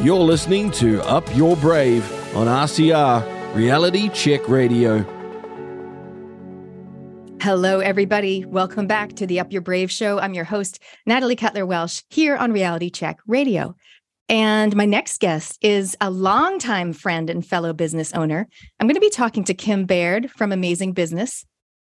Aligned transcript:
You're 0.00 0.20
listening 0.20 0.70
to 0.72 1.02
Up 1.08 1.24
Your 1.34 1.56
Brave 1.56 2.08
on 2.36 2.46
RCR 2.46 3.56
Reality 3.56 4.08
Check 4.10 4.48
Radio. 4.48 5.02
Hello, 7.40 7.80
everybody. 7.80 8.44
Welcome 8.44 8.86
back 8.86 9.14
to 9.14 9.26
the 9.26 9.40
Up 9.40 9.50
Your 9.50 9.60
Brave 9.60 9.90
show. 9.90 10.20
I'm 10.20 10.34
your 10.34 10.44
host, 10.44 10.78
Natalie 11.04 11.34
Cutler 11.34 11.66
Welsh, 11.66 12.02
here 12.10 12.36
on 12.36 12.52
Reality 12.52 12.90
Check 12.90 13.18
Radio. 13.26 13.74
And 14.28 14.76
my 14.76 14.84
next 14.84 15.18
guest 15.18 15.58
is 15.62 15.96
a 16.00 16.10
longtime 16.10 16.92
friend 16.92 17.28
and 17.28 17.44
fellow 17.44 17.72
business 17.72 18.12
owner. 18.12 18.46
I'm 18.78 18.86
going 18.86 18.94
to 18.94 19.00
be 19.00 19.10
talking 19.10 19.42
to 19.44 19.54
Kim 19.54 19.84
Baird 19.84 20.30
from 20.30 20.52
Amazing 20.52 20.92
Business. 20.92 21.44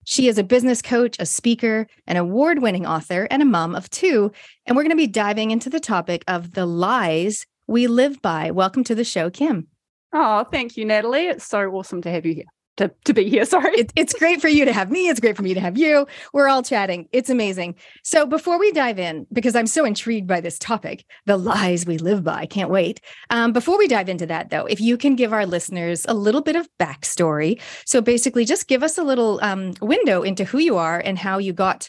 She 0.04 0.28
is 0.28 0.38
a 0.38 0.44
business 0.44 0.80
coach, 0.80 1.16
a 1.18 1.26
speaker, 1.26 1.88
an 2.06 2.16
award 2.16 2.62
winning 2.62 2.86
author, 2.86 3.26
and 3.32 3.42
a 3.42 3.46
mom 3.46 3.74
of 3.74 3.90
two. 3.90 4.30
And 4.64 4.76
we're 4.76 4.84
going 4.84 4.90
to 4.90 4.96
be 4.96 5.08
diving 5.08 5.50
into 5.50 5.68
the 5.68 5.80
topic 5.80 6.22
of 6.28 6.52
the 6.52 6.66
lies 6.66 7.44
we 7.66 7.86
live 7.86 8.22
by. 8.22 8.50
Welcome 8.50 8.84
to 8.84 8.94
the 8.94 9.04
show, 9.04 9.30
Kim. 9.30 9.68
Oh, 10.12 10.44
thank 10.44 10.76
you, 10.76 10.84
Natalie. 10.84 11.26
It's 11.26 11.46
so 11.46 11.68
awesome 11.72 12.00
to 12.02 12.10
have 12.10 12.24
you 12.24 12.34
here. 12.34 12.44
To, 12.78 12.90
to 13.06 13.14
be 13.14 13.28
here, 13.28 13.44
sorry. 13.46 13.72
It, 13.72 13.92
it's 13.96 14.12
great 14.12 14.40
for 14.40 14.48
you 14.48 14.64
to 14.66 14.72
have 14.72 14.90
me. 14.90 15.08
It's 15.08 15.18
great 15.18 15.36
for 15.36 15.42
me 15.42 15.54
to 15.54 15.60
have 15.60 15.78
you. 15.78 16.06
We're 16.32 16.48
all 16.48 16.62
chatting. 16.62 17.08
It's 17.10 17.30
amazing. 17.30 17.74
So, 18.02 18.26
before 18.26 18.58
we 18.58 18.70
dive 18.72 18.98
in, 18.98 19.26
because 19.32 19.56
I'm 19.56 19.66
so 19.66 19.84
intrigued 19.84 20.26
by 20.26 20.40
this 20.40 20.58
topic, 20.58 21.04
the 21.24 21.38
lies 21.38 21.86
we 21.86 21.96
live 21.98 22.22
by, 22.22 22.46
can't 22.46 22.70
wait. 22.70 23.00
Um, 23.30 23.52
before 23.52 23.78
we 23.78 23.88
dive 23.88 24.08
into 24.08 24.26
that, 24.26 24.50
though, 24.50 24.66
if 24.66 24.80
you 24.80 24.98
can 24.98 25.16
give 25.16 25.32
our 25.32 25.46
listeners 25.46 26.04
a 26.06 26.14
little 26.14 26.42
bit 26.42 26.56
of 26.56 26.68
backstory. 26.78 27.60
So, 27.86 28.00
basically, 28.00 28.44
just 28.44 28.68
give 28.68 28.82
us 28.82 28.98
a 28.98 29.04
little 29.04 29.40
um, 29.42 29.72
window 29.80 30.22
into 30.22 30.44
who 30.44 30.58
you 30.58 30.76
are 30.76 31.00
and 31.00 31.18
how 31.18 31.38
you 31.38 31.54
got 31.54 31.88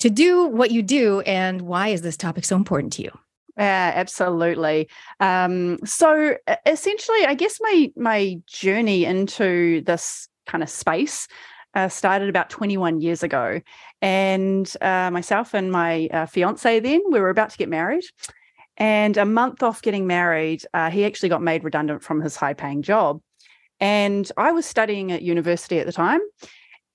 to 0.00 0.10
do 0.10 0.46
what 0.46 0.70
you 0.70 0.82
do, 0.82 1.20
and 1.20 1.62
why 1.62 1.88
is 1.88 2.02
this 2.02 2.16
topic 2.16 2.44
so 2.44 2.56
important 2.56 2.92
to 2.94 3.02
you? 3.02 3.10
Yeah, 3.56 3.92
absolutely. 3.94 4.88
Um, 5.18 5.78
so 5.84 6.36
essentially, 6.66 7.24
I 7.26 7.34
guess 7.34 7.58
my 7.60 7.92
my 7.96 8.36
journey 8.46 9.04
into 9.04 9.82
this 9.82 10.28
kind 10.46 10.62
of 10.62 10.70
space 10.70 11.28
uh, 11.74 11.88
started 11.88 12.28
about 12.28 12.50
21 12.50 13.00
years 13.00 13.22
ago, 13.22 13.60
and 14.00 14.72
uh, 14.80 15.10
myself 15.10 15.54
and 15.54 15.70
my 15.70 16.08
uh, 16.12 16.26
fiance 16.26 16.80
then 16.80 17.00
we 17.10 17.20
were 17.20 17.30
about 17.30 17.50
to 17.50 17.58
get 17.58 17.68
married, 17.68 18.04
and 18.76 19.16
a 19.16 19.24
month 19.24 19.62
off 19.62 19.82
getting 19.82 20.06
married, 20.06 20.64
uh, 20.74 20.90
he 20.90 21.04
actually 21.04 21.28
got 21.28 21.42
made 21.42 21.64
redundant 21.64 22.02
from 22.02 22.20
his 22.20 22.36
high 22.36 22.54
paying 22.54 22.82
job, 22.82 23.20
and 23.80 24.30
I 24.36 24.52
was 24.52 24.66
studying 24.66 25.12
at 25.12 25.22
university 25.22 25.78
at 25.80 25.86
the 25.86 25.92
time, 25.92 26.20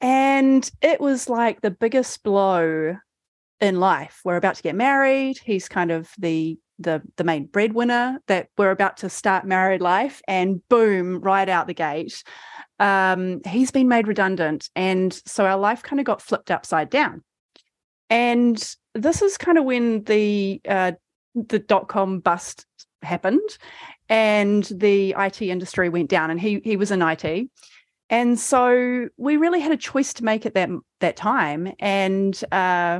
and 0.01 0.69
it 0.81 1.01
was 1.01 1.29
like 1.29 1.61
the 1.61 1.71
biggest 1.71 2.23
blow 2.23 2.97
in 3.61 3.79
life. 3.79 4.21
We're 4.25 4.35
about 4.35 4.55
to 4.55 4.63
get 4.63 4.75
married. 4.75 5.39
He's 5.43 5.69
kind 5.69 5.91
of 5.91 6.09
the 6.17 6.57
the 6.79 7.01
the 7.15 7.23
main 7.23 7.45
breadwinner 7.45 8.19
that 8.27 8.49
we're 8.57 8.71
about 8.71 8.97
to 8.97 9.09
start 9.09 9.45
married 9.45 9.81
life 9.81 10.21
and 10.27 10.61
boom 10.69 11.19
right 11.21 11.47
out 11.47 11.67
the 11.67 11.73
gate 11.73 12.23
um, 12.79 13.41
he's 13.47 13.71
been 13.71 13.87
made 13.87 14.07
redundant 14.07 14.69
and 14.75 15.13
so 15.25 15.45
our 15.45 15.57
life 15.57 15.83
kind 15.83 15.99
of 15.99 16.05
got 16.05 16.21
flipped 16.21 16.51
upside 16.51 16.89
down 16.89 17.23
and 18.09 18.75
this 18.93 19.21
is 19.21 19.37
kind 19.37 19.57
of 19.57 19.63
when 19.63 20.03
the 20.03 20.61
uh, 20.67 20.91
the 21.33 21.59
dot 21.59 21.87
com 21.87 22.19
bust 22.19 22.65
happened 23.01 23.57
and 24.09 24.65
the 24.65 25.15
IT 25.17 25.41
industry 25.41 25.89
went 25.89 26.09
down 26.09 26.29
and 26.29 26.39
he 26.39 26.61
he 26.63 26.75
was 26.75 26.91
in 26.91 27.01
IT 27.01 27.49
and 28.09 28.39
so 28.39 29.07
we 29.17 29.37
really 29.37 29.59
had 29.59 29.71
a 29.71 29.77
choice 29.77 30.13
to 30.13 30.23
make 30.23 30.45
at 30.45 30.53
that 30.53 30.69
that 30.99 31.15
time 31.15 31.71
and 31.79 32.43
uh, 32.51 32.99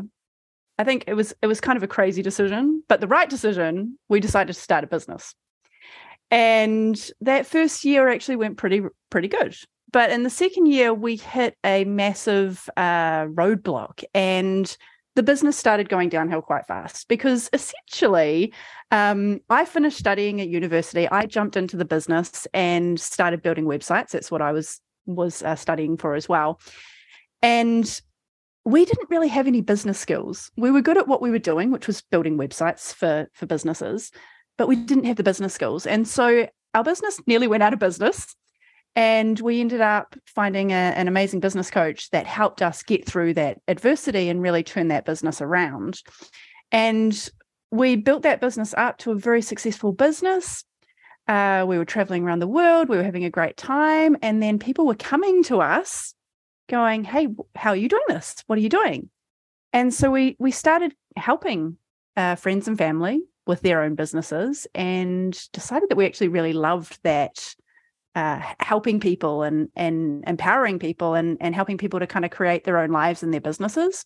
I 0.78 0.84
think 0.84 1.06
it 1.08 1.14
was 1.14 1.34
it 1.42 1.48
was 1.48 1.62
kind 1.62 1.78
of 1.78 1.84
a 1.84 1.88
crazy 1.88 2.22
decision, 2.22 2.84
but 2.88 3.02
the 3.02 3.08
right 3.08 3.30
decision. 3.30 3.98
We 4.09 4.20
decided 4.20 4.54
to 4.54 4.59
start 4.59 4.84
a 4.84 4.88
business, 4.88 5.34
and 6.30 7.12
that 7.22 7.45
first 7.45 7.86
year 7.86 8.09
actually 8.09 8.36
went 8.38 8.58
pretty 8.58 8.82
pretty 9.09 9.28
good. 9.28 9.56
But 9.92 10.09
in 10.09 10.23
the 10.23 10.30
second 10.30 10.66
year, 10.66 10.94
we 10.94 11.16
hit 11.16 11.58
a 11.64 11.86
massive 11.86 12.70
uh, 12.76 13.26
roadblock, 13.27 14.04
and 14.14 14.76
the 15.16 15.23
business 15.23 15.58
started 15.58 15.88
going 15.88 16.10
downhill 16.10 16.42
quite 16.42 16.67
fast 16.67 17.08
because 17.08 17.49
essentially, 17.54 18.54
um, 18.92 19.39
I 19.49 19.64
finished 19.64 19.98
studying 19.98 20.42
at 20.42 20.49
university. 20.49 21.08
I 21.08 21.26
jumped 21.26 21.55
into 21.55 21.78
the 21.78 21.86
business 21.86 22.48
and 22.54 22.99
started 22.99 23.42
building 23.42 23.64
websites. 23.64 24.10
That's 24.10 24.30
what 24.30 24.42
I 24.42 24.52
was 24.52 24.82
was 25.05 25.42
uh, 25.42 25.55
studying 25.55 25.95
for 25.95 26.16
as 26.16 26.28
well, 26.28 26.60
and 27.42 28.02
we 28.65 28.83
didn't 28.83 29.11
really 29.11 29.27
have 29.27 29.48
any 29.48 29.61
business 29.61 29.99
skills. 29.99 30.52
We 30.58 30.71
were 30.71 30.81
good 30.81 30.98
at 30.98 31.08
what 31.08 31.21
we 31.21 31.30
were 31.30 31.39
doing, 31.39 31.71
which 31.71 31.87
was 31.87 32.02
building 32.02 32.37
websites 32.37 32.93
for 32.93 33.30
for 33.33 33.45
businesses, 33.45 34.11
but 34.58 34.67
we 34.67 34.76
didn't 34.76 35.05
have 35.05 35.17
the 35.17 35.23
business 35.23 35.53
skills. 35.53 35.86
And 35.86 36.08
so 36.08 36.48
our 36.73 36.83
business 36.83 37.21
nearly 37.27 37.48
went 37.48 37.64
out 37.64 37.73
of 37.73 37.80
business. 37.80 38.36
And 38.98 39.37
we 39.42 39.59
ended 39.59 39.81
up 39.81 40.15
finding 40.25 40.71
a, 40.71 40.75
an 40.75 41.09
amazing 41.09 41.42
business 41.42 41.70
coach 41.70 42.09
that 42.11 42.25
helped 42.25 42.61
us 42.61 42.81
get 42.81 43.05
through 43.05 43.33
that 43.33 43.59
adversity 43.67 44.30
and 44.30 44.42
really 44.42 44.64
turn 44.64 44.87
that 44.87 45.05
business 45.05 45.42
around. 45.42 46.02
And 46.71 47.30
we 47.71 47.98
built 47.98 48.23
that 48.23 48.39
business 48.39 48.73
up 48.77 48.98
to 48.99 49.11
a 49.11 49.15
very 49.15 49.42
successful 49.42 49.92
business. 49.92 50.64
Uh, 51.27 51.65
we 51.67 51.77
were 51.77 51.86
traveling 51.86 52.23
around 52.23 52.39
the 52.39 52.48
world, 52.48 52.87
we 52.87 52.95
were 52.95 53.04
having 53.04 53.25
a 53.25 53.30
great 53.30 53.58
time. 53.58 54.15
And 54.21 54.42
then 54.42 54.59
people 54.59 54.86
were 54.86 54.95
coming 54.95 55.43
to 55.43 55.59
us 55.59 56.14
going, 56.67 57.03
"Hey, 57.03 57.27
how 57.55 57.71
are 57.71 57.76
you 57.76 57.89
doing 57.89 58.03
this? 58.08 58.43
What 58.48 58.58
are 58.58 58.61
you 58.61 58.70
doing?" 58.70 59.09
And 59.73 59.93
so 59.93 60.11
we 60.11 60.36
we 60.39 60.52
started 60.52 60.93
helping 61.17 61.77
uh, 62.15 62.36
friends 62.36 62.67
and 62.67 62.77
family 62.77 63.21
with 63.48 63.61
their 63.61 63.83
own 63.83 63.95
businesses, 63.95 64.67
and 64.73 65.37
decided 65.52 65.89
that 65.89 65.98
we 65.98 66.05
actually 66.05 66.30
really 66.30 66.54
loved 66.54 66.99
that 67.04 67.55
uh, 68.15 68.42
helping 68.59 68.99
people 68.99 69.43
and 69.43 69.70
and 69.75 70.23
empowering 70.25 70.80
people 70.80 71.14
and 71.14 71.37
and 71.42 71.54
helping 71.54 71.77
people 71.77 71.99
to 71.99 72.08
kind 72.08 72.25
of 72.25 72.31
create 72.31 72.64
their 72.64 72.77
own 72.77 72.89
lives 72.89 73.21
and 73.21 73.33
their 73.33 73.42
businesses. 73.42 74.05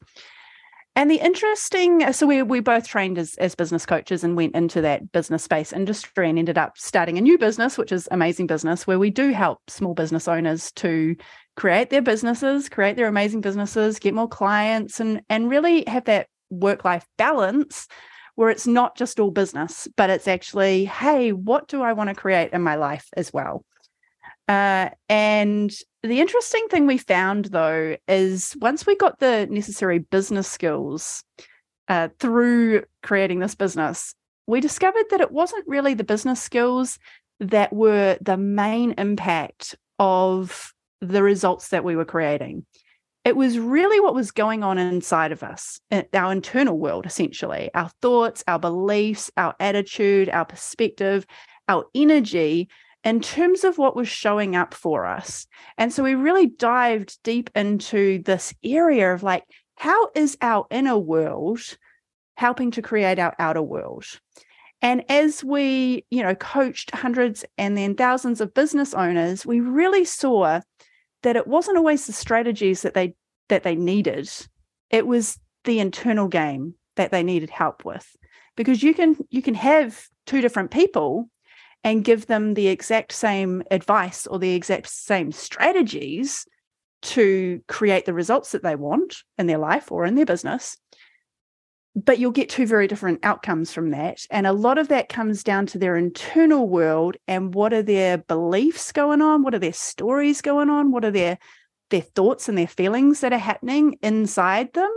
And 0.95 1.09
the 1.09 1.23
interesting, 1.23 2.11
so 2.11 2.25
we 2.25 2.41
we 2.41 2.59
both 2.59 2.87
trained 2.87 3.17
as 3.19 3.35
as 3.35 3.55
business 3.55 3.85
coaches 3.85 4.23
and 4.23 4.35
went 4.35 4.55
into 4.55 4.81
that 4.81 5.11
business 5.11 5.43
space 5.43 5.71
industry 5.71 6.27
and 6.27 6.39
ended 6.39 6.57
up 6.57 6.77
starting 6.77 7.17
a 7.17 7.21
new 7.21 7.37
business, 7.37 7.77
which 7.77 7.91
is 7.91 8.07
amazing 8.11 8.47
business, 8.47 8.87
where 8.87 8.99
we 8.99 9.11
do 9.11 9.31
help 9.31 9.59
small 9.69 9.93
business 9.93 10.27
owners 10.27 10.71
to 10.73 11.15
create 11.59 11.89
their 11.89 12.01
businesses, 12.01 12.69
create 12.69 12.95
their 12.95 13.07
amazing 13.07 13.41
businesses, 13.41 13.99
get 13.99 14.13
more 14.13 14.29
clients, 14.29 15.01
and 15.01 15.21
and 15.29 15.49
really 15.49 15.83
have 15.87 16.05
that 16.05 16.27
work 16.49 16.85
life 16.85 17.05
balance 17.17 17.85
where 18.35 18.49
it's 18.49 18.65
not 18.65 18.95
just 18.95 19.19
all 19.19 19.31
business, 19.31 19.85
but 19.97 20.09
it's 20.09 20.27
actually, 20.27 20.85
hey, 20.85 21.33
what 21.33 21.67
do 21.67 21.81
I 21.81 21.91
want 21.91 22.07
to 22.07 22.15
create 22.15 22.53
in 22.53 22.61
my 22.61 22.75
life 22.75 23.05
as 23.17 23.33
well? 23.33 23.65
Uh, 24.47 24.89
and 25.09 25.69
the 26.01 26.21
interesting 26.21 26.65
thing 26.69 26.87
we 26.87 26.97
found 26.97 27.45
though 27.45 27.97
is 28.07 28.55
once 28.61 28.87
we 28.87 28.95
got 28.95 29.19
the 29.19 29.45
necessary 29.51 29.99
business 29.99 30.47
skills 30.47 31.23
uh, 31.89 32.07
through 32.19 32.83
creating 33.03 33.39
this 33.39 33.55
business, 33.55 34.15
we 34.47 34.61
discovered 34.61 35.05
that 35.09 35.21
it 35.21 35.31
wasn't 35.31 35.67
really 35.67 35.93
the 35.93 36.05
business 36.05 36.41
skills 36.41 36.97
that 37.41 37.73
were 37.73 38.17
the 38.21 38.37
main 38.37 38.93
impact 38.97 39.75
of 39.99 40.73
the 41.01 41.23
results 41.23 41.69
that 41.69 41.83
we 41.83 41.95
were 41.95 42.05
creating. 42.05 42.65
It 43.25 43.35
was 43.35 43.59
really 43.59 43.99
what 43.99 44.15
was 44.15 44.31
going 44.31 44.63
on 44.63 44.77
inside 44.77 45.31
of 45.31 45.43
us, 45.43 45.81
our 46.13 46.31
internal 46.31 46.77
world, 46.77 47.05
essentially, 47.05 47.69
our 47.73 47.89
thoughts, 48.01 48.43
our 48.47 48.59
beliefs, 48.59 49.29
our 49.35 49.55
attitude, 49.59 50.29
our 50.29 50.45
perspective, 50.45 51.25
our 51.67 51.85
energy 51.93 52.69
in 53.03 53.19
terms 53.21 53.63
of 53.63 53.77
what 53.77 53.95
was 53.95 54.07
showing 54.07 54.55
up 54.55 54.73
for 54.73 55.05
us. 55.05 55.47
And 55.77 55.93
so 55.93 56.03
we 56.03 56.15
really 56.15 56.47
dived 56.47 57.21
deep 57.23 57.49
into 57.55 58.21
this 58.23 58.53
area 58.63 59.13
of 59.13 59.21
like, 59.21 59.43
how 59.77 60.09
is 60.15 60.37
our 60.41 60.65
inner 60.71 60.97
world 60.97 61.61
helping 62.35 62.71
to 62.71 62.81
create 62.81 63.19
our 63.19 63.35
outer 63.37 63.61
world? 63.61 64.05
And 64.81 65.03
as 65.09 65.43
we, 65.43 66.05
you 66.09 66.23
know, 66.23 66.35
coached 66.35 66.91
hundreds 66.95 67.43
and 67.57 67.77
then 67.77 67.95
thousands 67.95 68.39
of 68.39 68.53
business 68.53 68.93
owners, 68.93 69.45
we 69.45 69.59
really 69.59 70.05
saw 70.05 70.61
that 71.23 71.35
it 71.35 71.47
wasn't 71.47 71.77
always 71.77 72.05
the 72.05 72.13
strategies 72.13 72.81
that 72.81 72.93
they 72.93 73.15
that 73.49 73.63
they 73.63 73.75
needed. 73.75 74.29
It 74.89 75.07
was 75.07 75.39
the 75.63 75.79
internal 75.79 76.27
game 76.27 76.75
that 76.95 77.11
they 77.11 77.23
needed 77.23 77.49
help 77.49 77.85
with. 77.85 78.15
Because 78.55 78.83
you 78.83 78.93
can 78.93 79.17
you 79.29 79.41
can 79.41 79.55
have 79.55 80.05
two 80.25 80.41
different 80.41 80.71
people 80.71 81.29
and 81.83 82.03
give 82.03 82.27
them 82.27 82.53
the 82.53 82.67
exact 82.67 83.11
same 83.13 83.63
advice 83.71 84.27
or 84.27 84.37
the 84.37 84.53
exact 84.53 84.87
same 84.87 85.31
strategies 85.31 86.45
to 87.01 87.61
create 87.67 88.05
the 88.05 88.13
results 88.13 88.51
that 88.51 88.63
they 88.63 88.75
want 88.75 89.23
in 89.37 89.47
their 89.47 89.57
life 89.57 89.91
or 89.91 90.05
in 90.05 90.15
their 90.15 90.25
business 90.25 90.77
but 91.95 92.19
you'll 92.19 92.31
get 92.31 92.49
two 92.49 92.67
very 92.67 92.87
different 92.87 93.19
outcomes 93.23 93.73
from 93.73 93.91
that. 93.91 94.19
And 94.29 94.45
a 94.45 94.53
lot 94.53 94.77
of 94.77 94.89
that 94.89 95.09
comes 95.09 95.43
down 95.43 95.65
to 95.67 95.79
their 95.79 95.97
internal 95.97 96.67
world 96.67 97.17
and 97.27 97.53
what 97.53 97.73
are 97.73 97.81
their 97.81 98.19
beliefs 98.19 98.91
going 98.91 99.21
on? 99.21 99.43
What 99.43 99.55
are 99.55 99.59
their 99.59 99.73
stories 99.73 100.41
going 100.41 100.69
on? 100.69 100.91
What 100.91 101.03
are 101.03 101.11
their 101.11 101.37
their 101.89 102.01
thoughts 102.01 102.47
and 102.47 102.57
their 102.57 102.67
feelings 102.67 103.21
that 103.21 103.33
are 103.33 103.39
happening 103.39 103.97
inside 104.01 104.73
them 104.73 104.91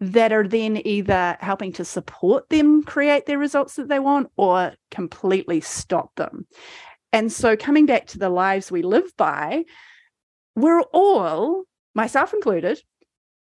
that 0.00 0.32
are 0.32 0.46
then 0.46 0.86
either 0.86 1.36
helping 1.40 1.72
to 1.72 1.84
support 1.84 2.48
them 2.50 2.82
create 2.82 3.26
their 3.26 3.38
results 3.38 3.76
that 3.76 3.88
they 3.88 3.98
want 3.98 4.28
or 4.36 4.74
completely 4.90 5.60
stop 5.60 6.14
them. 6.16 6.46
And 7.12 7.32
so, 7.32 7.56
coming 7.56 7.86
back 7.86 8.08
to 8.08 8.18
the 8.18 8.28
lives 8.28 8.70
we 8.70 8.82
live 8.82 9.10
by, 9.16 9.64
we're 10.54 10.82
all, 10.92 11.64
myself 11.94 12.34
included, 12.34 12.82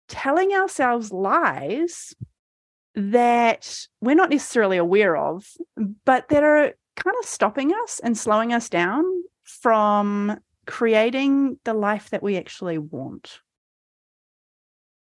telling 0.09 0.53
ourselves 0.53 1.11
lies 1.11 2.15
that 2.95 3.87
we're 4.01 4.15
not 4.15 4.31
necessarily 4.31 4.77
aware 4.77 5.17
of, 5.17 5.47
but 6.05 6.29
that 6.29 6.43
are 6.43 6.75
kind 6.97 7.17
of 7.21 7.29
stopping 7.29 7.73
us 7.85 8.01
and 8.01 8.17
slowing 8.17 8.53
us 8.53 8.69
down 8.69 9.05
from 9.45 10.39
creating 10.67 11.59
the 11.65 11.75
life 11.75 12.11
that 12.11 12.23
we 12.23 12.37
actually 12.37 12.79
want. 12.79 13.41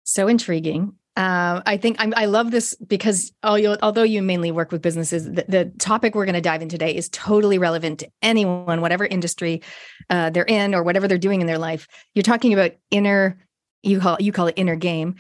So 0.04 0.28
intriguing. 0.28 0.94
Uh, 1.18 1.64
I 1.66 1.78
think 1.78 1.96
I'm, 1.98 2.14
i 2.16 2.26
love 2.26 2.52
this 2.52 2.76
because 2.76 3.34
although 3.44 4.04
you 4.04 4.22
mainly 4.22 4.52
work 4.52 4.72
with 4.72 4.84
businesses, 4.84 5.26
the, 5.26 5.46
the 5.48 5.66
topic 5.80 6.14
we're 6.14 6.26
going 6.26 6.36
to 6.36 6.42
dive 6.42 6.62
in 6.62 6.70
today 6.70 6.96
is 6.96 7.10
totally 7.10 7.58
relevant 7.58 8.00
to 8.02 8.10
anyone, 8.22 8.82
whatever 8.82 9.04
industry 9.04 9.64
uh, 10.12 10.30
they're 10.30 10.46
in 10.46 10.76
or 10.76 10.84
whatever 10.84 11.08
they're 11.08 11.18
doing 11.18 11.42
in 11.42 11.48
their 11.48 11.58
life. 11.58 11.88
You're 12.14 12.22
talking 12.22 12.54
about 12.54 12.74
inner, 12.92 13.44
you 13.82 14.00
call 14.00 14.18
you 14.20 14.32
call 14.32 14.46
it 14.46 14.54
inner 14.58 14.76
game. 14.76 15.16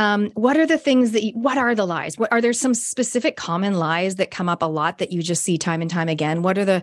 Um, 0.00 0.30
what 0.30 0.56
are 0.56 0.66
the 0.66 0.78
things 0.78 1.12
that 1.12 1.22
you, 1.22 1.32
what 1.34 1.58
are 1.58 1.74
the 1.74 1.84
lies? 1.84 2.16
What 2.16 2.32
are 2.32 2.40
there 2.40 2.54
some 2.54 2.72
specific 2.72 3.36
common 3.36 3.74
lies 3.74 4.14
that 4.14 4.30
come 4.30 4.48
up 4.48 4.62
a 4.62 4.66
lot 4.66 4.96
that 4.96 5.12
you 5.12 5.22
just 5.22 5.42
see 5.42 5.58
time 5.58 5.82
and 5.82 5.90
time 5.90 6.08
again? 6.08 6.40
What 6.40 6.56
are 6.56 6.64
the 6.64 6.82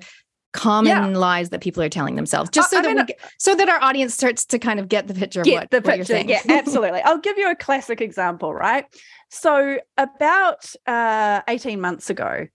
common 0.53 1.11
yeah. 1.11 1.17
lies 1.17 1.49
that 1.49 1.61
people 1.61 1.81
are 1.81 1.89
telling 1.89 2.15
themselves 2.15 2.49
just 2.51 2.69
so 2.69 2.77
I, 2.77 2.81
that 2.83 2.95
mean, 2.95 3.05
we, 3.07 3.15
so 3.39 3.55
that 3.55 3.69
our 3.69 3.81
audience 3.81 4.13
starts 4.13 4.45
to 4.45 4.59
kind 4.59 4.79
of 4.79 4.87
get 4.87 5.07
the 5.07 5.15
picture 5.15 5.41
get 5.41 5.53
of 5.53 5.61
what, 5.61 5.71
the 5.71 5.81
picture. 5.81 6.19
Yeah, 6.19 6.41
absolutely. 6.49 7.01
I'll 7.01 7.17
give 7.17 7.39
you 7.39 7.49
a 7.49 7.55
classic 7.55 8.01
example, 8.01 8.53
right? 8.53 8.85
So 9.29 9.79
about 9.97 10.71
uh, 10.85 11.41
18 11.47 11.81
months 11.81 12.11
ago, 12.11 12.47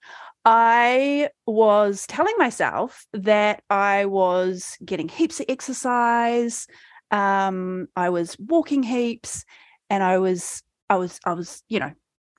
I 0.44 1.28
was 1.44 2.06
telling 2.06 2.34
myself 2.38 3.04
that 3.12 3.64
I 3.68 4.06
was 4.06 4.76
getting 4.84 5.08
heaps 5.08 5.40
of 5.40 5.46
exercise. 5.48 6.68
Um, 7.10 7.88
I 7.96 8.10
was 8.10 8.36
walking 8.38 8.84
heaps 8.84 9.44
and 9.92 10.02
I 10.02 10.16
was, 10.16 10.62
I 10.88 10.96
was, 10.96 11.20
I 11.22 11.34
was, 11.34 11.62
you 11.68 11.78
know, 11.78 11.92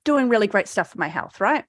doing 0.04 0.28
really 0.28 0.48
great 0.48 0.66
stuff 0.66 0.90
for 0.90 0.98
my 0.98 1.06
health, 1.06 1.40
right? 1.40 1.64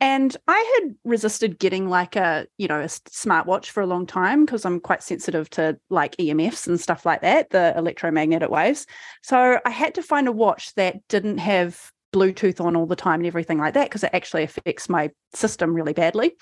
And 0.00 0.36
I 0.48 0.80
had 0.80 0.96
resisted 1.04 1.60
getting 1.60 1.88
like 1.88 2.16
a, 2.16 2.48
you 2.58 2.66
know, 2.66 2.80
a 2.80 2.86
smartwatch 2.86 3.66
for 3.66 3.84
a 3.84 3.86
long 3.86 4.04
time 4.04 4.44
because 4.44 4.64
I'm 4.64 4.80
quite 4.80 5.00
sensitive 5.00 5.48
to 5.50 5.78
like 5.90 6.16
EMFs 6.16 6.66
and 6.66 6.80
stuff 6.80 7.06
like 7.06 7.20
that, 7.20 7.50
the 7.50 7.72
electromagnetic 7.76 8.50
waves. 8.50 8.84
So 9.22 9.60
I 9.64 9.70
had 9.70 9.94
to 9.94 10.02
find 10.02 10.26
a 10.26 10.32
watch 10.32 10.74
that 10.74 10.96
didn't 11.08 11.38
have 11.38 11.92
Bluetooth 12.12 12.60
on 12.60 12.74
all 12.74 12.86
the 12.86 12.96
time 12.96 13.20
and 13.20 13.26
everything 13.28 13.58
like 13.58 13.74
that 13.74 13.84
because 13.84 14.02
it 14.02 14.10
actually 14.12 14.42
affects 14.42 14.88
my 14.88 15.08
system 15.34 15.72
really 15.72 15.92
badly. 15.92 16.32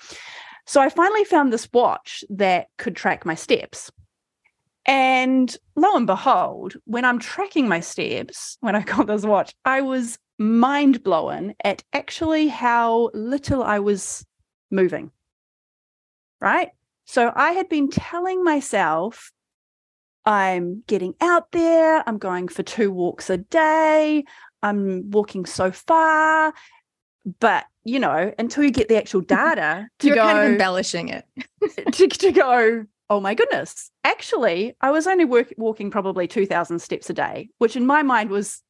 So 0.65 0.81
I 0.81 0.89
finally 0.89 1.23
found 1.25 1.53
this 1.53 1.69
watch 1.71 2.23
that 2.31 2.65
could 2.79 2.95
track 2.95 3.27
my 3.27 3.35
steps. 3.35 3.91
And 4.91 5.55
lo 5.77 5.95
and 5.95 6.05
behold, 6.05 6.73
when 6.83 7.05
I'm 7.05 7.17
tracking 7.17 7.69
my 7.69 7.79
steps, 7.79 8.57
when 8.59 8.75
I 8.75 8.81
got 8.81 9.07
this 9.07 9.23
watch, 9.23 9.55
I 9.63 9.79
was 9.79 10.19
mind 10.37 11.01
blown 11.01 11.53
at 11.63 11.81
actually 11.93 12.49
how 12.49 13.09
little 13.13 13.63
I 13.63 13.79
was 13.79 14.25
moving. 14.69 15.11
Right. 16.41 16.71
So 17.05 17.31
I 17.33 17.53
had 17.53 17.69
been 17.69 17.89
telling 17.89 18.43
myself, 18.43 19.31
I'm 20.25 20.83
getting 20.87 21.13
out 21.21 21.53
there, 21.53 22.03
I'm 22.05 22.17
going 22.17 22.49
for 22.49 22.61
two 22.61 22.91
walks 22.91 23.29
a 23.29 23.37
day, 23.37 24.25
I'm 24.61 25.09
walking 25.09 25.45
so 25.45 25.71
far. 25.71 26.53
But, 27.39 27.63
you 27.85 27.99
know, 27.99 28.33
until 28.37 28.65
you 28.65 28.71
get 28.71 28.89
the 28.89 28.97
actual 28.97 29.21
data 29.45 29.87
to 29.99 30.07
You're 30.07 30.17
go, 30.17 30.23
kind 30.23 30.39
of 30.39 30.51
embellishing 30.51 31.07
it. 31.07 31.25
to, 31.93 32.07
to 32.09 32.31
go, 32.33 32.85
oh 33.11 33.19
my 33.19 33.35
goodness, 33.35 33.91
actually, 34.05 34.73
I 34.79 34.89
was 34.89 35.05
only 35.05 35.25
work, 35.25 35.53
walking 35.57 35.91
probably 35.91 36.29
2,000 36.29 36.79
steps 36.79 37.09
a 37.09 37.13
day, 37.13 37.49
which 37.57 37.75
in 37.75 37.85
my 37.85 38.03
mind 38.03 38.29
was 38.29 38.61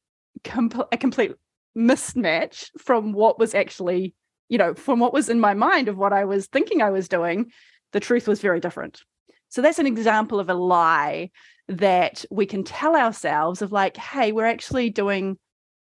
com- 0.42 0.72
a 0.90 0.96
complete 0.96 1.30
mismatch 1.78 2.68
from 2.76 3.12
what 3.12 3.38
was 3.38 3.54
actually, 3.54 4.16
you 4.48 4.58
know, 4.58 4.74
from 4.74 4.98
what 4.98 5.12
was 5.12 5.28
in 5.28 5.38
my 5.38 5.54
mind 5.54 5.86
of 5.86 5.96
what 5.96 6.12
I 6.12 6.24
was 6.24 6.48
thinking 6.48 6.82
I 6.82 6.90
was 6.90 7.06
doing. 7.06 7.52
The 7.92 8.00
truth 8.00 8.26
was 8.26 8.40
very 8.40 8.58
different. 8.58 9.02
So 9.48 9.62
that's 9.62 9.78
an 9.78 9.86
example 9.86 10.40
of 10.40 10.50
a 10.50 10.54
lie 10.54 11.30
that 11.68 12.24
we 12.28 12.44
can 12.44 12.64
tell 12.64 12.96
ourselves 12.96 13.62
of 13.62 13.70
like, 13.70 13.96
hey, 13.96 14.32
we're 14.32 14.46
actually 14.46 14.90
doing 14.90 15.38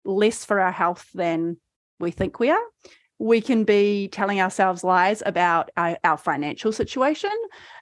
less 0.04 0.44
for 0.44 0.60
our 0.60 0.70
health 0.70 1.08
than 1.14 1.56
we 1.98 2.12
think 2.12 2.38
we 2.38 2.50
are. 2.50 2.64
We 3.18 3.40
can 3.40 3.64
be 3.64 4.08
telling 4.08 4.40
ourselves 4.40 4.84
lies 4.84 5.22
about 5.24 5.70
our, 5.76 5.96
our 6.04 6.18
financial 6.18 6.72
situation. 6.72 7.30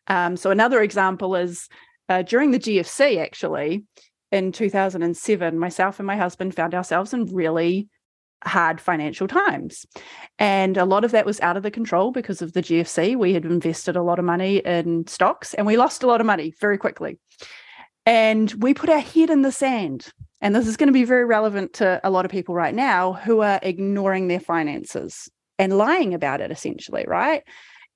Um, 0.06 0.36
so, 0.36 0.50
another 0.50 0.82
example 0.82 1.34
is 1.34 1.68
uh, 2.08 2.22
during 2.22 2.50
the 2.50 2.58
GFC, 2.58 3.20
actually, 3.20 3.84
in 4.30 4.52
2007, 4.52 5.58
myself 5.58 5.98
and 5.98 6.06
my 6.06 6.16
husband 6.16 6.54
found 6.54 6.74
ourselves 6.74 7.14
in 7.14 7.26
really 7.26 7.88
hard 8.46 8.80
financial 8.80 9.26
times. 9.26 9.86
And 10.38 10.76
a 10.76 10.84
lot 10.84 11.04
of 11.04 11.12
that 11.12 11.26
was 11.26 11.40
out 11.40 11.56
of 11.56 11.62
the 11.62 11.70
control 11.70 12.12
because 12.12 12.42
of 12.42 12.52
the 12.52 12.62
GFC. 12.62 13.16
We 13.16 13.32
had 13.32 13.44
invested 13.44 13.96
a 13.96 14.02
lot 14.02 14.18
of 14.18 14.24
money 14.24 14.58
in 14.58 15.06
stocks 15.06 15.54
and 15.54 15.66
we 15.66 15.76
lost 15.76 16.02
a 16.02 16.06
lot 16.06 16.20
of 16.20 16.26
money 16.26 16.52
very 16.60 16.78
quickly. 16.78 17.18
And 18.06 18.52
we 18.54 18.74
put 18.74 18.90
our 18.90 18.98
head 18.98 19.30
in 19.30 19.42
the 19.42 19.52
sand. 19.52 20.08
And 20.44 20.54
this 20.54 20.66
is 20.66 20.76
going 20.76 20.88
to 20.88 20.92
be 20.92 21.04
very 21.04 21.24
relevant 21.24 21.72
to 21.74 21.98
a 22.04 22.10
lot 22.10 22.26
of 22.26 22.30
people 22.30 22.54
right 22.54 22.74
now 22.74 23.14
who 23.14 23.40
are 23.40 23.58
ignoring 23.62 24.28
their 24.28 24.38
finances 24.38 25.30
and 25.58 25.78
lying 25.78 26.12
about 26.12 26.42
it, 26.42 26.50
essentially, 26.50 27.06
right? 27.08 27.42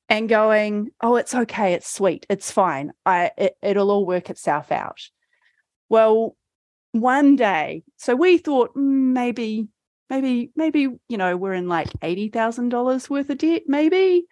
And 0.08 0.30
going, 0.30 0.88
oh, 1.02 1.16
it's 1.16 1.34
okay, 1.34 1.74
it's 1.74 1.92
sweet, 1.92 2.24
it's 2.30 2.50
fine, 2.50 2.92
I 3.04 3.32
it, 3.36 3.56
it'll 3.60 3.90
all 3.90 4.06
work 4.06 4.30
itself 4.30 4.72
out. 4.72 4.98
Well, 5.90 6.36
one 6.92 7.36
day, 7.36 7.82
so 7.98 8.16
we 8.16 8.38
thought 8.38 8.74
mm, 8.74 9.12
maybe, 9.12 9.68
maybe, 10.08 10.50
maybe, 10.56 10.88
you 11.06 11.18
know, 11.18 11.36
we're 11.36 11.52
in 11.52 11.68
like 11.68 11.90
$80,000 12.00 13.10
worth 13.10 13.28
of 13.28 13.36
debt, 13.36 13.64
maybe. 13.66 14.24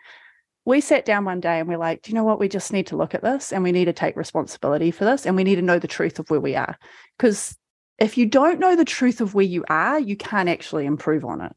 We 0.64 0.80
sat 0.80 1.04
down 1.04 1.26
one 1.26 1.40
day 1.40 1.60
and 1.60 1.68
we're 1.68 1.76
like, 1.76 2.00
do 2.00 2.10
you 2.10 2.14
know 2.14 2.24
what? 2.24 2.40
We 2.40 2.48
just 2.48 2.72
need 2.72 2.86
to 2.86 2.96
look 2.96 3.14
at 3.14 3.22
this 3.22 3.52
and 3.52 3.62
we 3.62 3.72
need 3.72 3.84
to 3.84 3.92
take 3.92 4.16
responsibility 4.16 4.90
for 4.90 5.04
this 5.04 5.26
and 5.26 5.36
we 5.36 5.44
need 5.44 5.56
to 5.56 5.62
know 5.62 5.78
the 5.78 5.86
truth 5.86 6.18
of 6.18 6.30
where 6.30 6.40
we 6.40 6.56
are. 6.56 6.78
Because 7.18 7.56
if 7.98 8.18
you 8.18 8.26
don't 8.26 8.60
know 8.60 8.76
the 8.76 8.84
truth 8.84 9.20
of 9.20 9.34
where 9.34 9.44
you 9.44 9.64
are, 9.68 9.98
you 9.98 10.16
can't 10.16 10.48
actually 10.48 10.86
improve 10.86 11.24
on 11.24 11.40
it. 11.40 11.52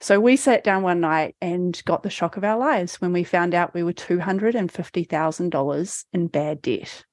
So 0.00 0.20
we 0.20 0.36
sat 0.36 0.64
down 0.64 0.82
one 0.82 1.00
night 1.00 1.36
and 1.40 1.80
got 1.84 2.02
the 2.02 2.10
shock 2.10 2.36
of 2.36 2.44
our 2.44 2.58
lives 2.58 3.00
when 3.00 3.12
we 3.12 3.24
found 3.24 3.54
out 3.54 3.72
we 3.72 3.82
were 3.82 3.92
$250,000 3.92 6.04
in 6.12 6.26
bad 6.26 6.60
debt. 6.60 7.04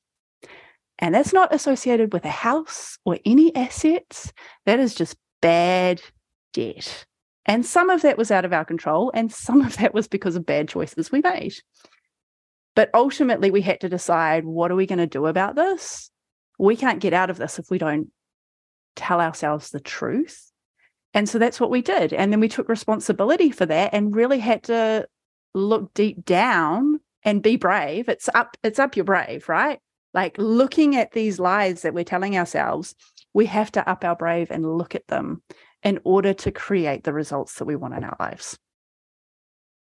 And 1.00 1.16
that's 1.16 1.34
not 1.34 1.54
associated 1.54 2.14
with 2.14 2.26
a 2.26 2.30
house 2.30 2.98
or 3.06 3.18
any 3.26 3.56
assets. 3.56 4.34
That 4.66 4.80
is 4.80 4.94
just 4.94 5.16
bad 5.42 6.02
debt. 6.54 7.06
And 7.46 7.66
some 7.66 7.90
of 7.90 8.02
that 8.04 8.18
was 8.18 8.30
out 8.30 8.46
of 8.46 8.54
our 8.54 8.66
control, 8.66 9.12
and 9.14 9.32
some 9.32 9.62
of 9.62 9.78
that 9.78 9.96
was 9.96 10.08
because 10.08 10.36
of 10.36 10.46
bad 10.46 10.70
choices 10.70 11.12
we 11.12 11.22
made. 11.22 11.56
But 12.76 12.92
ultimately, 12.94 13.52
we 13.52 13.62
had 13.62 13.82
to 13.82 13.90
decide 13.90 14.46
what 14.46 14.72
are 14.72 14.76
we 14.76 14.86
going 14.86 15.00
to 15.00 15.08
do 15.08 15.26
about 15.26 15.56
this? 15.56 16.12
We 16.60 16.76
can't 16.76 17.00
get 17.00 17.14
out 17.14 17.32
of 17.32 17.38
this 17.38 17.58
if 17.58 17.66
we 17.72 17.80
don't 17.80 18.12
tell 18.96 19.22
ourselves 19.22 19.70
the 19.70 19.80
truth. 19.80 20.52
And 21.14 21.28
so 21.28 21.40
that's 21.40 21.60
what 21.60 21.70
we 21.70 21.82
did. 21.82 22.14
And 22.14 22.32
then 22.32 22.40
we 22.40 22.48
took 22.48 22.70
responsibility 22.70 23.52
for 23.52 23.66
that 23.66 23.94
and 23.94 24.16
really 24.16 24.40
had 24.40 24.64
to 24.64 25.08
look 25.54 25.94
deep 25.94 26.26
down 26.26 27.00
and 27.24 27.44
be 27.44 27.58
brave. 27.58 28.08
It's 28.08 28.30
up, 28.34 28.58
it's 28.64 28.80
up 28.80 28.96
your 28.96 29.06
brave, 29.06 29.50
right? 29.50 29.80
like 30.14 30.36
looking 30.38 30.96
at 30.96 31.12
these 31.12 31.40
lies 31.40 31.82
that 31.82 31.94
we're 31.94 32.04
telling 32.04 32.38
ourselves, 32.38 32.96
we 33.34 33.46
have 33.46 33.72
to 33.74 33.90
up 33.90 34.04
our 34.04 34.16
brave 34.16 34.52
and 34.52 34.78
look 34.78 34.96
at 34.96 35.08
them 35.08 35.42
in 35.84 36.00
order 36.04 36.34
to 36.34 36.52
create 36.52 37.04
the 37.04 37.14
results 37.14 37.56
that 37.56 37.66
we 37.66 37.76
want 37.76 37.96
in 37.96 38.04
our 38.04 38.18
lives. 38.20 38.58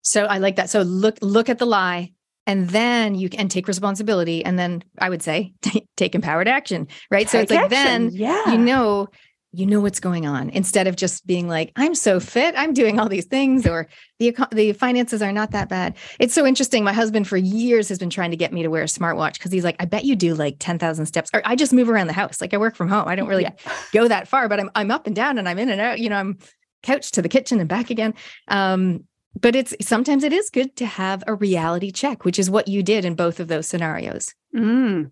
So 0.01 0.25
I 0.25 0.37
like 0.37 0.57
that. 0.57 0.69
So 0.69 0.81
look 0.81 1.17
look 1.21 1.49
at 1.49 1.59
the 1.59 1.65
lie 1.65 2.13
and 2.47 2.69
then 2.69 3.13
you 3.13 3.29
can 3.29 3.49
take 3.49 3.67
responsibility 3.67 4.43
and 4.43 4.57
then 4.57 4.83
I 4.97 5.09
would 5.09 5.21
say 5.21 5.53
take 5.97 6.15
empowered 6.15 6.47
action, 6.47 6.87
right? 7.11 7.27
Take 7.27 7.29
so 7.29 7.39
it's 7.41 7.51
like 7.51 7.71
action. 7.71 8.09
then 8.09 8.09
yeah. 8.13 8.51
you 8.51 8.57
know 8.57 9.09
you 9.53 9.65
know 9.65 9.79
what's 9.79 10.01
going 10.01 10.27
on 10.27 10.49
instead 10.49 10.87
of 10.87 10.97
just 10.97 11.25
being 11.25 11.47
like 11.47 11.71
i'm 11.77 11.95
so 11.95 12.19
fit 12.19 12.53
i'm 12.57 12.73
doing 12.73 12.99
all 12.99 13.07
these 13.07 13.25
things 13.25 13.65
or 13.65 13.87
the 14.19 14.35
the 14.51 14.73
finances 14.73 15.21
are 15.21 15.31
not 15.31 15.51
that 15.51 15.69
bad 15.69 15.95
it's 16.19 16.33
so 16.33 16.45
interesting 16.45 16.83
my 16.83 16.91
husband 16.91 17.25
for 17.25 17.37
years 17.37 17.87
has 17.87 17.97
been 17.97 18.09
trying 18.09 18.29
to 18.29 18.35
get 18.35 18.51
me 18.51 18.61
to 18.61 18.67
wear 18.67 18.83
a 18.83 18.87
smartwatch 18.87 19.35
because 19.35 19.51
he's 19.51 19.63
like 19.63 19.77
i 19.79 19.85
bet 19.85 20.03
you 20.03 20.17
do 20.17 20.35
like 20.35 20.57
10,000 20.59 21.05
steps 21.05 21.29
or 21.33 21.41
i 21.45 21.55
just 21.55 21.71
move 21.71 21.89
around 21.89 22.07
the 22.07 22.13
house 22.13 22.41
like 22.41 22.53
i 22.53 22.57
work 22.57 22.75
from 22.75 22.89
home 22.89 23.07
i 23.07 23.15
don't 23.15 23.29
really 23.29 23.43
yeah. 23.43 23.73
go 23.93 24.07
that 24.07 24.27
far 24.27 24.49
but 24.49 24.59
i'm 24.59 24.69
i'm 24.75 24.91
up 24.91 25.07
and 25.07 25.15
down 25.15 25.37
and 25.37 25.47
i'm 25.47 25.57
in 25.57 25.69
and 25.69 25.79
out 25.79 25.97
you 25.97 26.09
know 26.09 26.17
i'm 26.17 26.37
couch 26.83 27.11
to 27.11 27.21
the 27.21 27.29
kitchen 27.29 27.59
and 27.59 27.69
back 27.69 27.89
again 27.89 28.13
um, 28.49 29.05
but 29.39 29.55
it's 29.55 29.75
sometimes 29.81 30.23
it 30.23 30.33
is 30.33 30.49
good 30.49 30.75
to 30.75 30.85
have 30.85 31.23
a 31.27 31.35
reality 31.35 31.91
check 31.91 32.25
which 32.25 32.39
is 32.39 32.49
what 32.49 32.67
you 32.67 32.83
did 32.83 33.05
in 33.05 33.15
both 33.15 33.39
of 33.39 33.47
those 33.47 33.67
scenarios 33.67 34.33
mm. 34.55 35.09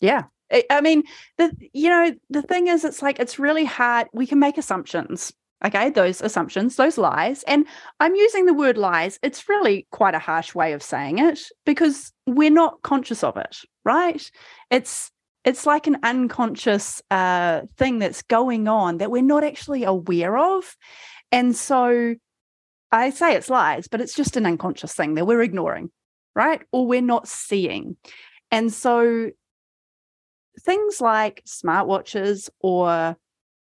yeah 0.00 0.22
I 0.70 0.80
mean, 0.80 1.02
the 1.36 1.52
you 1.72 1.90
know, 1.90 2.14
the 2.30 2.42
thing 2.42 2.68
is 2.68 2.84
it's 2.84 3.02
like 3.02 3.18
it's 3.18 3.38
really 3.38 3.64
hard. 3.64 4.08
We 4.12 4.26
can 4.26 4.38
make 4.38 4.58
assumptions. 4.58 5.32
Okay, 5.64 5.90
those 5.90 6.20
assumptions, 6.20 6.76
those 6.76 6.98
lies. 6.98 7.42
And 7.42 7.66
I'm 7.98 8.14
using 8.14 8.46
the 8.46 8.54
word 8.54 8.78
lies. 8.78 9.18
It's 9.22 9.48
really 9.48 9.88
quite 9.90 10.14
a 10.14 10.20
harsh 10.20 10.54
way 10.54 10.72
of 10.72 10.84
saying 10.84 11.18
it 11.18 11.40
because 11.66 12.12
we're 12.26 12.50
not 12.50 12.80
conscious 12.82 13.24
of 13.24 13.36
it, 13.36 13.58
right? 13.84 14.30
It's 14.70 15.10
it's 15.44 15.66
like 15.66 15.86
an 15.86 15.98
unconscious 16.02 17.02
uh, 17.10 17.62
thing 17.76 17.98
that's 17.98 18.22
going 18.22 18.68
on 18.68 18.98
that 18.98 19.10
we're 19.10 19.22
not 19.22 19.44
actually 19.44 19.84
aware 19.84 20.38
of. 20.38 20.76
And 21.32 21.54
so 21.56 22.14
I 22.90 23.10
say 23.10 23.34
it's 23.34 23.50
lies, 23.50 23.88
but 23.88 24.00
it's 24.00 24.14
just 24.14 24.36
an 24.36 24.46
unconscious 24.46 24.94
thing 24.94 25.14
that 25.14 25.26
we're 25.26 25.42
ignoring, 25.42 25.90
right? 26.34 26.62
Or 26.72 26.86
we're 26.86 27.02
not 27.02 27.28
seeing. 27.28 27.96
And 28.50 28.72
so 28.72 29.30
things 30.60 31.00
like 31.00 31.42
smartwatches 31.44 32.48
or, 32.60 33.16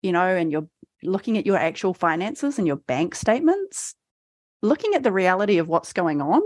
you 0.01 0.11
know, 0.11 0.27
and 0.27 0.51
you're 0.51 0.67
looking 1.01 1.37
at 1.37 1.45
your 1.45 1.57
actual 1.57 1.93
finances 1.93 2.57
and 2.57 2.67
your 2.67 2.75
bank 2.75 3.15
statements, 3.15 3.95
looking 4.61 4.93
at 4.93 5.03
the 5.03 5.11
reality 5.11 5.57
of 5.57 5.67
what's 5.67 5.93
going 5.93 6.21
on 6.21 6.41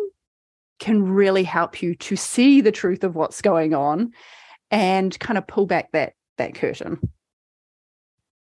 can 0.79 1.03
really 1.03 1.43
help 1.43 1.81
you 1.81 1.95
to 1.95 2.15
see 2.15 2.61
the 2.61 2.71
truth 2.71 3.03
of 3.03 3.15
what's 3.15 3.41
going 3.41 3.73
on 3.73 4.11
and 4.71 5.17
kind 5.19 5.37
of 5.37 5.47
pull 5.47 5.65
back 5.65 5.91
that 5.91 6.13
that 6.37 6.55
curtain. 6.55 6.99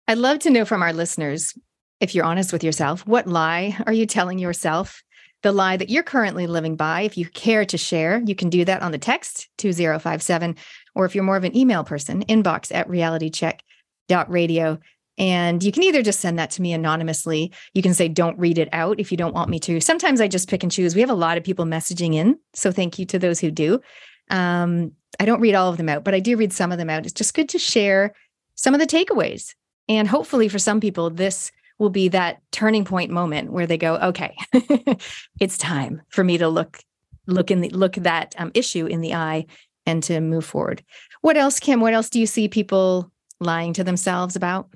I'd 0.08 0.18
love 0.18 0.40
to 0.40 0.50
know 0.50 0.66
from 0.66 0.84
our 0.84 0.94
listeners 0.94 1.54
if 2.00 2.16
you're 2.16 2.26
honest 2.26 2.54
with 2.54 2.64
yourself, 2.64 3.06
what 3.06 3.28
lie 3.28 3.78
are 3.86 3.94
you 3.94 4.06
telling 4.06 4.40
yourself? 4.40 5.04
The 5.42 5.52
lie 5.52 5.78
that 5.78 5.90
you're 5.90 6.04
currently 6.04 6.48
living 6.48 6.76
by. 6.76 7.02
If 7.02 7.18
you 7.18 7.26
care 7.26 7.66
to 7.66 7.78
share, 7.78 8.22
you 8.26 8.36
can 8.36 8.50
do 8.50 8.66
that 8.66 8.82
on 8.82 8.92
the 8.92 8.98
text 8.98 9.50
2057. 9.58 10.56
Or 10.96 11.06
if 11.06 11.16
you're 11.16 11.24
more 11.24 11.38
of 11.38 11.44
an 11.44 11.56
email 11.56 11.84
person, 11.84 12.24
inbox 12.26 12.74
at 12.74 12.88
realitycheck.radio. 12.90 14.80
And 15.18 15.62
you 15.62 15.72
can 15.72 15.84
either 15.84 16.02
just 16.02 16.22
send 16.22 16.40
that 16.40 16.52
to 16.52 16.62
me 16.62 16.72
anonymously. 16.72 17.52
You 17.74 17.82
can 17.82 17.94
say, 17.94 18.08
don't 18.08 18.40
read 18.40 18.58
it 18.58 18.70
out 18.72 19.00
if 19.00 19.12
you 19.12 19.18
don't 19.18 19.36
want 19.36 19.50
me 19.50 19.60
to. 19.60 19.82
Sometimes 19.82 20.22
I 20.22 20.30
just 20.30 20.50
pick 20.50 20.64
and 20.64 20.72
choose. 20.72 20.96
We 20.96 21.02
have 21.02 21.10
a 21.10 21.14
lot 21.14 21.38
of 21.38 21.44
people 21.44 21.66
messaging 21.66 22.16
in. 22.16 22.38
So 22.54 22.72
thank 22.72 22.98
you 22.98 23.06
to 23.08 23.20
those 23.20 23.40
who 23.40 23.52
do. 23.52 23.82
Um, 24.30 24.94
I 25.20 25.26
don't 25.26 25.42
read 25.42 25.56
all 25.56 25.70
of 25.70 25.78
them 25.78 25.90
out, 25.90 26.06
but 26.06 26.14
I 26.14 26.22
do 26.22 26.38
read 26.38 26.54
some 26.54 26.72
of 26.72 26.78
them 26.78 26.90
out. 26.90 27.04
It's 27.04 27.14
just 27.14 27.34
good 27.34 27.50
to 27.50 27.60
share 27.60 28.14
some 28.56 28.74
of 28.74 28.80
the 28.80 28.88
takeaways. 28.88 29.56
And 29.90 30.08
hopefully, 30.08 30.48
for 30.48 30.60
some 30.60 30.80
people, 30.80 31.10
this 31.10 31.52
will 31.80 31.90
be 31.90 32.10
that 32.10 32.42
turning 32.52 32.86
point 32.86 33.10
moment 33.10 33.52
where 33.52 33.66
they 33.66 33.78
go, 33.78 33.96
okay, 33.96 34.36
it's 35.40 35.58
time 35.58 36.02
for 36.10 36.24
me 36.24 36.38
to 36.38 36.48
look 36.48 36.80
look 37.26 37.52
in 37.52 37.62
the 37.62 37.70
look 37.70 37.94
that 37.94 38.34
um, 38.38 38.52
issue 38.54 38.86
in 38.86 39.02
the 39.02 39.14
eye 39.14 39.46
and 39.86 40.04
to 40.04 40.20
move 40.20 40.46
forward. 40.46 40.84
What 41.22 41.38
else, 41.38 41.60
Kim? 41.60 41.80
What 41.80 41.94
else 41.94 42.10
do 42.10 42.20
you 42.20 42.26
see 42.26 42.48
people 42.48 43.12
lying 43.40 43.74
to 43.74 43.84
themselves 43.84 44.36
about? 44.36 44.70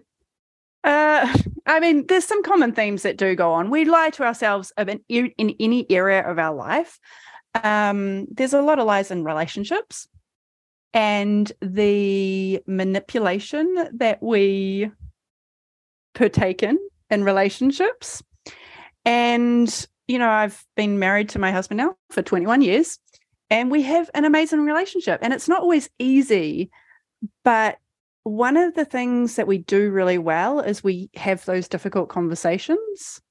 Uh, 0.84 1.34
I 1.66 1.80
mean, 1.80 2.08
there's 2.08 2.26
some 2.26 2.44
common 2.44 2.74
themes 2.74 3.04
that 3.04 3.18
do 3.18 3.36
go 3.36 3.54
on. 3.54 3.70
We 3.70 3.86
lie 3.86 4.10
to 4.12 4.24
ourselves 4.24 4.72
in, 4.78 5.02
any 5.08 5.86
area 5.90 6.30
of 6.30 6.38
our 6.38 6.54
life. 6.54 7.00
Um, 7.64 8.28
there's 8.32 8.54
a 8.54 8.62
lot 8.62 8.80
of 8.80 8.86
lies 8.86 9.12
in 9.12 9.24
relationships 9.24 10.08
and 10.94 11.52
the 11.62 12.62
manipulation 12.68 13.90
that 13.94 14.22
we 14.22 14.92
partake 16.14 16.64
in 16.64 16.78
in 17.14 17.24
relationships. 17.24 18.22
And, 19.06 19.88
you 20.08 20.20
know, 20.20 20.30
I've 20.30 20.66
been 20.76 21.00
married 21.00 21.30
to 21.30 21.40
my 21.40 21.52
husband 21.52 21.78
now 21.78 21.96
for 22.10 22.22
21 22.22 22.62
years 22.62 23.00
and 23.50 23.70
we 23.70 23.84
have 23.84 24.10
an 24.14 24.26
amazing 24.26 24.66
relationship. 24.66 25.20
And 25.22 25.32
it's 25.34 25.48
not 25.48 25.62
always 25.62 25.90
easy, 26.00 26.72
but 27.44 27.78
one 28.24 28.58
of 28.58 28.74
the 28.74 28.86
things 28.86 29.36
that 29.36 29.48
we 29.48 29.60
do 29.60 29.92
really 29.92 30.18
well 30.18 30.60
is 30.60 30.84
we 30.84 31.10
have 31.16 31.46
those 31.46 31.68
difficult 31.68 32.10
conversations 32.10 33.22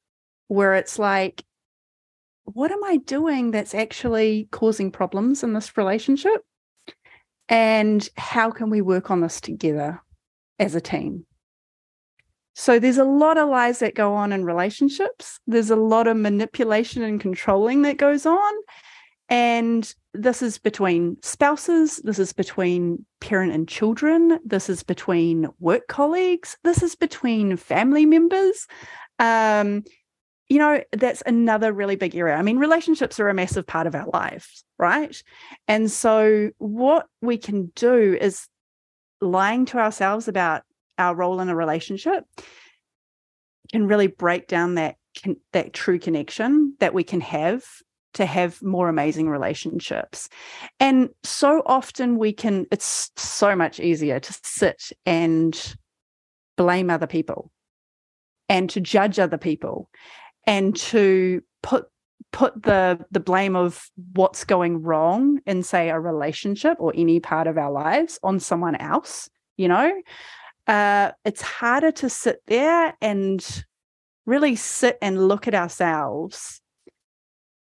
where 0.48 0.74
it's 0.74 0.98
like, 0.98 1.44
what 2.44 2.70
am 2.70 2.84
I 2.84 2.98
doing 2.98 3.50
that's 3.50 3.74
actually 3.74 4.48
causing 4.50 4.90
problems 4.90 5.42
in 5.42 5.54
this 5.54 5.76
relationship? 5.76 6.44
And 7.48 8.06
how 8.16 8.50
can 8.50 8.70
we 8.70 8.80
work 8.80 9.10
on 9.10 9.20
this 9.20 9.40
together 9.40 10.00
as 10.58 10.74
a 10.74 10.80
team? 10.80 11.26
So 12.54 12.78
there's 12.78 12.98
a 12.98 13.04
lot 13.04 13.38
of 13.38 13.48
lies 13.48 13.78
that 13.78 13.94
go 13.94 14.14
on 14.14 14.32
in 14.32 14.44
relationships. 14.44 15.40
There's 15.46 15.70
a 15.70 15.76
lot 15.76 16.06
of 16.06 16.16
manipulation 16.16 17.02
and 17.02 17.20
controlling 17.20 17.82
that 17.82 17.96
goes 17.96 18.26
on. 18.26 18.52
And 19.28 19.94
this 20.12 20.42
is 20.42 20.58
between 20.58 21.16
spouses, 21.22 21.96
this 22.04 22.18
is 22.18 22.34
between 22.34 23.06
parent 23.20 23.52
and 23.52 23.66
children, 23.66 24.38
this 24.44 24.68
is 24.68 24.82
between 24.82 25.48
work 25.58 25.86
colleagues, 25.88 26.58
this 26.64 26.82
is 26.82 26.94
between 26.94 27.56
family 27.56 28.04
members. 28.04 28.66
Um, 29.18 29.84
you 30.50 30.58
know, 30.58 30.82
that's 30.92 31.22
another 31.24 31.72
really 31.72 31.96
big 31.96 32.14
area. 32.14 32.34
I 32.34 32.42
mean, 32.42 32.58
relationships 32.58 33.18
are 33.20 33.30
a 33.30 33.34
massive 33.34 33.66
part 33.66 33.86
of 33.86 33.94
our 33.94 34.06
lives, 34.12 34.64
right? 34.78 35.22
And 35.66 35.90
so, 35.90 36.50
what 36.58 37.06
we 37.22 37.38
can 37.38 37.72
do 37.74 38.18
is 38.20 38.46
lying 39.22 39.64
to 39.66 39.78
ourselves 39.78 40.28
about 40.28 40.62
our 40.98 41.14
role 41.14 41.40
in 41.40 41.48
a 41.48 41.56
relationship 41.56 42.24
can 43.70 43.86
really 43.86 44.06
break 44.06 44.46
down 44.48 44.74
that 44.74 44.96
that 45.52 45.72
true 45.72 45.98
connection 45.98 46.74
that 46.80 46.94
we 46.94 47.04
can 47.04 47.20
have 47.20 47.64
to 48.14 48.26
have 48.26 48.62
more 48.62 48.88
amazing 48.88 49.28
relationships. 49.28 50.28
And 50.80 51.10
so 51.22 51.62
often 51.64 52.18
we 52.18 52.32
can, 52.32 52.66
it's 52.70 53.10
so 53.16 53.56
much 53.56 53.80
easier 53.80 54.20
to 54.20 54.38
sit 54.42 54.92
and 55.06 55.76
blame 56.56 56.90
other 56.90 57.06
people 57.06 57.50
and 58.48 58.68
to 58.70 58.80
judge 58.80 59.18
other 59.18 59.38
people 59.38 59.88
and 60.46 60.76
to 60.76 61.42
put 61.62 61.86
put 62.30 62.62
the 62.62 62.98
the 63.10 63.20
blame 63.20 63.54
of 63.54 63.90
what's 64.14 64.44
going 64.44 64.82
wrong 64.82 65.38
in 65.46 65.62
say 65.62 65.90
a 65.90 66.00
relationship 66.00 66.76
or 66.80 66.92
any 66.96 67.20
part 67.20 67.46
of 67.46 67.58
our 67.58 67.70
lives 67.70 68.18
on 68.22 68.40
someone 68.40 68.74
else 68.76 69.28
you 69.58 69.68
know 69.68 69.92
uh 70.66 71.10
it's 71.24 71.42
harder 71.42 71.90
to 71.90 72.08
sit 72.08 72.40
there 72.46 72.94
and 73.00 73.64
really 74.26 74.54
sit 74.56 74.98
and 75.02 75.28
look 75.28 75.48
at 75.48 75.54
ourselves 75.54 76.60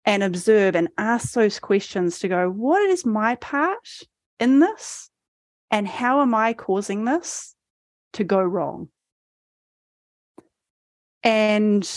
and 0.05 0.23
observe 0.23 0.75
and 0.75 0.89
ask 0.97 1.33
those 1.33 1.59
questions 1.59 2.19
to 2.19 2.27
go, 2.27 2.49
what 2.49 2.81
is 2.89 3.05
my 3.05 3.35
part 3.35 3.87
in 4.39 4.59
this? 4.59 5.09
And 5.69 5.87
how 5.87 6.21
am 6.21 6.33
I 6.33 6.53
causing 6.53 7.05
this 7.05 7.55
to 8.13 8.23
go 8.23 8.41
wrong? 8.41 8.89
And 11.23 11.87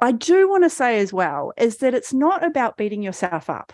I 0.00 0.12
do 0.12 0.48
want 0.48 0.64
to 0.64 0.70
say 0.70 1.00
as 1.00 1.12
well 1.12 1.52
is 1.56 1.78
that 1.78 1.94
it's 1.94 2.12
not 2.12 2.44
about 2.44 2.76
beating 2.76 3.02
yourself 3.02 3.48
up. 3.48 3.72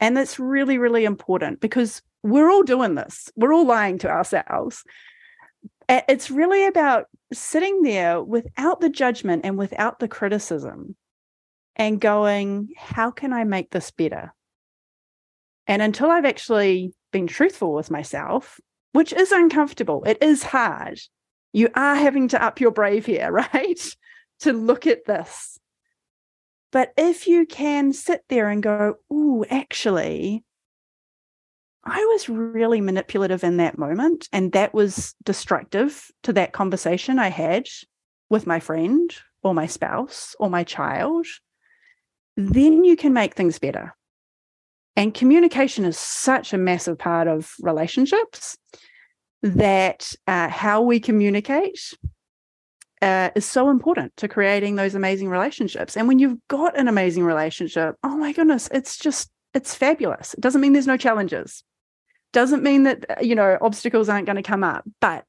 And 0.00 0.16
that's 0.16 0.38
really, 0.38 0.78
really 0.78 1.04
important 1.04 1.60
because 1.60 2.02
we're 2.24 2.50
all 2.50 2.62
doing 2.62 2.94
this. 2.94 3.30
We're 3.36 3.54
all 3.54 3.66
lying 3.66 3.98
to 3.98 4.08
ourselves. 4.08 4.82
It's 5.88 6.30
really 6.30 6.66
about 6.66 7.06
sitting 7.32 7.82
there 7.82 8.22
without 8.22 8.80
the 8.80 8.88
judgment 8.88 9.44
and 9.44 9.56
without 9.58 9.98
the 9.98 10.08
criticism 10.08 10.96
and 11.76 12.00
going, 12.00 12.70
how 12.76 13.10
can 13.10 13.32
I 13.32 13.44
make 13.44 13.70
this 13.70 13.90
better? 13.90 14.32
And 15.66 15.82
until 15.82 16.10
I've 16.10 16.24
actually 16.24 16.94
been 17.12 17.26
truthful 17.26 17.74
with 17.74 17.90
myself, 17.90 18.58
which 18.92 19.12
is 19.12 19.30
uncomfortable, 19.30 20.02
it 20.04 20.18
is 20.22 20.42
hard. 20.42 20.98
You 21.52 21.68
are 21.74 21.94
having 21.94 22.28
to 22.28 22.42
up 22.42 22.60
your 22.60 22.70
brave 22.70 23.06
here, 23.06 23.30
right? 23.54 23.96
to 24.40 24.52
look 24.52 24.86
at 24.86 25.04
this. 25.04 25.58
But 26.72 26.92
if 26.96 27.26
you 27.26 27.46
can 27.46 27.92
sit 27.92 28.22
there 28.28 28.48
and 28.48 28.62
go, 28.62 28.96
ooh, 29.12 29.44
actually, 29.48 30.44
I 31.84 32.04
was 32.12 32.28
really 32.28 32.80
manipulative 32.80 33.44
in 33.44 33.58
that 33.58 33.78
moment. 33.78 34.28
And 34.32 34.52
that 34.52 34.72
was 34.74 35.14
destructive 35.24 36.10
to 36.22 36.32
that 36.32 36.52
conversation 36.52 37.18
I 37.18 37.28
had 37.28 37.66
with 38.30 38.46
my 38.46 38.60
friend 38.60 39.14
or 39.42 39.54
my 39.54 39.66
spouse 39.66 40.34
or 40.38 40.48
my 40.48 40.64
child 40.64 41.26
then 42.36 42.84
you 42.84 42.96
can 42.96 43.12
make 43.12 43.34
things 43.34 43.58
better. 43.58 43.94
And 44.96 45.14
communication 45.14 45.84
is 45.84 45.98
such 45.98 46.52
a 46.52 46.58
massive 46.58 46.98
part 46.98 47.26
of 47.26 47.52
relationships 47.60 48.56
that 49.42 50.14
uh, 50.26 50.48
how 50.48 50.82
we 50.82 51.00
communicate 51.00 51.94
uh, 53.02 53.30
is 53.34 53.44
so 53.44 53.70
important 53.70 54.16
to 54.16 54.28
creating 54.28 54.76
those 54.76 54.94
amazing 54.94 55.28
relationships. 55.28 55.96
And 55.96 56.08
when 56.08 56.18
you've 56.18 56.38
got 56.48 56.78
an 56.78 56.88
amazing 56.88 57.24
relationship, 57.24 57.96
oh 58.02 58.16
my 58.16 58.32
goodness, 58.32 58.68
it's 58.72 58.96
just, 58.96 59.30
it's 59.52 59.74
fabulous. 59.74 60.34
It 60.34 60.40
doesn't 60.40 60.60
mean 60.60 60.72
there's 60.72 60.86
no 60.86 60.96
challenges. 60.96 61.62
Doesn't 62.34 62.62
mean 62.62 62.82
that, 62.82 63.04
uh, 63.08 63.14
you 63.22 63.34
know, 63.34 63.56
obstacles 63.62 64.10
aren't 64.10 64.26
going 64.26 64.36
to 64.36 64.42
come 64.42 64.62
up, 64.62 64.84
but 65.00 65.24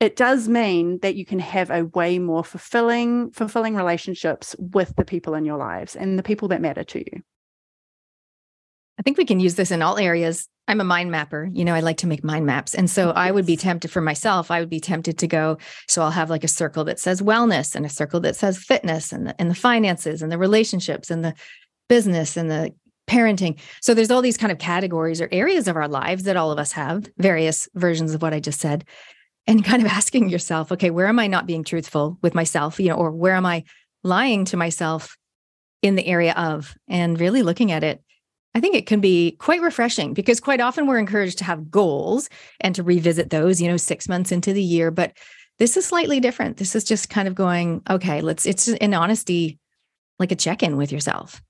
it 0.00 0.16
does 0.16 0.48
mean 0.48 1.00
that 1.00 1.16
you 1.16 1.26
can 1.26 1.40
have 1.40 1.70
a 1.70 1.84
way 1.84 2.18
more 2.18 2.44
fulfilling 2.44 3.30
fulfilling 3.32 3.74
relationships 3.74 4.56
with 4.58 4.94
the 4.96 5.04
people 5.04 5.34
in 5.34 5.44
your 5.44 5.58
lives 5.58 5.94
and 5.96 6.18
the 6.18 6.22
people 6.22 6.48
that 6.48 6.60
matter 6.60 6.84
to 6.84 7.00
you 7.00 7.20
i 8.96 9.02
think 9.02 9.18
we 9.18 9.24
can 9.24 9.40
use 9.40 9.56
this 9.56 9.72
in 9.72 9.82
all 9.82 9.98
areas 9.98 10.48
I'm 10.68 10.82
a 10.82 10.84
mind 10.84 11.10
mapper. 11.10 11.48
You 11.50 11.64
know, 11.64 11.74
I 11.74 11.80
like 11.80 11.96
to 11.98 12.06
make 12.06 12.22
mind 12.22 12.44
maps. 12.44 12.74
And 12.74 12.90
so 12.90 13.10
I 13.10 13.30
would 13.30 13.46
be 13.46 13.56
tempted 13.56 13.90
for 13.90 14.02
myself, 14.02 14.50
I 14.50 14.60
would 14.60 14.68
be 14.68 14.80
tempted 14.80 15.18
to 15.18 15.26
go. 15.26 15.56
So 15.88 16.02
I'll 16.02 16.10
have 16.10 16.28
like 16.28 16.44
a 16.44 16.48
circle 16.48 16.84
that 16.84 17.00
says 17.00 17.22
wellness 17.22 17.74
and 17.74 17.86
a 17.86 17.88
circle 17.88 18.20
that 18.20 18.36
says 18.36 18.58
fitness 18.58 19.10
and 19.10 19.26
the, 19.26 19.40
and 19.40 19.50
the 19.50 19.54
finances 19.54 20.20
and 20.20 20.30
the 20.30 20.36
relationships 20.36 21.10
and 21.10 21.24
the 21.24 21.32
business 21.88 22.36
and 22.36 22.50
the 22.50 22.74
parenting. 23.08 23.58
So 23.80 23.94
there's 23.94 24.10
all 24.10 24.22
these 24.22 24.36
kind 24.36 24.52
of 24.52 24.58
categories 24.58 25.20
or 25.20 25.28
areas 25.32 25.66
of 25.66 25.76
our 25.76 25.88
lives 25.88 26.24
that 26.24 26.36
all 26.36 26.52
of 26.52 26.58
us 26.58 26.72
have, 26.72 27.10
various 27.18 27.68
versions 27.74 28.14
of 28.14 28.22
what 28.22 28.34
I 28.34 28.40
just 28.40 28.60
said. 28.60 28.84
And 29.46 29.64
kind 29.64 29.82
of 29.82 29.88
asking 29.88 30.28
yourself, 30.28 30.70
okay, 30.72 30.90
where 30.90 31.06
am 31.06 31.18
I 31.18 31.26
not 31.26 31.46
being 31.46 31.64
truthful 31.64 32.18
with 32.22 32.34
myself? 32.34 32.78
You 32.78 32.90
know, 32.90 32.96
or 32.96 33.10
where 33.10 33.34
am 33.34 33.46
I 33.46 33.64
lying 34.04 34.44
to 34.46 34.56
myself 34.56 35.16
in 35.82 35.94
the 35.94 36.06
area 36.06 36.34
of? 36.34 36.74
And 36.86 37.18
really 37.18 37.42
looking 37.42 37.72
at 37.72 37.82
it 37.82 38.02
I 38.54 38.60
think 38.60 38.74
it 38.74 38.86
can 38.86 39.00
be 39.00 39.36
quite 39.38 39.60
refreshing 39.60 40.14
because 40.14 40.40
quite 40.40 40.60
often 40.60 40.86
we're 40.86 40.98
encouraged 40.98 41.38
to 41.38 41.44
have 41.44 41.70
goals 41.70 42.28
and 42.60 42.74
to 42.74 42.82
revisit 42.82 43.30
those, 43.30 43.60
you 43.60 43.68
know, 43.68 43.76
six 43.76 44.08
months 44.08 44.32
into 44.32 44.52
the 44.52 44.62
year. 44.62 44.90
But 44.90 45.16
this 45.58 45.76
is 45.76 45.86
slightly 45.86 46.18
different. 46.18 46.56
This 46.56 46.74
is 46.74 46.84
just 46.84 47.10
kind 47.10 47.28
of 47.28 47.36
going, 47.36 47.82
okay, 47.88 48.20
let's, 48.20 48.46
it's 48.46 48.66
an 48.66 48.94
honesty, 48.94 49.58
like 50.18 50.32
a 50.32 50.36
check 50.36 50.62
in 50.62 50.76
with 50.76 50.90
yourself. 50.90 51.42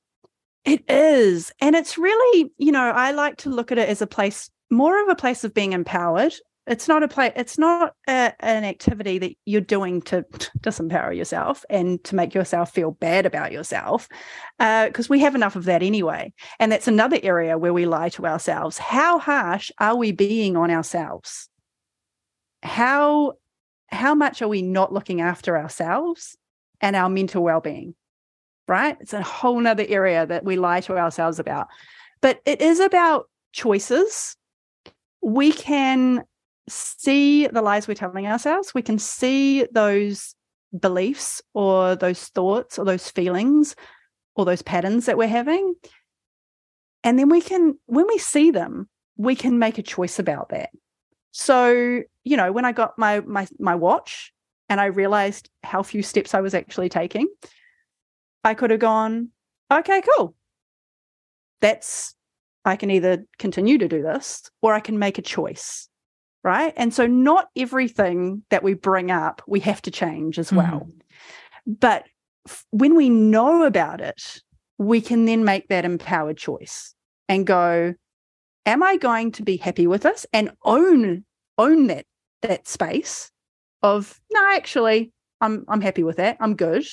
It 0.68 0.84
is. 0.86 1.50
And 1.62 1.74
it's 1.74 1.96
really, 1.96 2.52
you 2.58 2.72
know, 2.72 2.90
I 2.90 3.12
like 3.12 3.38
to 3.38 3.48
look 3.48 3.72
at 3.72 3.78
it 3.78 3.88
as 3.88 4.02
a 4.02 4.06
place, 4.06 4.50
more 4.70 5.02
of 5.02 5.08
a 5.08 5.14
place 5.14 5.42
of 5.42 5.54
being 5.54 5.72
empowered. 5.72 6.34
It's 6.66 6.86
not 6.86 7.02
a 7.02 7.08
play 7.08 7.32
it's 7.34 7.56
not 7.56 7.94
a, 8.06 8.34
an 8.40 8.64
activity 8.64 9.16
that 9.18 9.32
you're 9.46 9.62
doing 9.62 10.02
to 10.02 10.26
disempower 10.60 11.16
yourself 11.16 11.64
and 11.70 12.04
to 12.04 12.14
make 12.14 12.34
yourself 12.34 12.70
feel 12.74 12.90
bad 12.90 13.24
about 13.24 13.50
yourself 13.50 14.06
because 14.58 15.06
uh, 15.06 15.08
we 15.08 15.20
have 15.20 15.34
enough 15.34 15.56
of 15.56 15.64
that 15.64 15.82
anyway 15.82 16.30
and 16.60 16.70
that's 16.70 16.86
another 16.86 17.18
area 17.22 17.56
where 17.56 17.72
we 17.72 17.86
lie 17.86 18.10
to 18.10 18.26
ourselves. 18.26 18.76
How 18.76 19.18
harsh 19.18 19.70
are 19.78 19.96
we 19.96 20.12
being 20.12 20.58
on 20.58 20.70
ourselves? 20.70 21.48
How 22.62 23.32
how 23.86 24.14
much 24.14 24.42
are 24.42 24.48
we 24.48 24.60
not 24.60 24.92
looking 24.92 25.22
after 25.22 25.56
ourselves 25.56 26.36
and 26.82 26.94
our 26.94 27.08
mental 27.08 27.42
well-being 27.42 27.94
right 28.68 28.96
it's 29.00 29.12
a 29.12 29.22
whole 29.22 29.58
nother 29.58 29.86
area 29.88 30.26
that 30.26 30.44
we 30.44 30.56
lie 30.56 30.80
to 30.80 30.96
ourselves 30.96 31.38
about 31.38 31.68
but 32.20 32.40
it 32.44 32.60
is 32.60 32.80
about 32.80 33.28
choices 33.52 34.36
we 35.22 35.52
can 35.52 36.24
see 36.68 37.46
the 37.46 37.62
lies 37.62 37.88
we're 37.88 37.94
telling 37.94 38.26
ourselves. 38.26 38.74
We 38.74 38.82
can 38.82 38.98
see 38.98 39.66
those 39.72 40.34
beliefs 40.78 41.42
or 41.54 41.96
those 41.96 42.24
thoughts 42.28 42.78
or 42.78 42.84
those 42.84 43.10
feelings 43.10 43.74
or 44.36 44.44
those 44.44 44.62
patterns 44.62 45.06
that 45.06 45.18
we're 45.18 45.28
having. 45.28 45.74
And 47.04 47.18
then 47.18 47.28
we 47.28 47.40
can, 47.40 47.78
when 47.86 48.06
we 48.06 48.18
see 48.18 48.50
them, 48.50 48.88
we 49.16 49.34
can 49.34 49.58
make 49.58 49.78
a 49.78 49.82
choice 49.82 50.18
about 50.18 50.50
that. 50.50 50.70
So, 51.32 52.02
you 52.24 52.36
know, 52.36 52.52
when 52.52 52.64
I 52.64 52.72
got 52.72 52.98
my 52.98 53.20
my 53.20 53.46
my 53.58 53.74
watch 53.74 54.32
and 54.68 54.80
I 54.80 54.86
realized 54.86 55.48
how 55.62 55.82
few 55.82 56.02
steps 56.02 56.34
I 56.34 56.40
was 56.40 56.54
actually 56.54 56.88
taking, 56.88 57.28
I 58.44 58.54
could 58.54 58.70
have 58.70 58.80
gone, 58.80 59.30
okay, 59.70 60.02
cool. 60.16 60.34
That's 61.60 62.14
I 62.64 62.76
can 62.76 62.90
either 62.90 63.24
continue 63.38 63.78
to 63.78 63.88
do 63.88 64.02
this 64.02 64.42
or 64.62 64.74
I 64.74 64.80
can 64.80 64.98
make 64.98 65.18
a 65.18 65.22
choice 65.22 65.88
right? 66.44 66.72
And 66.76 66.94
so 66.94 67.06
not 67.06 67.48
everything 67.56 68.42
that 68.50 68.62
we 68.62 68.74
bring 68.74 69.10
up 69.10 69.42
we 69.46 69.60
have 69.60 69.82
to 69.82 69.90
change 69.90 70.38
as 70.38 70.52
well. 70.52 70.86
Mm-hmm. 70.86 71.72
But 71.80 72.04
f- 72.46 72.64
when 72.70 72.94
we 72.94 73.10
know 73.10 73.64
about 73.64 74.00
it, 74.00 74.40
we 74.78 75.00
can 75.00 75.24
then 75.24 75.44
make 75.44 75.68
that 75.68 75.84
empowered 75.84 76.38
choice 76.38 76.94
and 77.28 77.46
go, 77.46 77.94
am 78.64 78.82
I 78.82 78.96
going 78.96 79.32
to 79.32 79.42
be 79.42 79.56
happy 79.56 79.86
with 79.86 80.02
this 80.02 80.24
and 80.32 80.52
own 80.64 81.24
own 81.58 81.88
that 81.88 82.06
that 82.42 82.68
space 82.68 83.30
of 83.82 84.18
no, 84.32 84.40
actually, 84.52 85.12
I'm 85.40 85.64
I'm 85.68 85.80
happy 85.80 86.04
with 86.04 86.16
that. 86.16 86.36
I'm 86.40 86.54
good. 86.54 86.86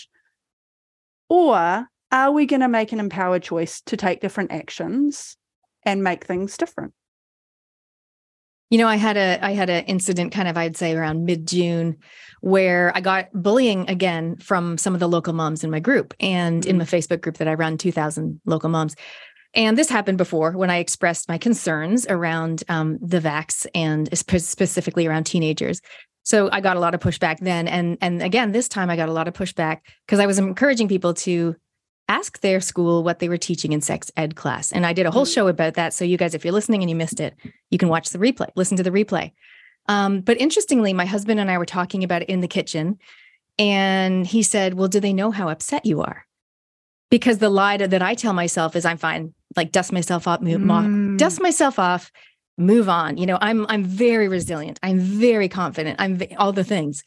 Or 1.30 1.88
are 2.12 2.32
we 2.32 2.46
going 2.46 2.62
to 2.62 2.68
make 2.68 2.92
an 2.92 3.00
empowered 3.00 3.44
choice 3.44 3.82
to 3.82 3.98
take 3.98 4.22
different 4.22 4.52
actions 4.52 5.38
and 5.84 6.04
make 6.04 6.26
things 6.26 6.58
different? 6.58 6.94
You 8.70 8.80
know, 8.80 8.88
I 8.88 8.96
had 8.96 9.16
a 9.16 9.44
I 9.46 9.52
had 9.52 9.70
an 9.70 9.86
incident 9.86 10.32
kind 10.32 10.48
of 10.48 10.58
I'd 10.58 10.76
say 10.76 10.96
around 10.96 11.26
mid 11.26 11.48
June 11.48 11.98
where 12.42 12.92
I 12.96 13.02
got 13.02 13.30
bullying 13.34 13.90
again 13.90 14.38
from 14.38 14.78
some 14.78 14.94
of 14.94 15.00
the 15.00 15.08
local 15.08 15.34
moms 15.34 15.64
in 15.64 15.72
my 15.72 15.80
group 15.80 16.14
and 16.20 16.62
mm-hmm. 16.62 16.70
in 16.70 16.78
the 16.80 16.86
Facebook 16.86 17.22
group 17.22 17.38
that 17.38 17.48
I 17.48 17.54
run, 17.54 17.78
2,000 17.78 18.42
local 18.46 18.70
moms. 18.70 18.96
And 19.54 19.78
this 19.78 19.90
happened 19.90 20.18
before 20.18 20.52
when 20.52 20.70
I 20.70 20.78
expressed 20.78 21.30
my 21.30 21.38
concerns 21.38 22.06
around 22.08 22.64
um, 22.68 22.98
the 23.02 23.22
vax 23.22 23.66
and 23.74 24.10
specifically 24.18 25.08
around 25.08 25.26
teenagers. 25.26 25.80
So 26.26 26.50
I 26.52 26.60
got 26.60 26.76
a 26.76 26.80
lot 26.80 26.94
of 26.94 27.00
pushback 27.00 27.40
then, 27.40 27.68
and 27.68 27.98
and 28.02 28.22
again 28.22 28.52
this 28.52 28.68
time 28.68 28.90
I 28.90 28.98
got 28.98 29.10
a 29.10 29.14
lot 29.14 29.28
of 29.28 29.34
pushback 29.34 29.80
because 30.06 30.20
I 30.20 30.26
was 30.26 30.38
encouraging 30.38 30.90
people 30.90 31.14
to 31.14 31.56
ask 32.08 32.42
their 32.42 32.62
school 32.62 33.04
what 33.04 33.20
they 33.20 33.30
were 33.30 33.38
teaching 33.38 33.72
in 33.72 33.82
sex 33.82 34.12
ed 34.16 34.36
class. 34.36 34.72
And 34.72 34.86
I 34.86 34.94
did 34.94 35.06
a 35.06 35.12
whole 35.12 35.26
mm. 35.26 35.34
show 35.34 35.48
about 35.48 35.76
that. 35.76 35.94
So, 35.94 36.06
you 36.06 36.18
guys, 36.18 36.36
if 36.36 36.44
you're 36.44 36.54
listening 36.54 36.82
and 36.82 36.90
you 36.90 36.96
missed 36.96 37.20
it, 37.20 37.36
you 37.72 37.78
can 37.78 37.90
watch 37.90 38.10
the 38.10 38.20
replay, 38.20 38.50
listen 38.56 38.78
to 38.78 38.84
the 38.84 38.92
replay. 38.92 39.32
Um, 39.88 40.22
but 40.22 40.40
interestingly, 40.40 40.94
my 40.94 41.06
husband 41.06 41.40
and 41.40 41.50
I 41.50 41.58
were 41.58 41.66
talking 41.66 42.04
about 42.04 42.24
it 42.24 42.30
in 42.30 42.42
the 42.42 42.48
kitchen. 42.48 42.98
And 43.58 44.28
he 44.28 44.44
said, 44.44 44.74
Well, 44.74 44.88
do 44.88 45.00
they 45.00 45.14
know 45.14 45.32
how 45.32 45.50
upset 45.50 45.86
you 45.86 46.02
are? 46.02 46.26
Because 47.10 47.38
the 47.38 47.50
lie 47.50 47.78
that 47.78 48.02
I 48.02 48.16
tell 48.16 48.34
myself 48.34 48.76
is 48.76 48.86
I'm 48.86 48.98
fine, 48.98 49.34
like 49.56 49.72
dust 49.72 49.94
myself 49.94 50.28
off, 50.28 50.42
move, 50.42 50.62
mm. 50.62 51.18
dust 51.18 51.40
myself 51.40 51.80
off, 51.80 52.12
move 52.58 52.90
on. 52.90 53.18
You 53.18 53.26
know, 53.26 53.38
I'm 53.42 53.66
I'm 53.70 53.84
very 53.84 54.28
resilient. 54.28 54.80
I'm 54.84 55.00
very 55.00 55.50
confident. 55.50 55.98
I'm 56.00 56.20
all 56.38 56.54
the 56.54 56.64
things, 56.64 57.04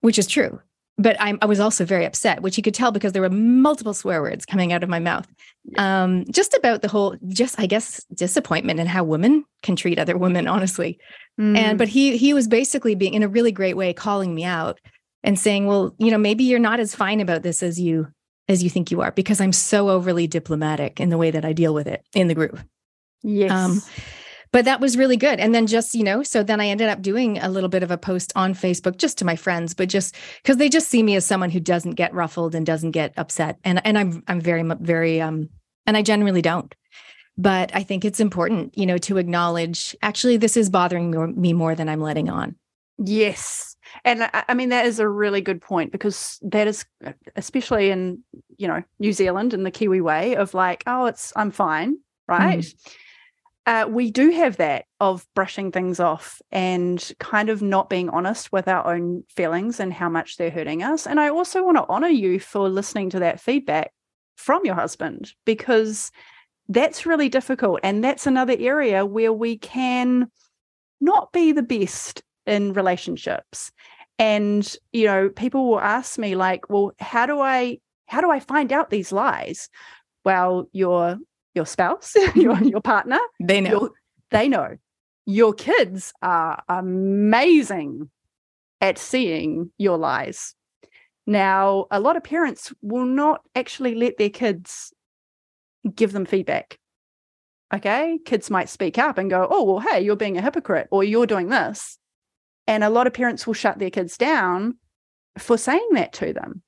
which 0.00 0.18
is 0.18 0.26
true 0.26 0.60
but 0.98 1.20
I, 1.20 1.34
I, 1.42 1.46
was 1.46 1.60
also 1.60 1.84
very 1.84 2.06
upset, 2.06 2.40
which 2.40 2.56
you 2.56 2.62
could 2.62 2.74
tell 2.74 2.90
because 2.90 3.12
there 3.12 3.22
were 3.22 3.30
multiple 3.30 3.92
swear 3.92 4.22
words 4.22 4.46
coming 4.46 4.72
out 4.72 4.82
of 4.82 4.88
my 4.88 4.98
mouth. 4.98 5.28
Um, 5.76 6.24
just 6.30 6.54
about 6.54 6.80
the 6.80 6.88
whole, 6.88 7.16
just 7.28 7.60
I 7.60 7.66
guess, 7.66 8.02
disappointment 8.14 8.80
in 8.80 8.86
how 8.86 9.04
women 9.04 9.44
can 9.62 9.76
treat 9.76 9.98
other 9.98 10.16
women, 10.16 10.46
honestly. 10.48 10.98
Mm. 11.38 11.56
And 11.56 11.78
but 11.78 11.88
he 11.88 12.16
he 12.16 12.32
was 12.32 12.48
basically 12.48 12.94
being 12.94 13.14
in 13.14 13.22
a 13.22 13.28
really 13.28 13.52
great 13.52 13.76
way 13.76 13.92
calling 13.92 14.34
me 14.34 14.44
out 14.44 14.80
and 15.22 15.38
saying, 15.38 15.66
well, 15.66 15.94
you 15.98 16.10
know, 16.10 16.18
maybe 16.18 16.44
you're 16.44 16.58
not 16.58 16.80
as 16.80 16.94
fine 16.94 17.20
about 17.20 17.42
this 17.42 17.62
as 17.62 17.78
you 17.78 18.08
as 18.48 18.62
you 18.62 18.70
think 18.70 18.90
you 18.90 19.02
are 19.02 19.10
because 19.10 19.40
I'm 19.40 19.52
so 19.52 19.90
overly 19.90 20.26
diplomatic 20.26 21.00
in 21.00 21.10
the 21.10 21.18
way 21.18 21.30
that 21.30 21.44
I 21.44 21.52
deal 21.52 21.74
with 21.74 21.88
it 21.88 22.06
in 22.14 22.28
the 22.28 22.34
group. 22.34 22.58
Yes. 23.22 23.50
Um, 23.50 23.82
but 24.56 24.64
that 24.64 24.80
was 24.80 24.96
really 24.96 25.18
good. 25.18 25.38
And 25.38 25.54
then 25.54 25.66
just, 25.66 25.94
you 25.94 26.02
know, 26.02 26.22
so 26.22 26.42
then 26.42 26.62
I 26.62 26.68
ended 26.68 26.88
up 26.88 27.02
doing 27.02 27.36
a 27.36 27.50
little 27.50 27.68
bit 27.68 27.82
of 27.82 27.90
a 27.90 27.98
post 27.98 28.32
on 28.34 28.54
Facebook 28.54 28.96
just 28.96 29.18
to 29.18 29.26
my 29.26 29.36
friends, 29.36 29.74
but 29.74 29.90
just 29.90 30.14
because 30.42 30.56
they 30.56 30.70
just 30.70 30.88
see 30.88 31.02
me 31.02 31.14
as 31.14 31.26
someone 31.26 31.50
who 31.50 31.60
doesn't 31.60 31.90
get 31.90 32.14
ruffled 32.14 32.54
and 32.54 32.64
doesn't 32.64 32.92
get 32.92 33.12
upset. 33.18 33.58
And 33.64 33.82
and 33.84 33.98
I'm 33.98 34.22
I'm 34.28 34.40
very 34.40 34.62
very 34.80 35.20
um 35.20 35.50
and 35.86 35.94
I 35.94 36.00
generally 36.00 36.40
don't. 36.40 36.74
But 37.36 37.70
I 37.74 37.82
think 37.82 38.06
it's 38.06 38.18
important, 38.18 38.78
you 38.78 38.86
know, 38.86 38.96
to 38.96 39.18
acknowledge 39.18 39.94
actually 40.00 40.38
this 40.38 40.56
is 40.56 40.70
bothering 40.70 41.38
me 41.38 41.52
more 41.52 41.74
than 41.74 41.90
I'm 41.90 42.00
letting 42.00 42.30
on. 42.30 42.56
Yes. 42.96 43.76
And 44.06 44.26
I 44.32 44.54
mean, 44.54 44.70
that 44.70 44.86
is 44.86 45.00
a 45.00 45.06
really 45.06 45.42
good 45.42 45.60
point 45.60 45.92
because 45.92 46.38
that 46.40 46.66
is, 46.66 46.86
especially 47.36 47.90
in, 47.90 48.24
you 48.56 48.68
know, 48.68 48.82
New 49.00 49.12
Zealand 49.12 49.52
and 49.52 49.66
the 49.66 49.70
Kiwi 49.70 50.00
way 50.00 50.34
of 50.34 50.54
like, 50.54 50.82
oh, 50.86 51.04
it's, 51.04 51.30
I'm 51.36 51.50
fine. 51.50 51.98
Right. 52.26 52.60
Mm 52.60 52.96
uh, 53.66 53.86
we 53.88 54.12
do 54.12 54.30
have 54.30 54.56
that 54.58 54.84
of 55.00 55.26
brushing 55.34 55.72
things 55.72 55.98
off 55.98 56.40
and 56.52 57.12
kind 57.18 57.48
of 57.48 57.62
not 57.62 57.90
being 57.90 58.08
honest 58.10 58.52
with 58.52 58.68
our 58.68 58.86
own 58.86 59.24
feelings 59.28 59.80
and 59.80 59.92
how 59.92 60.08
much 60.08 60.36
they're 60.36 60.50
hurting 60.50 60.84
us. 60.84 61.06
And 61.06 61.18
I 61.18 61.28
also 61.28 61.64
want 61.64 61.76
to 61.76 61.86
honor 61.88 62.08
you 62.08 62.38
for 62.38 62.68
listening 62.68 63.10
to 63.10 63.18
that 63.20 63.40
feedback 63.40 63.92
from 64.36 64.64
your 64.64 64.76
husband 64.76 65.32
because 65.44 66.12
that's 66.68 67.06
really 67.06 67.28
difficult. 67.28 67.80
And 67.82 68.04
that's 68.04 68.26
another 68.26 68.56
area 68.58 69.04
where 69.04 69.32
we 69.32 69.58
can 69.58 70.30
not 71.00 71.32
be 71.32 71.50
the 71.50 71.62
best 71.62 72.22
in 72.46 72.72
relationships. 72.72 73.72
And, 74.18 74.76
you 74.92 75.06
know, 75.06 75.28
people 75.28 75.68
will 75.68 75.80
ask 75.80 76.18
me, 76.18 76.36
like, 76.36 76.70
well, 76.70 76.92
how 76.98 77.26
do 77.26 77.40
I 77.40 77.78
how 78.06 78.20
do 78.20 78.30
I 78.30 78.38
find 78.38 78.72
out 78.72 78.90
these 78.90 79.10
lies? 79.10 79.68
Well, 80.24 80.68
you're 80.72 81.18
your 81.56 81.66
spouse, 81.66 82.14
your 82.34 82.54
mm-hmm. 82.54 82.64
your 82.64 82.80
partner. 82.80 83.18
They 83.40 83.60
know. 83.60 83.70
Your, 83.70 83.90
they 84.30 84.48
know. 84.48 84.76
Your 85.24 85.54
kids 85.54 86.12
are 86.22 86.62
amazing 86.68 88.10
at 88.80 88.98
seeing 88.98 89.70
your 89.78 89.98
lies. 89.98 90.54
Now, 91.26 91.86
a 91.90 91.98
lot 91.98 92.16
of 92.16 92.22
parents 92.22 92.72
will 92.82 93.04
not 93.04 93.40
actually 93.56 93.96
let 93.96 94.18
their 94.18 94.30
kids 94.30 94.92
give 95.94 96.12
them 96.12 96.24
feedback. 96.24 96.78
Okay. 97.74 98.20
Kids 98.24 98.50
might 98.50 98.68
speak 98.68 98.96
up 98.98 99.18
and 99.18 99.28
go, 99.28 99.48
oh, 99.50 99.64
well, 99.64 99.80
hey, 99.80 100.00
you're 100.00 100.14
being 100.14 100.38
a 100.38 100.42
hypocrite 100.42 100.86
or 100.92 101.02
you're 101.02 101.26
doing 101.26 101.48
this. 101.48 101.98
And 102.68 102.84
a 102.84 102.90
lot 102.90 103.08
of 103.08 103.12
parents 103.12 103.46
will 103.46 103.54
shut 103.54 103.78
their 103.78 103.90
kids 103.90 104.16
down 104.16 104.76
for 105.38 105.58
saying 105.58 105.88
that 105.92 106.12
to 106.14 106.32
them. 106.32 106.62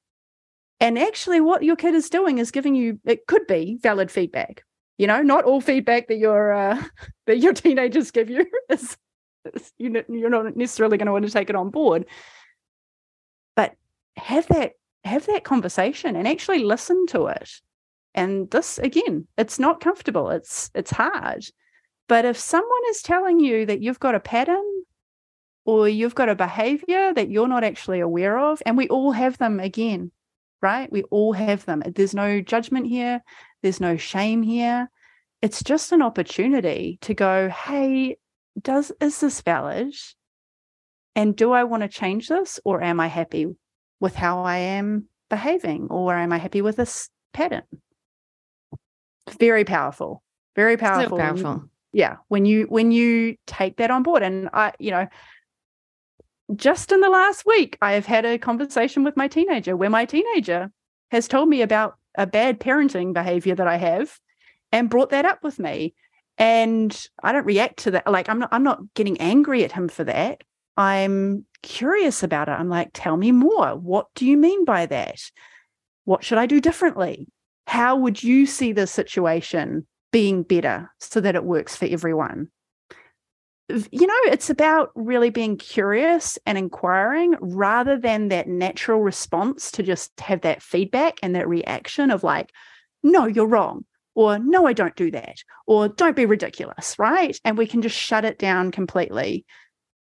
And 0.81 0.99
actually, 0.99 1.41
what 1.41 1.63
your 1.63 1.77
kid 1.77 1.95
is 1.95 2.11
doing 2.11 2.39
is 2.39 2.51
giving 2.51 2.75
you, 2.75 3.01
it 3.05 3.27
could 3.27 3.47
be 3.47 3.79
valid 3.81 4.11
feedback 4.11 4.65
You 4.99 5.07
know, 5.07 5.23
not 5.23 5.45
all 5.45 5.61
feedback 5.61 6.09
that 6.09 6.19
your 6.19 6.53
uh, 6.53 6.83
that 7.27 7.39
your 7.39 7.53
teenagers 7.55 8.11
give 8.11 8.29
you 8.29 8.47
is, 8.69 8.97
is 9.55 9.73
you 9.79 10.05
you're 10.09 10.31
not 10.31 10.57
necessarily 10.57 10.99
going 10.99 11.07
to 11.07 11.13
want 11.13 11.25
to 11.25 11.31
take 11.31 11.51
it 11.51 11.57
on 11.57 11.71
board. 11.71 12.07
But 13.57 13.75
have 14.17 14.47
that 14.49 14.73
have 15.05 15.27
that 15.27 15.45
conversation 15.45 16.17
and 16.17 16.29
actually 16.29 16.65
listen 16.65 17.07
to 17.09 17.27
it. 17.27 17.51
And 18.15 18.51
this 18.51 18.79
again, 18.79 19.27
it's 19.37 19.59
not 19.59 19.81
comfortable. 19.81 20.31
It's 20.31 20.71
it's 20.75 20.91
hard. 20.91 21.45
But 22.09 22.25
if 22.25 22.39
someone 22.39 22.71
is 22.91 23.03
telling 23.03 23.39
you 23.39 23.67
that 23.67 23.83
you've 23.83 24.01
got 24.01 24.15
a 24.15 24.21
pattern 24.21 24.65
or 25.67 25.89
you've 25.89 26.15
got 26.15 26.31
a 26.31 26.35
behavior 26.35 27.13
that 27.13 27.31
you're 27.31 27.49
not 27.49 27.65
actually 27.65 28.01
aware 28.01 28.39
of, 28.39 28.63
and 28.65 28.77
we 28.77 28.89
all 28.89 29.13
have 29.13 29.37
them 29.37 29.61
again, 29.61 30.11
right? 30.63 30.91
We 30.91 31.03
all 31.05 31.35
have 31.35 31.67
them. 31.67 31.83
There's 31.87 32.15
no 32.15 32.41
judgment 32.41 32.87
here, 32.87 33.23
there's 33.63 33.81
no 33.81 33.97
shame 33.97 34.43
here. 34.43 34.91
It's 35.43 35.63
just 35.63 35.93
an 35.93 36.03
opportunity 36.03 36.99
to 37.03 37.15
go, 37.15 37.49
hey, 37.49 38.17
does 38.61 38.93
is 39.01 39.21
this 39.21 39.41
valid? 39.41 39.95
And 41.15 41.37
do 41.37 41.53
I 41.53 41.65
want 41.65 41.83
to 41.83 41.89
change 41.89 42.29
this 42.29 42.61
or 42.65 42.83
am 42.83 43.01
I 43.01 43.09
happy 43.09 43.47
with 44.01 44.15
how 44.15 44.45
I 44.45 44.59
am 44.59 45.07
behaving 45.31 45.89
or 45.91 46.15
am 46.15 46.33
I 46.33 46.39
happy 46.39 46.63
with 46.63 46.77
this 46.77 47.09
pattern? 47.33 47.65
Very 49.39 49.65
powerful. 49.65 50.23
Very 50.57 50.77
powerful. 50.77 51.19
So 51.19 51.23
powerful. 51.23 51.65
Yeah. 51.93 52.17
When 52.29 52.45
you 52.45 52.67
when 52.69 52.93
you 52.93 53.37
take 53.47 53.77
that 53.79 53.91
on 53.91 54.03
board. 54.03 54.23
And 54.23 54.49
I, 54.53 54.73
you 54.79 54.91
know, 54.91 55.09
just 56.55 56.93
in 56.93 57.01
the 57.01 57.11
last 57.11 57.45
week, 57.47 57.77
I 57.83 57.93
have 57.93 58.07
had 58.07 58.25
a 58.25 58.39
conversation 58.39 59.05
with 59.05 59.17
my 59.17 59.29
teenager 59.29 59.77
where 59.77 59.91
my 59.91 60.05
teenager 60.05 60.71
has 61.11 61.29
told 61.29 61.49
me 61.49 61.63
about 61.63 61.98
a 62.19 62.27
bad 62.27 62.61
parenting 62.61 63.15
behavior 63.15 63.55
that 63.55 63.67
I 63.67 63.77
have 63.77 64.19
and 64.73 64.91
brought 64.91 65.11
that 65.11 65.25
up 65.25 65.43
with 65.43 65.59
me. 65.59 65.95
And 66.37 66.95
I 67.23 67.33
don't 67.33 67.47
react 67.47 67.79
to 67.81 67.93
that. 67.93 68.11
Like 68.11 68.29
I'm 68.29 68.39
not 68.39 68.51
I'm 68.53 68.63
not 68.63 68.83
getting 68.95 69.19
angry 69.21 69.65
at 69.65 69.73
him 69.73 69.89
for 69.89 70.05
that. 70.05 70.43
I'm 70.77 71.47
curious 71.63 72.23
about 72.23 72.49
it. 72.49 72.53
I'm 72.53 72.69
like, 72.69 72.91
tell 72.93 73.17
me 73.17 73.33
more. 73.33 73.75
What 73.75 74.07
do 74.15 74.27
you 74.27 74.37
mean 74.37 74.65
by 74.65 74.87
that? 74.87 75.21
What 76.05 76.23
should 76.23 76.39
I 76.39 76.47
do 76.47 76.61
differently? 76.61 77.27
How 77.67 77.97
would 77.97 78.23
you 78.23 78.47
see 78.47 78.73
the 78.73 78.87
situation 78.87 79.87
being 80.13 80.43
better 80.43 80.91
so 81.01 81.21
that 81.21 81.35
it 81.35 81.45
works 81.45 81.75
for 81.75 81.87
everyone? 81.87 82.49
You 83.69 84.07
know, 84.07 84.15
it's 84.25 84.49
about 84.49 84.91
really 84.95 85.31
being 85.31 85.57
curious 85.57 86.39
and 86.47 86.57
inquiring 86.57 87.37
rather 87.41 87.99
than 87.99 88.29
that 88.29 88.49
natural 88.49 89.01
response 89.01 89.71
to 89.73 89.83
just 89.83 90.19
have 90.21 90.41
that 90.41 90.63
feedback 90.63 91.19
and 91.23 91.35
that 91.35 91.49
reaction 91.49 92.11
of 92.11 92.23
like, 92.23 92.51
no, 93.03 93.27
you're 93.27 93.47
wrong, 93.47 93.85
or 94.15 94.39
no, 94.39 94.67
I 94.67 94.73
don't 94.73 94.97
do 94.97 95.11
that, 95.11 95.37
or 95.67 95.89
don't 95.89 96.17
be 96.17 96.27
ridiculous, 96.27 96.99
right? 96.99 97.39
And 97.45 97.59
we 97.59 97.67
can 97.67 97.83
just 97.83 97.97
shut 97.97 98.25
it 98.25 98.39
down 98.39 98.71
completely. 98.71 99.45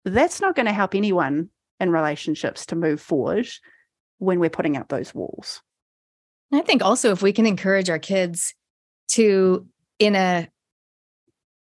That's 0.04 0.40
not 0.40 0.54
going 0.54 0.66
to 0.66 0.72
help 0.72 0.94
anyone 0.94 1.48
in 1.80 1.90
relationships 1.90 2.66
to 2.66 2.76
move 2.76 3.00
forward 3.00 3.48
when 4.18 4.40
we're 4.40 4.50
putting 4.50 4.76
up 4.76 4.88
those 4.88 5.14
walls. 5.14 5.62
I 6.52 6.60
think 6.60 6.82
also 6.82 7.10
if 7.10 7.22
we 7.22 7.32
can 7.32 7.46
encourage 7.46 7.90
our 7.90 7.98
kids 7.98 8.54
to, 9.12 9.66
in 9.98 10.14
a 10.14 10.48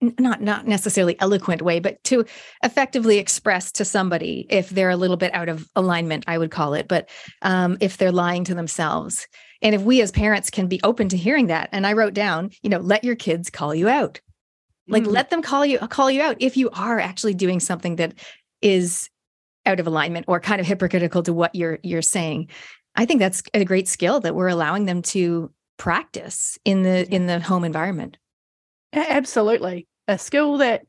not 0.02 0.42
not 0.42 0.68
necessarily 0.68 1.20
eloquent 1.20 1.62
way 1.62 1.80
but 1.80 2.04
to 2.04 2.26
effectively 2.64 3.18
express 3.18 3.72
to 3.72 3.86
somebody 3.86 4.46
if 4.50 4.70
they're 4.70 4.90
a 4.90 4.98
little 4.98 5.18
bit 5.18 5.34
out 5.34 5.50
of 5.50 5.70
alignment 5.76 6.24
i 6.28 6.38
would 6.38 6.52
call 6.52 6.74
it 6.74 6.88
but 6.88 7.10
um, 7.42 7.78
if 7.80 7.98
they're 7.98 8.12
lying 8.12 8.44
to 8.44 8.56
themselves. 8.56 9.28
And 9.62 9.74
if 9.74 9.82
we 9.82 10.02
as 10.02 10.12
parents 10.12 10.50
can 10.50 10.68
be 10.68 10.82
open 10.84 11.10
to 11.10 11.18
hearing 11.18 11.48
that 11.48 11.70
and 11.72 11.88
i 11.88 11.94
wrote 11.94 12.14
down 12.14 12.52
you 12.62 12.70
know 12.70 12.80
let 12.80 13.04
your 13.04 13.16
kids 13.16 13.50
call 13.50 13.74
you 13.74 13.88
out. 13.88 14.20
Like 14.88 15.04
mm. 15.04 15.12
let 15.12 15.30
them 15.30 15.42
call 15.42 15.66
you 15.66 15.80
call 15.80 16.12
you 16.12 16.22
out 16.22 16.38
if 16.40 16.58
you 16.58 16.70
are 16.72 17.00
actually 17.00 17.34
doing 17.34 17.60
something 17.60 17.96
that 17.96 18.14
is 18.62 19.10
out 19.66 19.80
of 19.80 19.88
alignment 19.88 20.26
or 20.28 20.40
kind 20.40 20.62
of 20.62 20.68
hypocritical 20.68 21.24
to 21.24 21.34
what 21.34 21.56
you're 21.56 21.80
you're 21.84 22.02
saying. 22.02 22.50
I 22.96 23.06
think 23.06 23.20
that's 23.20 23.44
a 23.54 23.66
great 23.66 23.88
skill 23.88 24.20
that 24.22 24.36
we're 24.36 24.48
allowing 24.48 24.86
them 24.86 25.02
to 25.04 25.52
practice 25.78 26.58
in 26.66 26.84
the 26.84 27.12
in 27.14 27.28
the 27.28 27.40
home 27.40 27.64
environment 27.64 28.18
Absolutely. 28.96 29.88
A 30.08 30.18
skill 30.18 30.58
that 30.58 30.86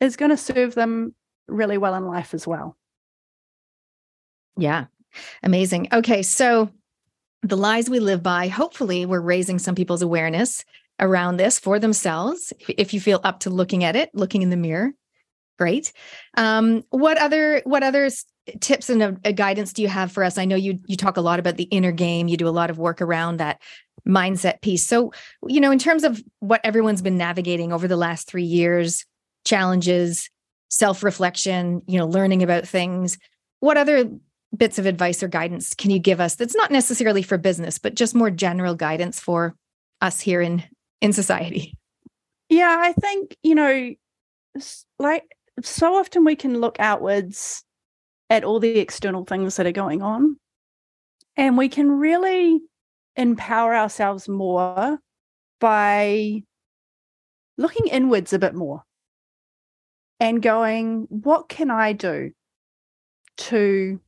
is 0.00 0.16
going 0.16 0.30
to 0.30 0.36
serve 0.36 0.74
them 0.74 1.14
really 1.46 1.78
well 1.78 1.94
in 1.94 2.06
life 2.06 2.34
as 2.34 2.46
well. 2.46 2.76
Yeah. 4.56 4.86
Amazing. 5.42 5.88
Okay. 5.92 6.22
So, 6.22 6.70
the 7.42 7.56
lies 7.58 7.90
we 7.90 8.00
live 8.00 8.22
by, 8.22 8.48
hopefully, 8.48 9.04
we're 9.04 9.20
raising 9.20 9.58
some 9.58 9.74
people's 9.74 10.00
awareness 10.00 10.64
around 10.98 11.36
this 11.36 11.58
for 11.58 11.78
themselves. 11.78 12.54
If 12.68 12.94
you 12.94 13.00
feel 13.00 13.20
up 13.22 13.40
to 13.40 13.50
looking 13.50 13.84
at 13.84 13.96
it, 13.96 14.10
looking 14.14 14.40
in 14.40 14.48
the 14.48 14.56
mirror, 14.56 14.92
great. 15.58 15.92
Um, 16.38 16.84
what 16.88 17.18
other 17.18 17.60
what 17.64 17.82
other 17.82 18.08
tips 18.60 18.88
and 18.88 19.20
a 19.24 19.32
guidance 19.32 19.74
do 19.74 19.82
you 19.82 19.88
have 19.88 20.10
for 20.10 20.24
us? 20.24 20.38
I 20.38 20.46
know 20.46 20.56
you 20.56 20.80
you 20.86 20.96
talk 20.96 21.18
a 21.18 21.22
lot 21.22 21.38
about 21.38 21.56
the 21.56 21.64
inner 21.64 21.92
game. 21.92 22.28
You 22.28 22.38
do 22.38 22.48
a 22.48 22.50
lot 22.50 22.70
of 22.70 22.78
work 22.78 23.02
around 23.02 23.36
that 23.38 23.60
mindset 24.06 24.60
piece. 24.60 24.86
So, 24.86 25.12
you 25.46 25.60
know, 25.60 25.70
in 25.70 25.78
terms 25.78 26.04
of 26.04 26.22
what 26.40 26.60
everyone's 26.64 27.02
been 27.02 27.16
navigating 27.16 27.72
over 27.72 27.88
the 27.88 27.96
last 27.96 28.26
three 28.26 28.44
years, 28.44 29.04
challenges, 29.44 30.30
self 30.68 31.02
reflection, 31.02 31.82
you 31.86 31.98
know, 31.98 32.06
learning 32.06 32.42
about 32.42 32.66
things, 32.66 33.18
what 33.60 33.76
other 33.76 34.10
bits 34.56 34.78
of 34.78 34.86
advice 34.86 35.22
or 35.22 35.28
guidance 35.28 35.74
can 35.74 35.90
you 35.90 35.98
give 35.98 36.20
us 36.20 36.36
that's 36.36 36.54
not 36.54 36.70
necessarily 36.70 37.22
for 37.22 37.38
business, 37.38 37.78
but 37.78 37.94
just 37.94 38.14
more 38.14 38.30
general 38.30 38.74
guidance 38.74 39.18
for 39.20 39.54
us 40.00 40.20
here 40.20 40.40
in 40.40 40.62
in 41.00 41.12
society? 41.12 41.76
Yeah, 42.48 42.76
I 42.78 42.92
think, 42.92 43.36
you 43.42 43.54
know, 43.54 43.94
like 44.98 45.24
so 45.62 45.96
often 45.96 46.24
we 46.24 46.36
can 46.36 46.60
look 46.60 46.76
outwards 46.78 47.64
at 48.30 48.44
all 48.44 48.60
the 48.60 48.78
external 48.78 49.24
things 49.24 49.56
that 49.56 49.66
are 49.66 49.72
going 49.72 50.02
on 50.02 50.36
and 51.36 51.58
we 51.58 51.68
can 51.68 51.90
really 51.90 52.60
empower 53.16 53.74
ourselves 53.74 54.28
more 54.28 54.98
by 55.60 56.42
looking 57.56 57.86
inwards 57.86 58.32
a 58.32 58.38
bit 58.38 58.54
more 58.54 58.82
and 60.20 60.42
going, 60.42 61.06
what 61.08 61.48
can 61.48 61.70
I 61.70 61.92
do 61.92 62.32
to 63.36 64.00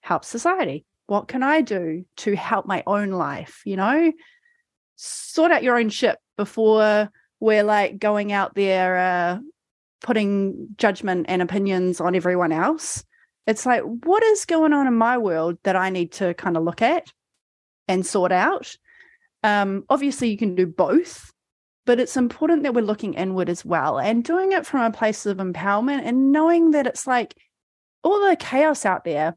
help 0.00 0.24
society? 0.24 0.84
What 1.06 1.28
can 1.28 1.42
I 1.42 1.60
do 1.60 2.04
to 2.18 2.36
help 2.36 2.66
my 2.66 2.82
own 2.86 3.10
life? 3.10 3.62
You 3.64 3.76
know, 3.76 4.12
sort 4.96 5.52
out 5.52 5.62
your 5.62 5.78
own 5.78 5.88
ship 5.88 6.18
before 6.36 7.10
we're 7.40 7.64
like 7.64 7.98
going 7.98 8.32
out 8.32 8.54
there 8.54 8.96
uh, 8.96 9.38
putting 10.00 10.68
judgment 10.76 11.26
and 11.28 11.42
opinions 11.42 12.00
on 12.00 12.14
everyone 12.14 12.52
else. 12.52 13.04
It's 13.46 13.66
like, 13.66 13.82
what 13.82 14.22
is 14.22 14.44
going 14.44 14.72
on 14.72 14.86
in 14.86 14.94
my 14.94 15.18
world 15.18 15.58
that 15.64 15.74
I 15.74 15.90
need 15.90 16.12
to 16.12 16.34
kind 16.34 16.56
of 16.56 16.62
look 16.62 16.82
at 16.82 17.12
and 17.92 18.06
sort 18.06 18.32
out. 18.32 18.74
Um, 19.42 19.84
obviously, 19.88 20.30
you 20.30 20.38
can 20.38 20.54
do 20.54 20.66
both, 20.66 21.30
but 21.84 22.00
it's 22.00 22.16
important 22.16 22.62
that 22.62 22.74
we're 22.74 22.80
looking 22.80 23.14
inward 23.14 23.48
as 23.48 23.64
well 23.64 23.98
and 23.98 24.24
doing 24.24 24.52
it 24.52 24.64
from 24.64 24.82
a 24.82 24.96
place 24.96 25.26
of 25.26 25.38
empowerment 25.38 26.02
and 26.04 26.32
knowing 26.32 26.70
that 26.70 26.86
it's 26.86 27.06
like 27.06 27.34
all 28.02 28.28
the 28.28 28.36
chaos 28.36 28.86
out 28.86 29.04
there, 29.04 29.36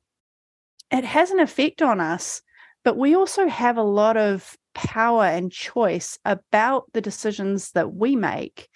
it 0.91 1.03
has 1.03 1.31
an 1.31 1.39
effect 1.39 1.81
on 1.81 1.99
us, 1.99 2.41
but 2.83 2.97
we 2.97 3.15
also 3.15 3.47
have 3.47 3.77
a 3.77 3.83
lot 3.83 4.15
of 4.15 4.55
power 4.73 5.25
and 5.25 5.51
choice 5.51 6.17
about 6.23 6.85
the 6.93 7.01
decisions 7.01 7.71
that 7.71 7.93
we 7.93 8.15
make 8.15 8.69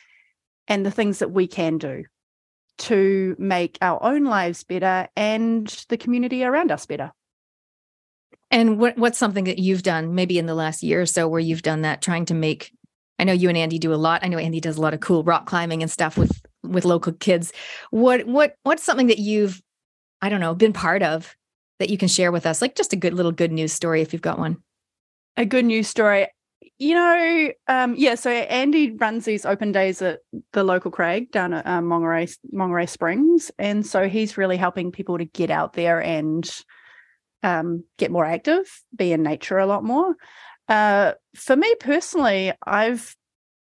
and 0.68 0.86
the 0.86 0.92
things 0.92 1.20
that 1.20 1.32
we 1.32 1.48
can 1.48 1.78
do 1.78 2.04
to 2.80 3.36
make 3.38 3.78
our 3.82 4.02
own 4.04 4.24
lives 4.24 4.64
better 4.64 5.08
and 5.16 5.68
the 5.90 5.98
community 5.98 6.44
around 6.44 6.72
us 6.72 6.86
better. 6.86 7.12
And 8.52 8.80
what 8.80 8.98
what's 8.98 9.18
something 9.18 9.44
that 9.46 9.60
you've 9.60 9.84
done 9.84 10.16
maybe 10.16 10.40
in 10.40 10.46
the 10.46 10.56
last 10.56 10.82
year 10.82 11.02
or 11.02 11.06
so 11.06 11.28
where 11.28 11.40
you've 11.40 11.62
done 11.62 11.84
that 11.84 12.02
trying 12.02 12.26
to 12.26 12.34
make 12.34 12.72
I 13.20 13.26
know 13.26 13.34
you 13.34 13.50
and 13.50 13.58
Andy 13.58 13.80
do 13.80 13.94
a 13.94 13.96
lot. 13.96 14.24
I 14.24 14.30
know 14.30 14.38
Andy 14.38 14.62
does 14.62 14.78
a 14.78 14.82
lot 14.82 14.94
of 14.94 15.02
cool 15.02 15.24
rock 15.24 15.46
climbing 15.46 15.82
and 15.82 15.92
stuff 15.92 16.18
with 16.18 16.32
with 16.64 16.86
local 16.86 17.14
kids. 17.14 17.52
What 17.92 18.26
what 18.26 18.56
what's 18.64 18.84
something 18.84 19.08
that 19.08 19.20
you've 19.20 19.62
I 20.22 20.30
don't 20.30 20.40
know, 20.40 20.56
been 20.56 20.74
part 20.74 21.04
of 21.04 21.36
that 21.80 21.90
you 21.90 21.98
can 21.98 22.08
share 22.08 22.32
with 22.32 22.46
us? 22.46 22.62
Like 22.62 22.76
just 22.76 22.94
a 22.94 22.98
good 22.98 23.14
little 23.14 23.32
good 23.32 23.52
news 23.52 23.74
story 23.74 24.02
if 24.02 24.14
you've 24.14 24.22
got 24.22 24.40
one. 24.40 24.58
A 25.38 25.46
good 25.46 25.66
news 25.66 25.88
story. 25.88 26.28
You 26.78 26.96
know, 26.96 27.52
um, 27.68 27.96
yeah, 27.98 28.16
so 28.16 28.30
Andy 28.30 28.92
runs 28.92 29.26
these 29.26 29.46
open 29.46 29.74
days 29.74 30.02
at 30.02 30.20
the 30.54 30.64
local 30.64 30.92
crag 30.92 31.32
down 31.32 31.54
at 31.54 31.68
um, 31.68 31.86
Monterey 31.86 32.86
Springs. 32.86 33.52
And 33.60 33.86
so 33.86 34.08
he's 34.08 34.38
really 34.38 34.56
helping 34.56 34.92
people 34.92 35.18
to 35.18 35.26
get 35.26 35.50
out 35.50 35.74
there 35.74 36.02
and 36.02 36.50
um, 37.44 37.84
get 37.98 38.12
more 38.12 38.26
active, 38.26 38.66
be 38.96 39.12
in 39.12 39.24
nature 39.24 39.58
a 39.58 39.66
lot 39.66 39.84
more. 39.84 40.16
Uh, 40.68 41.14
for 41.36 41.56
me 41.56 41.74
personally, 41.80 42.54
I've 42.66 43.16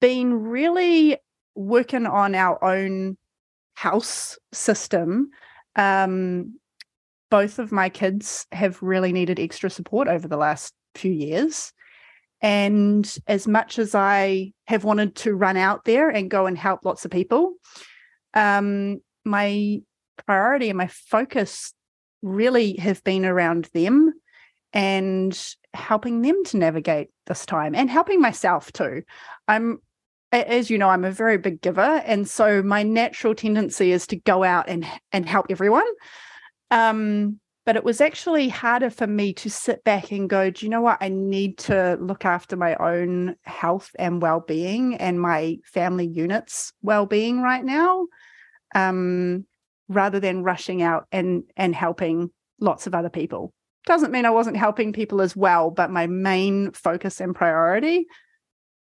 been 0.02 0.34
really 0.34 1.18
working 1.56 2.06
on 2.06 2.36
our 2.36 2.64
own 2.64 3.18
house 3.76 4.38
system. 4.52 5.30
Um, 5.76 6.60
both 7.30 7.60
of 7.60 7.72
my 7.72 7.90
kids 7.90 8.48
have 8.52 8.82
really 8.82 9.14
needed 9.14 9.40
extra 9.40 9.70
support 9.70 10.08
over 10.08 10.28
the 10.28 10.38
last 10.38 10.74
few 10.96 11.12
years. 11.12 11.72
And 12.42 13.18
as 13.28 13.48
much 13.48 13.78
as 13.78 13.94
I 13.94 14.54
have 14.66 14.84
wanted 14.84 15.16
to 15.18 15.36
run 15.36 15.58
out 15.58 15.86
there 15.86 16.10
and 16.10 16.32
go 16.32 16.46
and 16.46 16.58
help 16.58 16.86
lots 16.86 17.06
of 17.06 17.12
people, 17.12 17.54
um, 18.34 19.02
my 19.26 19.82
priority 20.26 20.70
and 20.70 20.78
my 20.78 20.88
focus 20.88 21.74
really 22.22 22.76
have 22.78 23.04
been 23.04 23.26
around 23.26 23.70
them 23.74 24.14
and 24.74 25.56
helping 25.74 26.22
them 26.22 26.44
to 26.46 26.58
navigate 26.58 27.10
this 27.26 27.46
time 27.46 27.76
and 27.76 27.90
helping 27.90 28.22
myself 28.22 28.72
too. 28.72 29.04
I'm 29.48 29.80
as 30.32 30.70
you 30.70 30.78
know, 30.78 30.90
I'm 30.90 31.06
a 31.06 31.12
very 31.12 31.38
big 31.38 31.60
giver. 31.60 31.82
And 31.82 32.30
so 32.30 32.62
my 32.62 32.84
natural 32.84 33.34
tendency 33.34 33.92
is 33.92 34.06
to 34.08 34.16
go 34.16 34.44
out 34.44 34.70
and 34.70 34.86
and 35.12 35.28
help 35.28 35.48
everyone. 35.50 35.88
Um, 36.72 37.40
but 37.66 37.76
it 37.76 37.84
was 37.84 38.02
actually 38.02 38.50
harder 38.50 38.90
for 38.90 39.06
me 39.06 39.34
to 39.34 39.50
sit 39.50 39.84
back 39.84 40.12
and 40.12 40.30
go, 40.30 40.50
do 40.50 40.66
you 40.66 40.70
know 40.72 40.82
what? 40.82 40.98
I 41.02 41.10
need 41.10 41.58
to 41.60 41.98
look 42.00 42.26
after 42.26 42.56
my 42.56 42.76
own 42.76 43.36
health 43.44 43.92
and 44.00 44.22
well-being 44.22 44.96
and 44.96 45.22
my 45.22 45.58
family 45.66 46.08
units 46.08 46.74
well-being 46.82 47.42
right 47.42 47.64
now. 47.64 48.08
Um, 48.74 49.46
rather 49.90 50.20
than 50.20 50.44
rushing 50.44 50.82
out 50.82 51.08
and 51.12 51.44
and 51.58 51.76
helping 51.76 52.30
lots 52.62 52.88
of 52.88 52.96
other 52.96 53.10
people. 53.10 53.52
Doesn't 53.86 54.12
mean 54.12 54.26
I 54.26 54.30
wasn't 54.30 54.58
helping 54.58 54.94
people 54.94 55.22
as 55.22 55.36
well, 55.36 55.72
but 55.72 55.92
my 55.92 56.08
main 56.08 56.72
focus 56.72 57.20
and 57.20 57.36
priority 57.36 58.06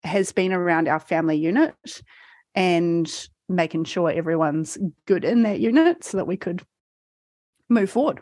has 0.02 0.32
been 0.32 0.52
around 0.52 0.88
our 0.88 1.00
family 1.00 1.36
unit 1.36 1.74
and 2.54 3.28
making 3.48 3.84
sure 3.84 4.10
everyone's 4.10 4.78
good 5.06 5.24
in 5.24 5.42
that 5.42 5.60
unit 5.60 6.04
so 6.04 6.16
that 6.16 6.26
we 6.26 6.36
could 6.36 6.62
move 7.68 7.90
forward. 7.90 8.20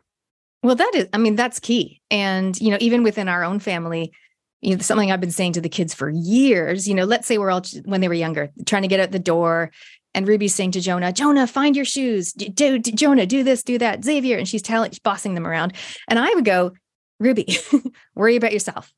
Well, 0.63 0.77
that 0.77 0.93
is, 0.95 1.09
I 1.13 1.19
mean, 1.19 1.37
that's 1.37 1.59
key. 1.59 2.01
And, 2.11 2.59
you 2.61 2.71
know, 2.71 2.79
even 2.81 3.03
within 3.03 3.29
our 3.29 3.45
own 3.45 3.59
family, 3.59 4.13
you 4.61 4.77
know, 4.77 4.81
something 4.81 5.11
I've 5.11 5.21
been 5.21 5.33
saying 5.33 5.55
to 5.55 5.61
the 5.61 5.69
kids 5.69 5.93
for 5.93 6.09
years, 6.09 6.89
you 6.89 6.95
know, 6.95 7.05
let's 7.05 7.27
say 7.27 7.37
we're 7.37 7.51
all, 7.51 7.63
when 7.85 8.01
they 8.01 8.09
were 8.09 8.15
younger, 8.15 8.51
trying 8.65 8.83
to 8.83 8.89
get 8.89 9.01
out 9.01 9.11
the 9.11 9.19
door. 9.19 9.73
And 10.15 10.29
Ruby's 10.29 10.55
saying 10.55 10.73
to 10.73 10.81
Jonah, 10.81 11.13
Jonah, 11.13 11.47
find 11.47 11.75
your 11.75 11.85
shoes. 11.85 12.33
Do, 12.33 12.79
do, 12.79 12.93
Jonah, 12.93 13.27
do 13.27 13.43
this, 13.43 13.63
do 13.63 13.79
that. 13.79 14.05
Xavier. 14.05 14.37
And 14.39 14.47
she's 14.47 14.63
telling, 14.63 14.91
she's 14.91 14.99
bossing 14.99 15.35
them 15.35 15.47
around. 15.47 15.73
And 16.09 16.19
I 16.19 16.33
would 16.35 16.45
go, 16.45 16.73
Ruby, 17.19 17.57
worry 18.15 18.37
about 18.37 18.53
yourself. 18.53 18.93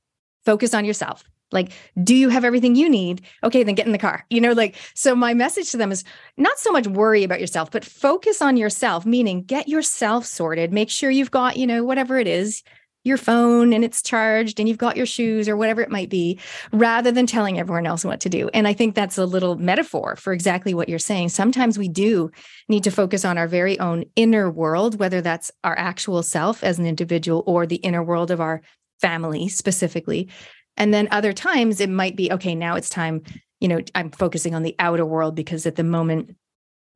Focus 0.44 0.74
on 0.74 0.84
yourself. 0.84 1.24
Like, 1.52 1.72
do 2.02 2.14
you 2.14 2.30
have 2.30 2.44
everything 2.44 2.74
you 2.74 2.88
need? 2.88 3.22
Okay, 3.44 3.62
then 3.62 3.76
get 3.76 3.86
in 3.86 3.92
the 3.92 3.98
car. 3.98 4.24
You 4.28 4.40
know, 4.40 4.52
like, 4.52 4.76
so 4.94 5.14
my 5.14 5.34
message 5.34 5.70
to 5.70 5.76
them 5.76 5.92
is 5.92 6.02
not 6.36 6.58
so 6.58 6.72
much 6.72 6.86
worry 6.86 7.22
about 7.22 7.40
yourself, 7.40 7.70
but 7.70 7.84
focus 7.84 8.42
on 8.42 8.56
yourself, 8.56 9.06
meaning 9.06 9.44
get 9.44 9.68
yourself 9.68 10.26
sorted. 10.26 10.72
Make 10.72 10.90
sure 10.90 11.10
you've 11.10 11.30
got, 11.30 11.56
you 11.56 11.66
know, 11.66 11.84
whatever 11.84 12.18
it 12.18 12.26
is, 12.26 12.62
your 13.04 13.16
phone 13.16 13.72
and 13.72 13.84
it's 13.84 14.02
charged 14.02 14.58
and 14.58 14.68
you've 14.68 14.78
got 14.78 14.96
your 14.96 15.06
shoes 15.06 15.48
or 15.48 15.56
whatever 15.56 15.80
it 15.82 15.90
might 15.90 16.10
be, 16.10 16.38
rather 16.72 17.12
than 17.12 17.26
telling 17.26 17.58
everyone 17.58 17.86
else 17.86 18.04
what 18.04 18.20
to 18.20 18.28
do. 18.28 18.50
And 18.52 18.66
I 18.66 18.72
think 18.72 18.94
that's 18.94 19.18
a 19.18 19.26
little 19.26 19.56
metaphor 19.56 20.16
for 20.16 20.32
exactly 20.32 20.74
what 20.74 20.88
you're 20.88 20.98
saying. 20.98 21.28
Sometimes 21.28 21.78
we 21.78 21.88
do 21.88 22.30
need 22.68 22.84
to 22.84 22.90
focus 22.90 23.24
on 23.24 23.38
our 23.38 23.46
very 23.46 23.78
own 23.78 24.04
inner 24.16 24.50
world, 24.50 24.98
whether 24.98 25.20
that's 25.20 25.52
our 25.62 25.78
actual 25.78 26.22
self 26.22 26.64
as 26.64 26.78
an 26.78 26.86
individual 26.86 27.44
or 27.46 27.66
the 27.66 27.76
inner 27.76 28.02
world 28.02 28.30
of 28.30 28.40
our 28.40 28.62
family 29.00 29.48
specifically 29.48 30.28
and 30.76 30.92
then 30.92 31.08
other 31.10 31.32
times 31.32 31.80
it 31.80 31.90
might 31.90 32.16
be, 32.16 32.32
okay, 32.32 32.54
now 32.54 32.76
it's 32.76 32.88
time, 32.88 33.22
you 33.60 33.68
know, 33.68 33.80
I'm 33.94 34.10
focusing 34.10 34.54
on 34.54 34.62
the 34.62 34.74
outer 34.78 35.06
world 35.06 35.34
because 35.34 35.66
at 35.66 35.76
the 35.76 35.84
moment, 35.84 36.36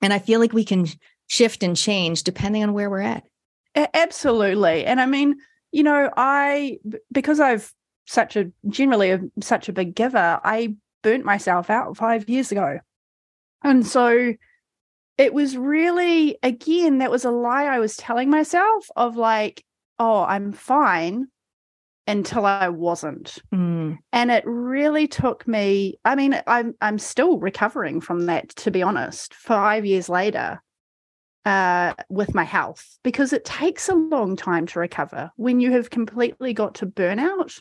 and 0.03 0.13
I 0.13 0.19
feel 0.19 0.41
like 0.41 0.53
we 0.53 0.65
can 0.65 0.87
shift 1.29 1.63
and 1.63 1.77
change 1.77 2.23
depending 2.23 2.63
on 2.63 2.73
where 2.73 2.91
we're 2.91 3.01
at. 3.01 3.25
Absolutely. 3.75 4.85
And 4.85 5.01
I 5.01 5.07
mean, 5.07 5.37
you 5.79 5.85
know, 5.85 6.11
I, 6.17 6.81
because 7.13 7.39
I've 7.39 7.73
such 8.09 8.35
a 8.35 8.51
generally 8.69 9.13
a, 9.13 9.21
such 9.41 9.69
a 9.69 9.73
big 9.73 9.95
giver, 9.95 10.41
I 10.43 10.75
burnt 11.05 11.25
myself 11.25 11.71
out 11.71 11.97
five 11.97 12.29
years 12.29 12.51
ago. 12.51 12.81
And 13.63 13.87
so 13.87 14.35
it 15.19 15.33
was 15.33 15.57
really, 15.57 16.37
again, 16.43 16.99
that 16.99 17.13
was 17.13 17.25
a 17.25 17.31
lie 17.31 17.67
I 17.67 17.79
was 17.79 17.97
telling 17.97 18.29
myself 18.29 18.89
of 18.97 19.17
like, 19.17 19.65
oh, 20.01 20.25
I'm 20.25 20.51
fine 20.51 21.29
until 22.09 22.45
I 22.45 22.71
wasn't. 22.71 23.39
Mm. 23.55 23.99
And 24.13 24.31
it 24.33 24.43
really 24.47 25.07
took 25.07 25.47
me, 25.47 26.01
I 26.05 26.17
mean, 26.17 26.43
I'm 26.49 26.75
I'm 26.81 26.99
still 26.99 27.39
recovering 27.39 28.01
from 28.01 28.27
that, 28.27 28.49
to 28.57 28.73
be 28.73 28.83
honest, 28.83 29.33
five 29.33 29.87
years 29.87 30.09
later, 30.09 30.61
uh, 31.45 31.95
with 32.09 32.35
my 32.35 32.45
health, 32.45 32.99
because 33.03 33.33
it 33.33 33.45
takes 33.45 33.89
a 33.89 33.95
long 33.95 34.37
time 34.37 34.67
to 34.67 34.81
recover 34.81 35.31
when 35.37 35.61
you 35.61 35.73
have 35.73 35.91
completely 35.91 36.53
got 36.53 36.77
to 36.77 36.87
burnout 36.87 37.61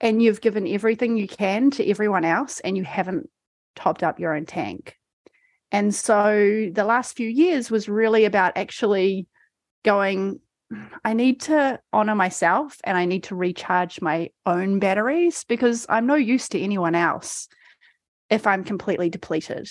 and 0.00 0.22
you've 0.22 0.40
given 0.40 0.66
everything 0.66 1.16
you 1.16 1.28
can 1.28 1.70
to 1.72 1.88
everyone 1.88 2.24
else 2.24 2.60
and 2.60 2.76
you 2.76 2.84
haven't 2.84 3.28
topped 3.76 4.02
up 4.02 4.20
your 4.20 4.34
own 4.34 4.46
tank. 4.46 4.96
And 5.72 5.94
so 5.94 6.70
the 6.72 6.84
last 6.84 7.16
few 7.16 7.28
years 7.28 7.70
was 7.70 7.88
really 7.88 8.24
about 8.24 8.56
actually 8.56 9.26
going, 9.82 10.40
I 11.04 11.14
need 11.14 11.40
to 11.42 11.80
honor 11.92 12.14
myself 12.14 12.78
and 12.84 12.96
I 12.96 13.04
need 13.04 13.24
to 13.24 13.34
recharge 13.34 14.00
my 14.00 14.30
own 14.46 14.78
batteries 14.78 15.44
because 15.44 15.86
I'm 15.88 16.06
no 16.06 16.14
use 16.14 16.48
to 16.50 16.60
anyone 16.60 16.94
else 16.94 17.48
if 18.30 18.46
I'm 18.46 18.64
completely 18.64 19.10
depleted 19.10 19.68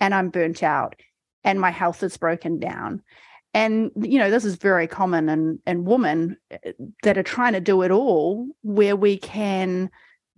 and 0.00 0.14
I'm 0.14 0.30
burnt 0.30 0.62
out 0.62 0.94
and 1.46 1.60
my 1.60 1.70
health 1.70 2.02
is 2.02 2.18
broken 2.18 2.58
down. 2.58 3.02
And 3.54 3.90
you 3.96 4.18
know, 4.18 4.30
this 4.30 4.44
is 4.44 4.56
very 4.56 4.86
common 4.86 5.30
in, 5.30 5.60
in 5.66 5.84
women 5.86 6.36
eh, 6.50 6.72
that 7.04 7.16
are 7.16 7.22
trying 7.22 7.54
to 7.54 7.60
do 7.60 7.80
it 7.80 7.90
all, 7.90 8.48
where 8.62 8.96
we 8.96 9.16
can 9.16 9.88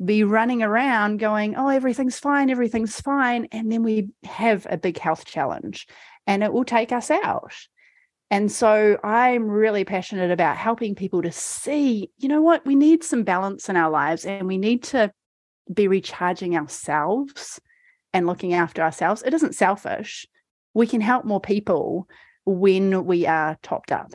be 0.05 0.23
running 0.23 0.62
around 0.62 1.18
going, 1.18 1.57
Oh, 1.57 1.68
everything's 1.68 2.21
fine, 2.21 2.51
everything's 2.51 3.01
fine. 3.01 3.49
And 3.51 3.73
then 3.73 3.83
we 3.83 4.11
have 4.23 4.68
a 4.71 4.77
big 4.77 4.99
health 4.99 5.25
challenge 5.25 5.88
and 6.29 6.44
it 6.44 6.53
will 6.53 6.64
take 6.64 6.92
us 6.92 7.11
out. 7.11 7.55
And 8.31 8.53
so 8.53 8.99
I'm 9.03 9.49
really 9.49 9.85
passionate 9.85 10.31
about 10.31 10.59
helping 10.59 10.94
people 10.94 11.23
to 11.23 11.33
see, 11.33 12.11
you 12.18 12.29
know 12.29 12.42
what, 12.42 12.64
we 12.66 12.75
need 12.75 13.03
some 13.03 13.25
balance 13.25 13.71
in 13.71 13.77
our 13.77 13.90
lives 13.90 14.27
and 14.27 14.47
we 14.47 14.59
need 14.59 14.83
to 14.85 15.11
be 15.73 15.88
recharging 15.88 16.55
ourselves 16.55 17.59
and 18.12 18.27
looking 18.27 18.53
after 18.53 18.83
ourselves. 18.83 19.23
It 19.23 19.35
isn't 19.35 19.55
selfish. 19.55 20.27
We 20.74 20.87
can 20.87 21.00
help 21.00 21.24
more 21.24 21.40
people 21.40 22.09
when 22.44 23.04
we 23.04 23.26
are 23.26 23.59
topped 23.62 23.92
up. 23.92 24.14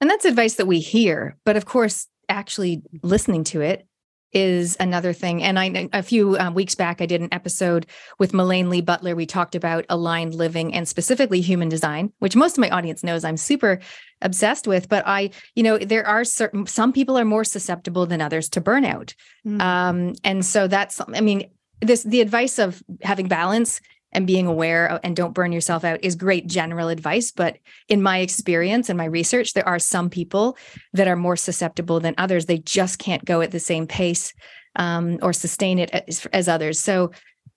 And 0.00 0.08
that's 0.08 0.24
advice 0.24 0.54
that 0.54 0.66
we 0.66 0.80
hear. 0.80 1.36
But 1.44 1.56
of 1.56 1.64
course, 1.64 2.06
actually 2.28 2.82
listening 3.02 3.44
to 3.44 3.60
it 3.60 3.86
is 4.32 4.76
another 4.78 5.14
thing. 5.14 5.42
And 5.42 5.58
I, 5.58 5.88
a 5.92 6.02
few 6.02 6.36
um, 6.38 6.52
weeks 6.52 6.74
back, 6.74 7.00
I 7.00 7.06
did 7.06 7.22
an 7.22 7.30
episode 7.32 7.86
with 8.18 8.34
Melaine 8.34 8.68
Lee 8.68 8.82
Butler. 8.82 9.16
We 9.16 9.24
talked 9.24 9.54
about 9.54 9.86
aligned 9.88 10.34
living 10.34 10.74
and 10.74 10.86
specifically 10.86 11.40
human 11.40 11.70
design, 11.70 12.12
which 12.18 12.36
most 12.36 12.58
of 12.58 12.60
my 12.60 12.68
audience 12.68 13.02
knows 13.02 13.24
I'm 13.24 13.38
super 13.38 13.80
obsessed 14.20 14.66
with. 14.66 14.88
But 14.88 15.04
I, 15.06 15.30
you 15.54 15.62
know, 15.62 15.78
there 15.78 16.06
are 16.06 16.24
certain, 16.24 16.66
some 16.66 16.92
people 16.92 17.18
are 17.18 17.24
more 17.24 17.44
susceptible 17.44 18.04
than 18.04 18.20
others 18.20 18.50
to 18.50 18.60
burnout. 18.60 19.14
Mm-hmm. 19.46 19.60
Um, 19.62 20.14
and 20.24 20.44
so 20.44 20.68
that's, 20.68 21.00
I 21.14 21.22
mean, 21.22 21.50
this, 21.80 22.02
the 22.02 22.20
advice 22.20 22.58
of 22.58 22.82
having 23.02 23.28
balance 23.28 23.80
and 24.12 24.26
being 24.26 24.46
aware 24.46 24.98
and 25.02 25.14
don't 25.14 25.34
burn 25.34 25.52
yourself 25.52 25.84
out 25.84 26.02
is 26.02 26.14
great 26.14 26.46
general 26.46 26.88
advice. 26.88 27.30
But 27.30 27.58
in 27.88 28.02
my 28.02 28.18
experience 28.18 28.88
and 28.88 28.96
my 28.96 29.04
research, 29.04 29.52
there 29.52 29.68
are 29.68 29.78
some 29.78 30.08
people 30.08 30.56
that 30.92 31.08
are 31.08 31.16
more 31.16 31.36
susceptible 31.36 32.00
than 32.00 32.14
others. 32.18 32.46
They 32.46 32.58
just 32.58 32.98
can't 32.98 33.24
go 33.24 33.40
at 33.40 33.50
the 33.50 33.60
same 33.60 33.86
pace 33.86 34.32
um, 34.76 35.18
or 35.22 35.32
sustain 35.32 35.78
it 35.78 35.90
as, 35.90 36.26
as 36.32 36.48
others. 36.48 36.80
So 36.80 37.10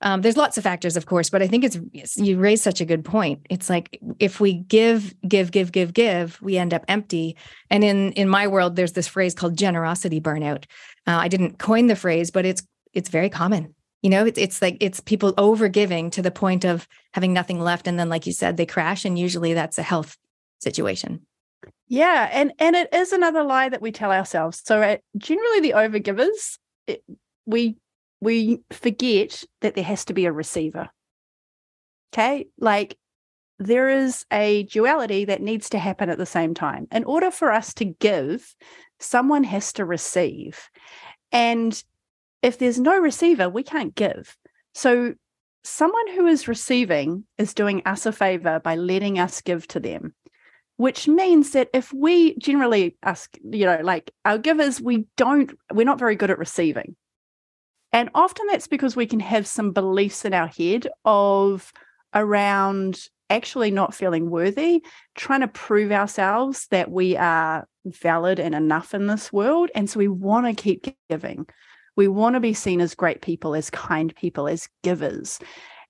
um, 0.03 0.21
there's 0.21 0.37
lots 0.37 0.57
of 0.57 0.63
factors, 0.63 0.97
of 0.97 1.05
course, 1.05 1.29
but 1.29 1.43
I 1.43 1.47
think 1.47 1.63
it's 1.63 2.17
you 2.17 2.39
raise 2.39 2.61
such 2.61 2.81
a 2.81 2.85
good 2.85 3.05
point. 3.05 3.45
It's 3.49 3.69
like 3.69 3.99
if 4.19 4.39
we 4.39 4.53
give, 4.53 5.13
give, 5.27 5.51
give, 5.51 5.71
give, 5.71 5.93
give, 5.93 6.41
we 6.41 6.57
end 6.57 6.73
up 6.73 6.83
empty. 6.87 7.37
And 7.69 7.83
in 7.83 8.11
in 8.13 8.27
my 8.27 8.47
world, 8.47 8.75
there's 8.75 8.93
this 8.93 9.07
phrase 9.07 9.35
called 9.35 9.55
generosity 9.55 10.19
burnout. 10.19 10.65
Uh, 11.05 11.17
I 11.17 11.27
didn't 11.27 11.59
coin 11.59 11.85
the 11.85 11.95
phrase, 11.95 12.31
but 12.31 12.45
it's 12.45 12.63
it's 12.93 13.09
very 13.09 13.29
common 13.29 13.75
you 14.01 14.09
know 14.09 14.25
it's, 14.25 14.39
it's 14.39 14.61
like 14.61 14.77
it's 14.79 14.99
people 14.99 15.33
over 15.37 15.67
giving 15.67 16.09
to 16.11 16.21
the 16.21 16.31
point 16.31 16.65
of 16.65 16.87
having 17.13 17.33
nothing 17.33 17.59
left 17.59 17.87
and 17.87 17.99
then 17.99 18.09
like 18.09 18.25
you 18.25 18.33
said 18.33 18.57
they 18.57 18.65
crash 18.65 19.05
and 19.05 19.17
usually 19.17 19.53
that's 19.53 19.77
a 19.77 19.83
health 19.83 20.17
situation. 20.59 21.25
Yeah 21.87 22.29
and 22.31 22.53
and 22.59 22.75
it 22.75 22.93
is 22.93 23.11
another 23.11 23.43
lie 23.43 23.69
that 23.69 23.81
we 23.81 23.91
tell 23.91 24.11
ourselves. 24.11 24.61
So 24.63 24.81
uh, 24.81 24.97
generally 25.17 25.61
the 25.61 25.73
overgivers 25.73 26.57
it, 26.87 27.03
we 27.45 27.77
we 28.21 28.61
forget 28.71 29.43
that 29.61 29.75
there 29.75 29.83
has 29.83 30.05
to 30.05 30.13
be 30.13 30.25
a 30.25 30.31
receiver. 30.31 30.89
Okay? 32.13 32.47
Like 32.59 32.97
there 33.57 33.89
is 33.89 34.25
a 34.31 34.63
duality 34.63 35.25
that 35.25 35.41
needs 35.41 35.69
to 35.69 35.79
happen 35.79 36.09
at 36.09 36.17
the 36.17 36.25
same 36.25 36.53
time. 36.53 36.87
In 36.91 37.03
order 37.03 37.29
for 37.29 37.51
us 37.51 37.73
to 37.75 37.85
give 37.85 38.55
someone 38.99 39.43
has 39.43 39.73
to 39.73 39.85
receive. 39.85 40.69
And 41.31 41.81
if 42.41 42.58
there's 42.58 42.80
no 42.80 42.97
receiver, 42.97 43.49
we 43.49 43.63
can't 43.63 43.95
give. 43.95 44.38
So 44.73 45.13
someone 45.63 46.08
who 46.15 46.27
is 46.27 46.47
receiving 46.47 47.25
is 47.38 47.54
doing 47.54 47.82
us 47.86 48.06
a 48.06 48.12
favor 48.12 48.60
by 48.60 48.75
letting 48.75 49.19
us 49.19 49.41
give 49.41 49.67
to 49.67 49.80
them 49.80 50.13
which 50.77 51.08
means 51.08 51.51
that 51.51 51.69
if 51.73 51.93
we 51.93 52.36
generally 52.39 52.97
ask 53.04 53.38
you 53.43 53.65
know 53.65 53.80
like 53.84 54.10
our 54.25 54.39
givers 54.39 54.82
we 54.82 55.06
don't 55.17 55.51
we're 55.71 55.86
not 55.86 55.99
very 55.99 56.15
good 56.15 56.32
at 56.32 56.39
receiving 56.39 56.95
And 57.93 58.10
often 58.15 58.47
that's 58.47 58.67
because 58.67 58.95
we 58.95 59.06
can 59.06 59.19
have 59.19 59.45
some 59.45 59.71
beliefs 59.71 60.25
in 60.25 60.34
our 60.34 60.47
head 60.47 60.88
of 61.04 61.71
around 62.13 63.08
actually 63.30 63.71
not 63.71 63.93
feeling 63.93 64.30
worthy, 64.30 64.84
trying 65.15 65.41
to 65.41 65.47
prove 65.47 65.91
ourselves 65.91 66.67
that 66.71 66.91
we 66.91 67.17
are 67.17 67.67
valid 67.86 68.39
and 68.39 68.54
enough 68.56 68.93
in 68.93 69.08
this 69.08 69.32
world. 69.32 69.71
And 69.75 69.89
so 69.89 69.99
we 69.99 70.08
want 70.08 70.45
to 70.45 70.62
keep 70.62 70.95
giving. 71.10 71.47
We 72.01 72.07
want 72.07 72.33
to 72.33 72.39
be 72.39 72.55
seen 72.55 72.81
as 72.81 72.95
great 72.95 73.21
people, 73.21 73.53
as 73.53 73.69
kind 73.69 74.11
people, 74.15 74.47
as 74.47 74.67
givers. 74.81 75.37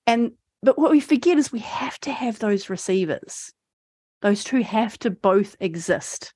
And 0.06 0.34
but 0.62 0.78
what 0.78 0.92
we 0.92 1.00
forget 1.00 1.38
is 1.38 1.54
we 1.54 1.60
have 1.60 1.98
to 2.02 2.12
have 2.12 2.38
those 2.38 2.70
receivers. 2.70 3.54
Those 4.22 4.44
two 4.44 4.62
have 4.62 5.00
to 5.00 5.10
both 5.10 5.56
exist. 5.62 6.34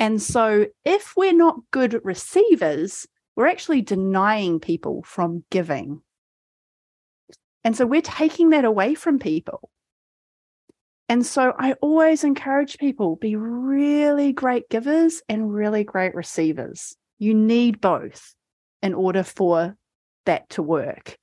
And 0.00 0.20
so 0.20 0.66
if 0.84 1.12
we're 1.16 1.32
not 1.32 1.60
good 1.70 2.00
receivers, 2.02 3.06
we're 3.36 3.46
actually 3.46 3.82
denying 3.82 4.58
people 4.58 5.04
from 5.04 5.44
giving. 5.48 6.02
And 7.62 7.76
so 7.76 7.86
we're 7.86 8.02
taking 8.02 8.50
that 8.50 8.64
away 8.64 8.96
from 8.96 9.20
people. 9.20 9.70
And 11.08 11.24
so 11.24 11.52
I 11.56 11.74
always 11.74 12.24
encourage 12.24 12.78
people 12.78 13.14
be 13.14 13.36
really 13.36 14.32
great 14.32 14.68
givers 14.68 15.22
and 15.28 15.54
really 15.54 15.84
great 15.84 16.16
receivers. 16.16 16.96
You 17.20 17.32
need 17.32 17.80
both 17.80 18.34
in 18.84 18.94
order 18.94 19.22
for 19.22 19.76
that 20.26 20.48
to 20.50 20.62
work. 20.62 21.16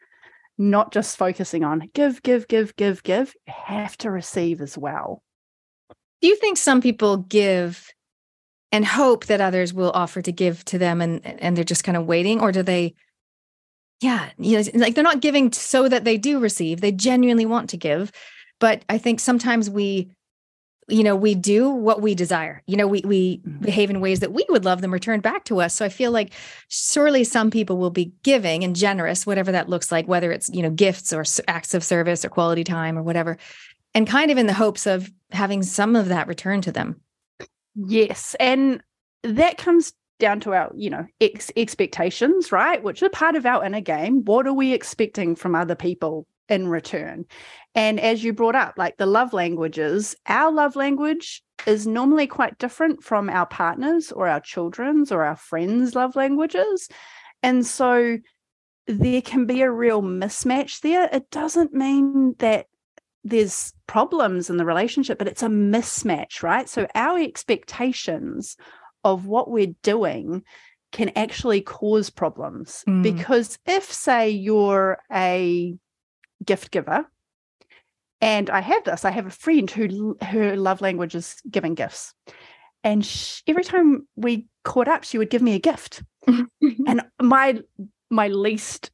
Not 0.58 0.92
just 0.92 1.16
focusing 1.16 1.64
on 1.64 1.90
give, 1.94 2.22
give, 2.24 2.48
give, 2.48 2.76
give, 2.76 3.04
give. 3.04 3.34
You 3.48 3.54
have 3.56 3.98
to 4.00 4.12
receive 4.12 4.60
as 4.62 4.78
well. 4.78 5.22
Do 6.22 6.28
you 6.28 6.36
think 6.36 6.58
some 6.58 6.82
people 6.82 7.18
give 7.18 7.88
and 8.72 8.86
hope 8.86 9.26
that 9.26 9.42
others 9.42 9.74
will 9.74 9.92
offer 9.92 10.22
to 10.22 10.32
give 10.32 10.66
to 10.66 10.78
them 10.78 11.02
and 11.02 11.26
and 11.26 11.56
they're 11.56 11.64
just 11.64 11.84
kind 11.84 11.98
of 11.98 12.06
waiting 12.06 12.40
or 12.40 12.52
do 12.52 12.64
they 12.64 12.94
yeah 14.02 14.30
you 14.38 14.58
know 14.58 14.64
like 14.76 14.96
they're 14.96 15.04
not 15.04 15.20
giving 15.20 15.52
so 15.52 15.90
that 15.90 16.06
they 16.06 16.18
do 16.18 16.40
receive 16.40 16.80
they 16.80 16.92
genuinely 16.92 17.46
want 17.46 17.70
to 17.70 17.78
give 17.78 18.12
but 18.60 18.84
i 18.88 18.98
think 18.98 19.20
sometimes 19.20 19.70
we 19.70 20.10
you 20.88 21.04
know 21.04 21.16
we 21.16 21.36
do 21.36 21.70
what 21.70 22.02
we 22.02 22.16
desire. 22.16 22.62
You 22.68 22.78
know 22.78 22.88
we 22.88 23.02
we 23.06 23.38
mm-hmm. 23.38 23.64
behave 23.64 23.90
in 23.90 24.02
ways 24.02 24.20
that 24.20 24.34
we 24.34 24.46
would 24.50 24.66
love 24.66 24.82
them 24.82 24.92
returned 24.92 25.24
back 25.24 25.46
to 25.46 25.62
us. 25.62 25.74
So 25.74 25.86
i 25.86 25.90
feel 25.90 26.12
like 26.12 26.34
surely 26.68 27.24
some 27.24 27.52
people 27.52 27.78
will 27.78 27.90
be 27.90 28.14
giving 28.24 28.64
and 28.64 28.76
generous 28.76 29.26
whatever 29.26 29.52
that 29.52 29.70
looks 29.70 29.92
like 29.92 30.08
whether 30.08 30.32
it's 30.32 30.50
you 30.50 30.62
know 30.62 30.70
gifts 30.70 31.14
or 31.14 31.24
acts 31.48 31.74
of 31.74 31.84
service 31.84 32.26
or 32.26 32.30
quality 32.30 32.64
time 32.64 32.98
or 32.98 33.04
whatever 33.04 33.38
and 33.94 34.08
kind 34.08 34.32
of 34.32 34.38
in 34.38 34.48
the 34.48 34.54
hopes 34.54 34.88
of 34.88 35.12
having 35.32 35.64
some 35.64 35.96
of 35.96 36.08
that 36.08 36.28
returned 36.28 36.64
to 36.64 36.72
them. 36.72 37.00
Yes 37.76 38.36
and 38.40 38.82
that 39.24 39.58
comes 39.58 39.94
down 40.20 40.40
to 40.40 40.54
our 40.54 40.72
you 40.76 40.90
know 40.90 41.06
ex- 41.20 41.52
expectations 41.56 42.52
right? 42.52 42.84
Which 42.84 43.02
are 43.04 43.10
part 43.10 43.36
of 43.36 43.46
our 43.46 43.64
inner 43.64 43.82
game. 43.82 44.24
What 44.26 44.48
are 44.48 44.54
we 44.54 44.74
expecting 44.74 45.36
from 45.36 45.56
other 45.56 45.76
people 45.76 46.28
in 46.52 46.68
return. 46.68 47.26
And 47.74 48.00
as 48.00 48.24
you 48.24 48.34
brought 48.34 48.56
up, 48.56 48.74
like 48.78 48.98
the 48.98 49.06
love 49.06 49.34
languages, 49.34 50.16
our 50.28 50.52
love 50.52 50.76
language 50.76 51.42
is 51.66 51.88
normally 51.88 52.28
quite 52.28 52.58
different 52.58 53.04
from 53.04 53.30
our 53.30 53.46
partners 53.46 54.12
or 54.12 54.28
our 54.28 54.40
children's 54.40 55.12
or 55.12 55.24
our 55.24 55.38
friends' 55.38 55.96
love 55.96 56.16
languages. 56.16 56.90
And 57.44 57.66
so 57.66 58.18
there 58.88 59.22
can 59.22 59.46
be 59.46 59.62
a 59.62 59.72
real 59.72 60.02
mismatch 60.02 60.82
there. 60.82 61.10
It 61.12 61.30
doesn't 61.30 61.74
mean 61.74 62.36
that 62.40 62.66
there's 63.24 63.74
problems 63.88 64.50
in 64.50 64.58
the 64.58 64.66
relationship, 64.66 65.18
but 65.18 65.28
it's 65.28 65.44
a 65.44 65.48
mismatch, 65.48 66.44
right? 66.44 66.68
So 66.68 66.88
our 66.96 67.20
expectations 67.20 68.58
of 69.04 69.28
what 69.28 69.50
we're 69.50 69.76
doing 69.84 70.44
can 70.92 71.10
actually 71.16 71.62
cause 71.62 72.10
problems 72.10 72.84
mm. 72.88 73.02
because 73.02 73.58
if 73.66 73.92
say 73.92 74.30
you're 74.30 74.98
a 75.12 75.76
gift 76.44 76.72
giver. 76.72 77.06
And 78.22 78.50
I 78.50 78.60
have 78.60 78.84
this. 78.84 79.04
I 79.04 79.12
have 79.12 79.26
a 79.26 79.32
friend 79.32 79.70
who 79.70 80.16
her 80.22 80.56
love 80.56 80.80
language 80.82 81.16
is 81.16 81.42
giving 81.50 81.74
gifts, 81.74 82.14
and 82.84 83.06
she, 83.06 83.42
every 83.48 83.64
time 83.64 84.08
we 84.16 84.48
caught 84.64 84.88
up, 84.88 85.04
she 85.04 85.18
would 85.18 85.30
give 85.30 85.42
me 85.42 85.56
a 85.56 85.60
gift. 85.60 86.04
and 86.28 87.02
my 87.20 87.60
my 88.12 88.28
least, 88.28 88.92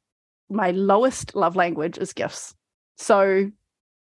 my 0.48 0.70
lowest 0.70 1.34
love 1.34 1.56
language 1.56 1.98
is 1.98 2.12
gifts. 2.12 2.54
So, 2.96 3.50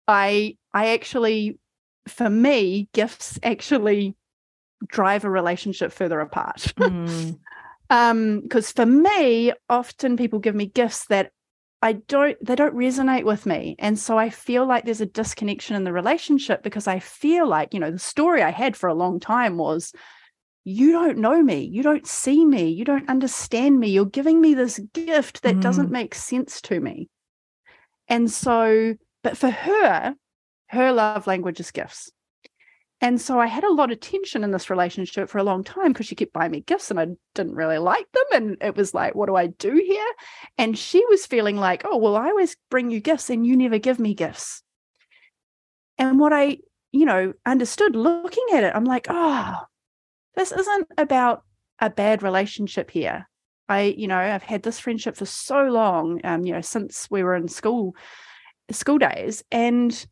I 0.07 0.57
I 0.73 0.89
actually, 0.89 1.59
for 2.07 2.29
me, 2.29 2.87
gifts 2.93 3.39
actually 3.41 4.15
drive 4.87 5.25
a 5.25 5.29
relationship 5.29 5.91
further 5.91 6.19
apart. 6.19 6.73
Mm. 6.89 7.39
um, 7.89 8.41
because 8.41 8.71
for 8.71 8.85
me, 8.85 9.51
often 9.69 10.15
people 10.17 10.39
give 10.39 10.55
me 10.55 10.67
gifts 10.67 11.05
that 11.07 11.31
I 11.81 11.93
don't, 11.93 12.37
they 12.45 12.55
don't 12.55 12.75
resonate 12.75 13.23
with 13.23 13.45
me. 13.45 13.75
And 13.79 13.97
so 13.97 14.17
I 14.17 14.29
feel 14.29 14.65
like 14.65 14.83
there's 14.83 15.01
a 15.01 15.05
disconnection 15.05 15.75
in 15.75 15.85
the 15.85 15.93
relationship 15.93 16.61
because 16.61 16.87
I 16.87 16.99
feel 16.99 17.47
like, 17.47 17.73
you 17.73 17.79
know, 17.79 17.91
the 17.91 17.99
story 17.99 18.43
I 18.43 18.51
had 18.51 18.75
for 18.75 18.89
a 18.89 18.93
long 18.93 19.19
time 19.19 19.57
was, 19.57 19.93
you 20.65 20.91
don't 20.91 21.19
know 21.19 21.41
me. 21.41 21.63
You 21.63 21.81
don't 21.81 22.05
see 22.05 22.45
me. 22.45 22.69
You 22.69 22.83
don't 22.83 23.09
understand 23.09 23.79
me. 23.79 23.89
You're 23.89 24.05
giving 24.05 24.41
me 24.41 24.53
this 24.53 24.79
gift 24.93 25.43
that 25.43 25.55
mm. 25.55 25.61
doesn't 25.61 25.89
make 25.89 26.13
sense 26.13 26.61
to 26.63 26.79
me. 26.79 27.09
And 28.09 28.29
so, 28.29 28.95
but 29.23 29.37
for 29.37 29.49
her, 29.49 30.15
her 30.67 30.91
love 30.91 31.27
language 31.27 31.59
is 31.59 31.71
gifts. 31.71 32.11
And 33.01 33.19
so 33.19 33.39
I 33.39 33.47
had 33.47 33.63
a 33.63 33.71
lot 33.71 33.91
of 33.91 34.01
tension 34.01 34.43
in 34.43 34.51
this 34.51 34.69
relationship 34.69 35.29
for 35.29 35.37
a 35.37 35.43
long 35.43 35.63
time 35.63 35.93
because 35.93 36.07
she 36.07 36.15
kept 36.15 36.33
buying 36.33 36.51
me 36.51 36.59
gifts 36.59 36.91
and 36.91 36.99
I 36.99 37.07
didn't 37.33 37.55
really 37.55 37.77
like 37.77 38.11
them. 38.11 38.25
And 38.33 38.57
it 38.61 38.75
was 38.75 38.93
like, 38.93 39.15
what 39.15 39.27
do 39.27 39.35
I 39.35 39.47
do 39.47 39.71
here? 39.71 40.11
And 40.57 40.77
she 40.77 41.05
was 41.05 41.25
feeling 41.25 41.55
like, 41.55 41.83
oh, 41.85 41.97
well, 41.97 42.17
I 42.17 42.27
always 42.27 42.57
bring 42.69 42.91
you 42.91 42.99
gifts 42.99 43.29
and 43.29 43.47
you 43.47 43.55
never 43.55 43.77
give 43.77 43.99
me 43.99 44.13
gifts. 44.13 44.63
And 45.97 46.19
what 46.19 46.33
I, 46.33 46.57
you 46.91 47.05
know, 47.05 47.33
understood 47.45 47.95
looking 47.95 48.45
at 48.53 48.65
it, 48.65 48.75
I'm 48.75 48.85
like, 48.85 49.07
oh, 49.09 49.59
this 50.35 50.51
isn't 50.51 50.87
about 50.97 51.43
a 51.79 51.89
bad 51.89 52.21
relationship 52.21 52.91
here. 52.91 53.29
I, 53.69 53.93
you 53.97 54.07
know, 54.07 54.17
I've 54.17 54.43
had 54.43 54.63
this 54.63 54.79
friendship 54.79 55.15
for 55.15 55.25
so 55.25 55.63
long, 55.63 56.19
um, 56.25 56.43
you 56.43 56.53
know, 56.53 56.61
since 56.61 57.07
we 57.09 57.23
were 57.23 57.35
in 57.35 57.47
school, 57.47 57.95
school 58.71 58.97
days. 58.97 59.43
And 59.51 60.05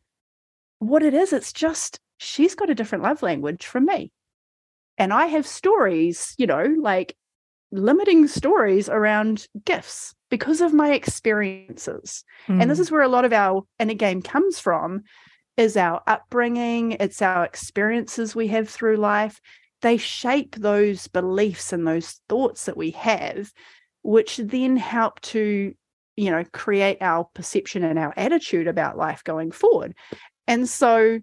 what 0.78 1.02
it 1.02 1.12
is, 1.12 1.32
it's 1.32 1.52
just 1.52 2.00
she's 2.18 2.54
got 2.54 2.70
a 2.70 2.74
different 2.74 3.04
love 3.04 3.22
language 3.22 3.64
from 3.64 3.86
me. 3.86 4.12
And 4.98 5.12
I 5.12 5.26
have 5.26 5.46
stories, 5.46 6.34
you 6.38 6.46
know, 6.46 6.74
like 6.80 7.16
limiting 7.70 8.26
stories 8.26 8.88
around 8.88 9.46
gifts 9.64 10.14
because 10.30 10.60
of 10.60 10.74
my 10.74 10.92
experiences. 10.92 12.24
Mm. 12.46 12.62
And 12.62 12.70
this 12.70 12.78
hmm. 12.78 12.82
is 12.82 12.90
where 12.90 13.02
a 13.02 13.08
lot 13.08 13.24
of 13.24 13.32
our 13.32 13.62
inner 13.78 13.94
game 13.94 14.22
comes 14.22 14.58
from 14.58 15.02
is 15.56 15.76
our 15.76 16.02
upbringing, 16.06 16.92
it's 16.92 17.20
our 17.20 17.44
experiences 17.44 18.34
we 18.34 18.48
have 18.48 18.68
through 18.68 18.96
life. 18.96 19.40
They 19.82 19.96
shape 19.96 20.56
those 20.56 21.08
beliefs 21.08 21.72
and 21.72 21.86
those 21.86 22.20
thoughts 22.28 22.66
that 22.66 22.76
we 22.76 22.90
have, 22.92 23.52
which 24.02 24.36
then 24.38 24.76
help 24.76 25.20
to, 25.20 25.74
you 26.16 26.30
know, 26.30 26.44
create 26.52 26.98
our 27.00 27.24
perception 27.34 27.84
and 27.84 27.98
our 27.98 28.14
attitude 28.16 28.68
about 28.68 28.96
life 28.96 29.24
going 29.24 29.50
forward. 29.50 29.94
And 30.46 30.68
so 30.68 31.20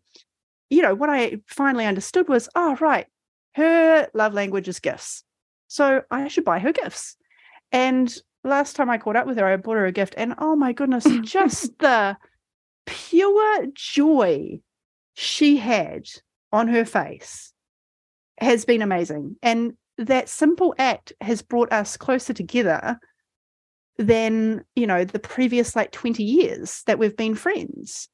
you 0.70 0.82
know, 0.82 0.96
what 0.96 1.10
I 1.10 1.38
finally 1.48 1.86
understood 1.86 2.28
was, 2.28 2.50
oh, 2.56 2.76
right, 2.80 3.08
her 3.56 4.10
love 4.14 4.34
language 4.34 4.68
is 4.68 4.80
gifts. 4.80 5.24
So 5.68 6.02
I 6.12 6.28
should 6.28 6.46
buy 6.46 6.60
her 6.60 6.72
gifts. 6.72 7.16
And 7.72 8.16
last 8.44 8.76
time 8.76 8.90
I 8.90 8.98
caught 8.98 9.16
up 9.16 9.28
with 9.28 9.38
her, 9.38 9.46
I 9.46 9.58
bought 9.58 9.78
her 9.78 9.86
a 9.86 9.92
gift. 9.92 10.14
And 10.18 10.36
oh 10.38 10.56
my 10.56 10.74
goodness, 10.74 11.06
just 11.22 11.78
the 11.80 12.18
pure 12.86 13.68
joy 13.74 14.60
she 15.14 15.58
had 15.58 16.08
on 16.52 16.68
her 16.68 16.86
face 16.86 17.54
has 18.40 18.66
been 18.66 18.82
amazing. 18.82 19.38
And 19.42 19.74
that 19.98 20.30
simple 20.30 20.76
act 20.78 21.14
has 21.22 21.42
brought 21.42 21.72
us 21.72 21.98
closer 21.98 22.34
together 22.34 23.00
than, 23.98 24.66
you 24.76 24.86
know, 24.86 25.06
the 25.06 25.20
previous 25.20 25.76
like 25.76 25.92
20 25.92 26.22
years 26.22 26.84
that 26.86 27.00
we've 27.00 27.16
been 27.16 27.36
friends 27.36 28.10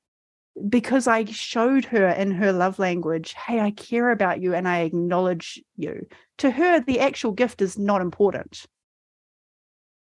because 0.68 1.08
I 1.08 1.26
showed 1.26 1.86
her 1.86 2.08
in 2.10 2.32
her 2.32 2.52
love 2.52 2.80
language, 2.80 3.34
hey, 3.34 3.60
I 3.60 3.72
care 3.72 4.12
about 4.12 4.42
you 4.42 4.54
and 4.54 4.68
I 4.68 4.80
acknowledge 4.80 5.62
you. 5.78 6.08
To 6.40 6.52
her, 6.52 6.80
the 6.80 7.00
actual 7.00 7.32
gift 7.32 7.62
is 7.62 7.78
not 7.78 8.02
important. 8.02 8.66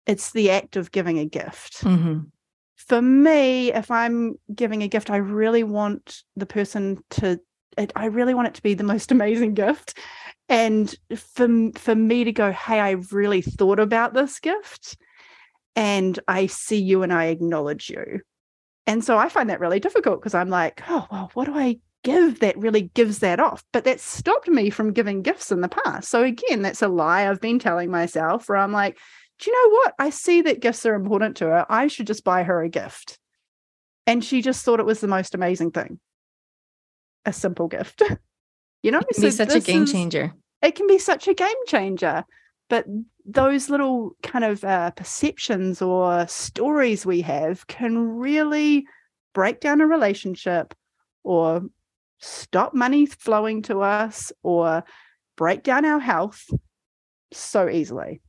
It's 0.05 0.31
the 0.31 0.49
act 0.51 0.75
of 0.75 0.91
giving 0.91 1.19
a 1.19 1.25
gift. 1.25 1.81
Mm-hmm. 1.83 2.21
For 2.75 3.01
me, 3.01 3.73
if 3.73 3.91
I'm 3.91 4.35
giving 4.55 4.81
a 4.81 4.87
gift, 4.87 5.09
I 5.09 5.17
really 5.17 5.63
want 5.63 6.23
the 6.35 6.45
person 6.45 7.03
to, 7.11 7.39
I 7.95 8.05
really 8.05 8.33
want 8.33 8.47
it 8.47 8.53
to 8.55 8.63
be 8.63 8.73
the 8.73 8.83
most 8.83 9.11
amazing 9.11 9.53
gift. 9.53 9.97
And 10.47 10.93
for, 11.15 11.47
for 11.75 11.95
me 11.95 12.23
to 12.23 12.31
go, 12.31 12.51
hey, 12.51 12.79
I 12.79 12.91
really 13.11 13.41
thought 13.41 13.79
about 13.79 14.13
this 14.13 14.39
gift 14.39 14.97
and 15.75 16.17
I 16.27 16.47
see 16.47 16.81
you 16.81 17.03
and 17.03 17.13
I 17.13 17.25
acknowledge 17.25 17.89
you 17.89 18.21
and 18.87 19.03
so 19.03 19.17
I 19.17 19.29
find 19.29 19.49
that 19.49 19.59
really 19.59 19.79
difficult 19.79 20.19
because 20.19 20.33
I'm 20.33 20.49
like, 20.49 20.81
oh, 20.89 21.07
well, 21.11 21.31
what 21.33 21.45
do 21.45 21.55
I 21.55 21.77
give 22.03 22.39
that 22.39 22.57
really 22.57 22.83
gives 22.93 23.19
that 23.19 23.39
off? 23.39 23.63
But 23.71 23.83
that 23.83 23.99
stopped 23.99 24.47
me 24.47 24.69
from 24.69 24.93
giving 24.93 25.21
gifts 25.21 25.51
in 25.51 25.61
the 25.61 25.69
past. 25.69 26.09
So 26.09 26.23
again, 26.23 26.61
that's 26.61 26.81
a 26.81 26.87
lie 26.87 27.29
I've 27.29 27.41
been 27.41 27.59
telling 27.59 27.91
myself 27.91 28.49
where 28.49 28.57
I'm 28.57 28.71
like, 28.71 28.97
do 29.39 29.49
you 29.49 29.55
know 29.55 29.75
what? 29.77 29.93
I 29.99 30.09
see 30.09 30.41
that 30.41 30.59
gifts 30.59 30.85
are 30.85 30.95
important 30.95 31.37
to 31.37 31.45
her. 31.45 31.65
I 31.69 31.87
should 31.87 32.07
just 32.07 32.23
buy 32.23 32.43
her 32.43 32.61
a 32.61 32.69
gift. 32.69 33.17
And 34.05 34.23
she 34.23 34.41
just 34.41 34.65
thought 34.65 34.79
it 34.79 34.85
was 34.85 35.01
the 35.01 35.07
most 35.07 35.35
amazing 35.35 35.71
thing. 35.71 35.99
A 37.25 37.33
simple 37.33 37.67
gift. 37.67 38.01
you 38.83 38.91
know, 38.91 38.99
it 38.99 39.07
can 39.07 39.21
so 39.21 39.27
be 39.27 39.31
such 39.31 39.55
a 39.55 39.59
game 39.59 39.83
is, 39.83 39.91
changer. 39.91 40.33
It 40.61 40.75
can 40.75 40.87
be 40.87 40.97
such 40.97 41.27
a 41.27 41.33
game 41.33 41.49
changer. 41.67 42.25
But 42.69 42.85
those 43.31 43.69
little 43.69 44.15
kind 44.23 44.43
of 44.43 44.63
uh, 44.63 44.91
perceptions 44.91 45.81
or 45.81 46.27
stories 46.27 47.05
we 47.05 47.21
have 47.21 47.67
can 47.67 48.17
really 48.17 48.87
break 49.33 49.59
down 49.59 49.81
a 49.81 49.87
relationship 49.87 50.73
or 51.23 51.61
stop 52.17 52.73
money 52.73 53.05
flowing 53.05 53.61
to 53.61 53.81
us 53.81 54.31
or 54.41 54.83
break 55.37 55.63
down 55.63 55.85
our 55.85 55.99
health 55.99 56.49
so 57.31 57.69
easily. 57.69 58.19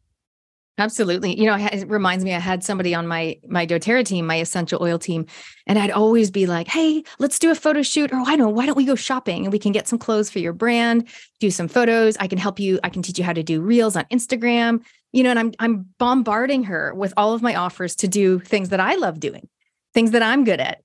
Absolutely. 0.81 1.39
You 1.39 1.45
know, 1.45 1.57
it 1.57 1.87
reminds 1.91 2.25
me 2.25 2.35
I 2.35 2.39
had 2.39 2.65
somebody 2.65 2.95
on 2.95 3.07
my 3.07 3.37
my 3.47 3.67
doTERRA 3.67 4.03
team, 4.07 4.27
my 4.27 4.37
essential 4.37 4.83
oil 4.83 4.99
team, 4.99 5.27
and 5.67 5.79
I'd 5.79 5.91
always 5.91 6.31
be 6.31 6.47
like, 6.47 6.69
"Hey, 6.69 7.05
let's 7.19 7.39
do 7.39 7.51
a 7.51 7.55
photo 7.55 7.83
shoot 7.83 8.11
or 8.13 8.23
I 8.25 8.35
know, 8.35 8.49
why 8.49 8.65
don't 8.65 8.79
we 8.79 8.87
go 8.87 8.95
shopping 8.95 9.45
and 9.45 9.53
we 9.53 9.59
can 9.59 9.73
get 9.73 9.87
some 9.87 9.99
clothes 9.99 10.31
for 10.31 10.39
your 10.39 10.55
brand, 10.55 11.07
do 11.39 11.51
some 11.51 11.69
photos, 11.69 12.17
I 12.19 12.27
can 12.29 12.39
help 12.39 12.59
you, 12.59 12.81
I 12.83 12.89
can 12.89 13.03
teach 13.03 13.19
you 13.19 13.25
how 13.25 13.35
to 13.35 13.43
do 13.43 13.61
reels 13.61 13.95
on 13.95 14.05
Instagram." 14.11 14.83
You 15.13 15.23
know, 15.23 15.31
and 15.31 15.39
I'm 15.39 15.53
I'm 15.59 15.87
bombarding 15.99 16.65
her 16.65 16.95
with 16.95 17.13
all 17.19 17.35
of 17.35 17.43
my 17.43 17.55
offers 17.57 17.95
to 17.97 18.09
do 18.09 18.39
things 18.39 18.71
that 18.71 18.81
I 18.81 18.95
love 18.95 19.21
doing, 19.21 19.49
things 19.93 20.13
that 20.13 20.23
I'm 20.23 20.45
good 20.45 20.61
at 20.61 20.81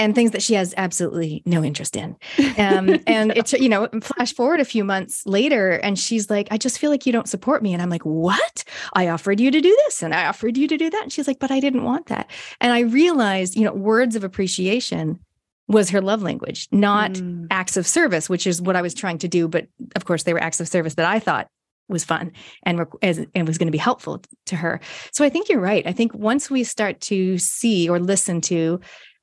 and 0.00 0.14
things 0.14 0.30
that 0.30 0.42
she 0.42 0.54
has 0.54 0.72
absolutely 0.78 1.42
no 1.46 1.62
interest 1.62 1.94
in. 1.94 2.16
Um, 2.58 2.98
and 3.06 3.32
it's, 3.36 3.52
you 3.52 3.68
know, 3.68 3.88
flash 4.02 4.34
forward 4.34 4.60
a 4.60 4.64
few 4.64 4.84
months 4.84 5.24
later, 5.24 5.72
and 5.72 5.98
she's 5.98 6.28
like, 6.28 6.48
I 6.50 6.58
just 6.58 6.78
feel 6.78 6.90
like 6.90 7.06
you 7.06 7.12
don't 7.12 7.28
support 7.28 7.62
me. 7.62 7.72
And 7.72 7.80
I'm 7.80 7.88
like, 7.88 8.04
what? 8.04 8.64
I 8.92 9.08
offered 9.08 9.40
you 9.40 9.50
to 9.50 9.60
do 9.60 9.76
this 9.84 10.02
and 10.02 10.14
I 10.14 10.26
offered 10.26 10.56
you 10.56 10.68
to 10.68 10.76
do 10.76 10.90
that. 10.90 11.02
And 11.02 11.12
she's 11.12 11.26
like, 11.26 11.38
but 11.38 11.50
I 11.50 11.58
didn't 11.60 11.84
want 11.84 12.06
that. 12.06 12.30
And 12.60 12.72
I 12.72 12.80
realized, 12.80 13.56
you 13.56 13.64
know, 13.64 13.72
words 13.72 14.14
of 14.14 14.24
appreciation 14.24 15.20
was 15.68 15.90
her 15.90 16.00
love 16.00 16.22
language, 16.22 16.68
not 16.70 17.12
mm. 17.12 17.46
acts 17.50 17.76
of 17.76 17.86
service, 17.86 18.28
which 18.28 18.46
is 18.46 18.60
what 18.60 18.76
I 18.76 18.82
was 18.82 18.94
trying 18.94 19.18
to 19.18 19.28
do. 19.28 19.48
But 19.48 19.68
of 19.96 20.04
course, 20.04 20.24
they 20.24 20.32
were 20.32 20.42
acts 20.42 20.60
of 20.60 20.68
service 20.68 20.94
that 20.94 21.06
I 21.06 21.18
thought 21.18 21.48
was 21.88 22.04
fun 22.04 22.32
and, 22.64 22.86
and 23.02 23.46
was 23.46 23.58
going 23.58 23.66
to 23.66 23.72
be 23.72 23.78
helpful 23.78 24.22
to 24.46 24.56
her. 24.56 24.80
So 25.12 25.24
I 25.24 25.28
think 25.28 25.48
you're 25.48 25.60
right. 25.60 25.86
I 25.86 25.92
think 25.92 26.14
once 26.14 26.50
we 26.50 26.64
start 26.64 27.00
to 27.02 27.38
see 27.38 27.88
or 27.88 27.98
listen 27.98 28.40
to 28.42 28.80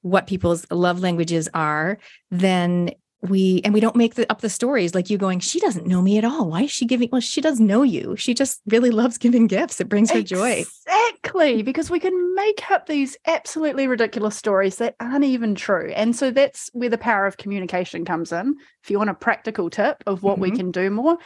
what 0.09 0.27
people's 0.27 0.65
love 0.71 0.99
languages 0.99 1.49
are, 1.53 1.97
then 2.31 2.91
we 3.21 3.61
and 3.63 3.73
we 3.73 3.79
don't 3.79 3.95
make 3.95 4.13
the, 4.13 4.31
up 4.31 4.41
the 4.41 4.49
stories 4.49 4.93
like 4.93 5.09
you 5.09 5.17
going 5.17 5.39
she 5.39 5.59
doesn't 5.59 5.87
know 5.87 6.01
me 6.01 6.17
at 6.17 6.23
all. 6.23 6.49
Why 6.49 6.63
is 6.63 6.71
she 6.71 6.85
giving 6.85 7.09
well 7.11 7.21
she 7.21 7.41
does 7.41 7.59
know 7.59 7.81
you. 7.81 8.15
She 8.15 8.33
just 8.33 8.61
really 8.67 8.91
loves 8.91 9.17
giving 9.17 9.47
gifts. 9.47 9.81
It 9.81 9.89
brings 9.89 10.11
her 10.11 10.21
joy. 10.21 10.65
Exactly 10.87 11.63
because 11.63 11.89
we 11.89 11.99
can 11.99 12.35
make 12.35 12.69
up 12.69 12.85
these 12.85 13.17
absolutely 13.25 13.87
ridiculous 13.87 14.35
stories 14.35 14.75
that 14.77 14.95
aren't 14.99 15.23
even 15.23 15.55
true. 15.55 15.91
And 15.95 16.15
so 16.15 16.29
that's 16.29 16.69
where 16.73 16.89
the 16.89 16.97
power 16.97 17.25
of 17.25 17.37
communication 17.37 18.05
comes 18.05 18.31
in. 18.31 18.55
If 18.83 18.91
you 18.91 18.99
want 18.99 19.09
a 19.09 19.15
practical 19.15 19.71
tip 19.71 20.03
of 20.05 20.21
what 20.21 20.33
mm-hmm. 20.33 20.41
we 20.43 20.51
can 20.51 20.71
do 20.71 20.91
more 20.91 21.17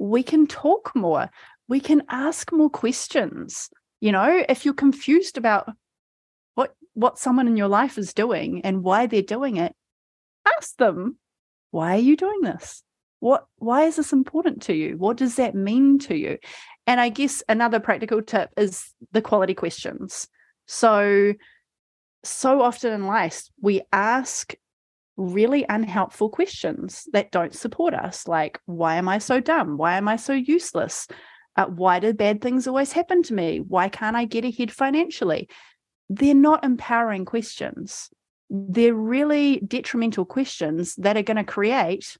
we 0.00 0.22
can 0.22 0.46
talk 0.46 0.92
more. 0.96 1.30
We 1.68 1.78
can 1.78 2.02
ask 2.08 2.50
more 2.50 2.70
questions. 2.70 3.68
You 4.00 4.12
know 4.12 4.42
if 4.48 4.64
you're 4.64 4.74
confused 4.74 5.36
about 5.36 5.70
what 6.94 7.18
someone 7.18 7.46
in 7.46 7.56
your 7.56 7.68
life 7.68 7.98
is 7.98 8.12
doing 8.12 8.62
and 8.62 8.82
why 8.82 9.06
they're 9.06 9.22
doing 9.22 9.56
it, 9.56 9.74
ask 10.56 10.76
them, 10.76 11.18
why 11.70 11.94
are 11.94 12.00
you 12.00 12.16
doing 12.16 12.40
this? 12.42 12.82
What 13.20 13.46
why 13.56 13.84
is 13.84 13.96
this 13.96 14.12
important 14.12 14.62
to 14.62 14.74
you? 14.74 14.96
What 14.96 15.18
does 15.18 15.36
that 15.36 15.54
mean 15.54 15.98
to 16.00 16.16
you? 16.16 16.38
And 16.86 17.00
I 17.00 17.10
guess 17.10 17.42
another 17.48 17.78
practical 17.78 18.22
tip 18.22 18.50
is 18.56 18.94
the 19.12 19.22
quality 19.22 19.54
questions. 19.54 20.26
So 20.66 21.34
so 22.24 22.62
often 22.62 22.92
in 22.92 23.06
life 23.06 23.44
we 23.60 23.82
ask 23.92 24.54
really 25.16 25.66
unhelpful 25.68 26.30
questions 26.30 27.06
that 27.12 27.30
don't 27.30 27.54
support 27.54 27.94
us 27.94 28.26
like 28.26 28.58
why 28.66 28.96
am 28.96 29.08
i 29.08 29.18
so 29.18 29.40
dumb 29.40 29.76
why 29.76 29.96
am 29.96 30.08
i 30.08 30.16
so 30.16 30.32
useless 30.32 31.06
uh, 31.56 31.66
why 31.66 31.98
do 31.98 32.12
bad 32.12 32.40
things 32.40 32.66
always 32.66 32.92
happen 32.92 33.22
to 33.22 33.34
me 33.34 33.58
why 33.60 33.88
can't 33.88 34.16
i 34.16 34.24
get 34.24 34.44
ahead 34.44 34.70
financially 34.70 35.48
they're 36.10 36.34
not 36.34 36.64
empowering 36.64 37.24
questions. 37.24 38.10
They're 38.50 38.92
really 38.92 39.60
detrimental 39.60 40.24
questions 40.24 40.96
that 40.96 41.16
are 41.16 41.22
going 41.22 41.36
to 41.36 41.44
create 41.44 42.16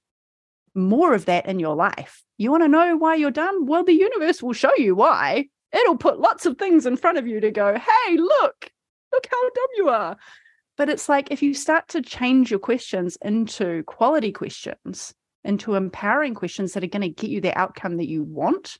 more 0.76 1.12
of 1.12 1.24
that 1.24 1.46
in 1.46 1.58
your 1.58 1.74
life. 1.74 2.22
You 2.38 2.52
want 2.52 2.62
to 2.62 2.68
know 2.68 2.96
why 2.96 3.16
you're 3.16 3.32
dumb? 3.32 3.66
Well, 3.66 3.82
the 3.82 3.92
universe 3.92 4.42
will 4.42 4.52
show 4.52 4.74
you 4.76 4.94
why. 4.94 5.48
It'll 5.72 5.96
put 5.96 6.20
lots 6.20 6.46
of 6.46 6.56
things 6.56 6.86
in 6.86 6.96
front 6.96 7.18
of 7.18 7.26
you 7.26 7.40
to 7.40 7.50
go, 7.50 7.74
hey, 7.74 8.16
look, 8.16 8.70
look 9.12 9.26
how 9.28 9.42
dumb 9.42 9.68
you 9.76 9.88
are. 9.88 10.16
But 10.76 10.88
it's 10.88 11.08
like 11.08 11.32
if 11.32 11.42
you 11.42 11.52
start 11.52 11.88
to 11.88 12.00
change 12.00 12.48
your 12.48 12.60
questions 12.60 13.18
into 13.22 13.82
quality 13.84 14.30
questions, 14.30 15.12
into 15.42 15.74
empowering 15.74 16.34
questions 16.34 16.74
that 16.74 16.84
are 16.84 16.88
going 16.88 17.02
to 17.02 17.08
get 17.08 17.30
you 17.30 17.40
the 17.40 17.58
outcome 17.58 17.96
that 17.96 18.08
you 18.08 18.22
want, 18.22 18.78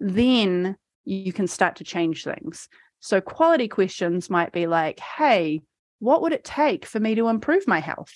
then 0.00 0.76
you 1.04 1.32
can 1.32 1.46
start 1.46 1.76
to 1.76 1.84
change 1.84 2.24
things. 2.24 2.68
So, 3.00 3.20
quality 3.20 3.66
questions 3.66 4.30
might 4.30 4.52
be 4.52 4.66
like, 4.66 5.00
hey, 5.00 5.62
what 5.98 6.22
would 6.22 6.32
it 6.32 6.44
take 6.44 6.84
for 6.84 7.00
me 7.00 7.14
to 7.14 7.28
improve 7.28 7.66
my 7.66 7.80
health? 7.80 8.12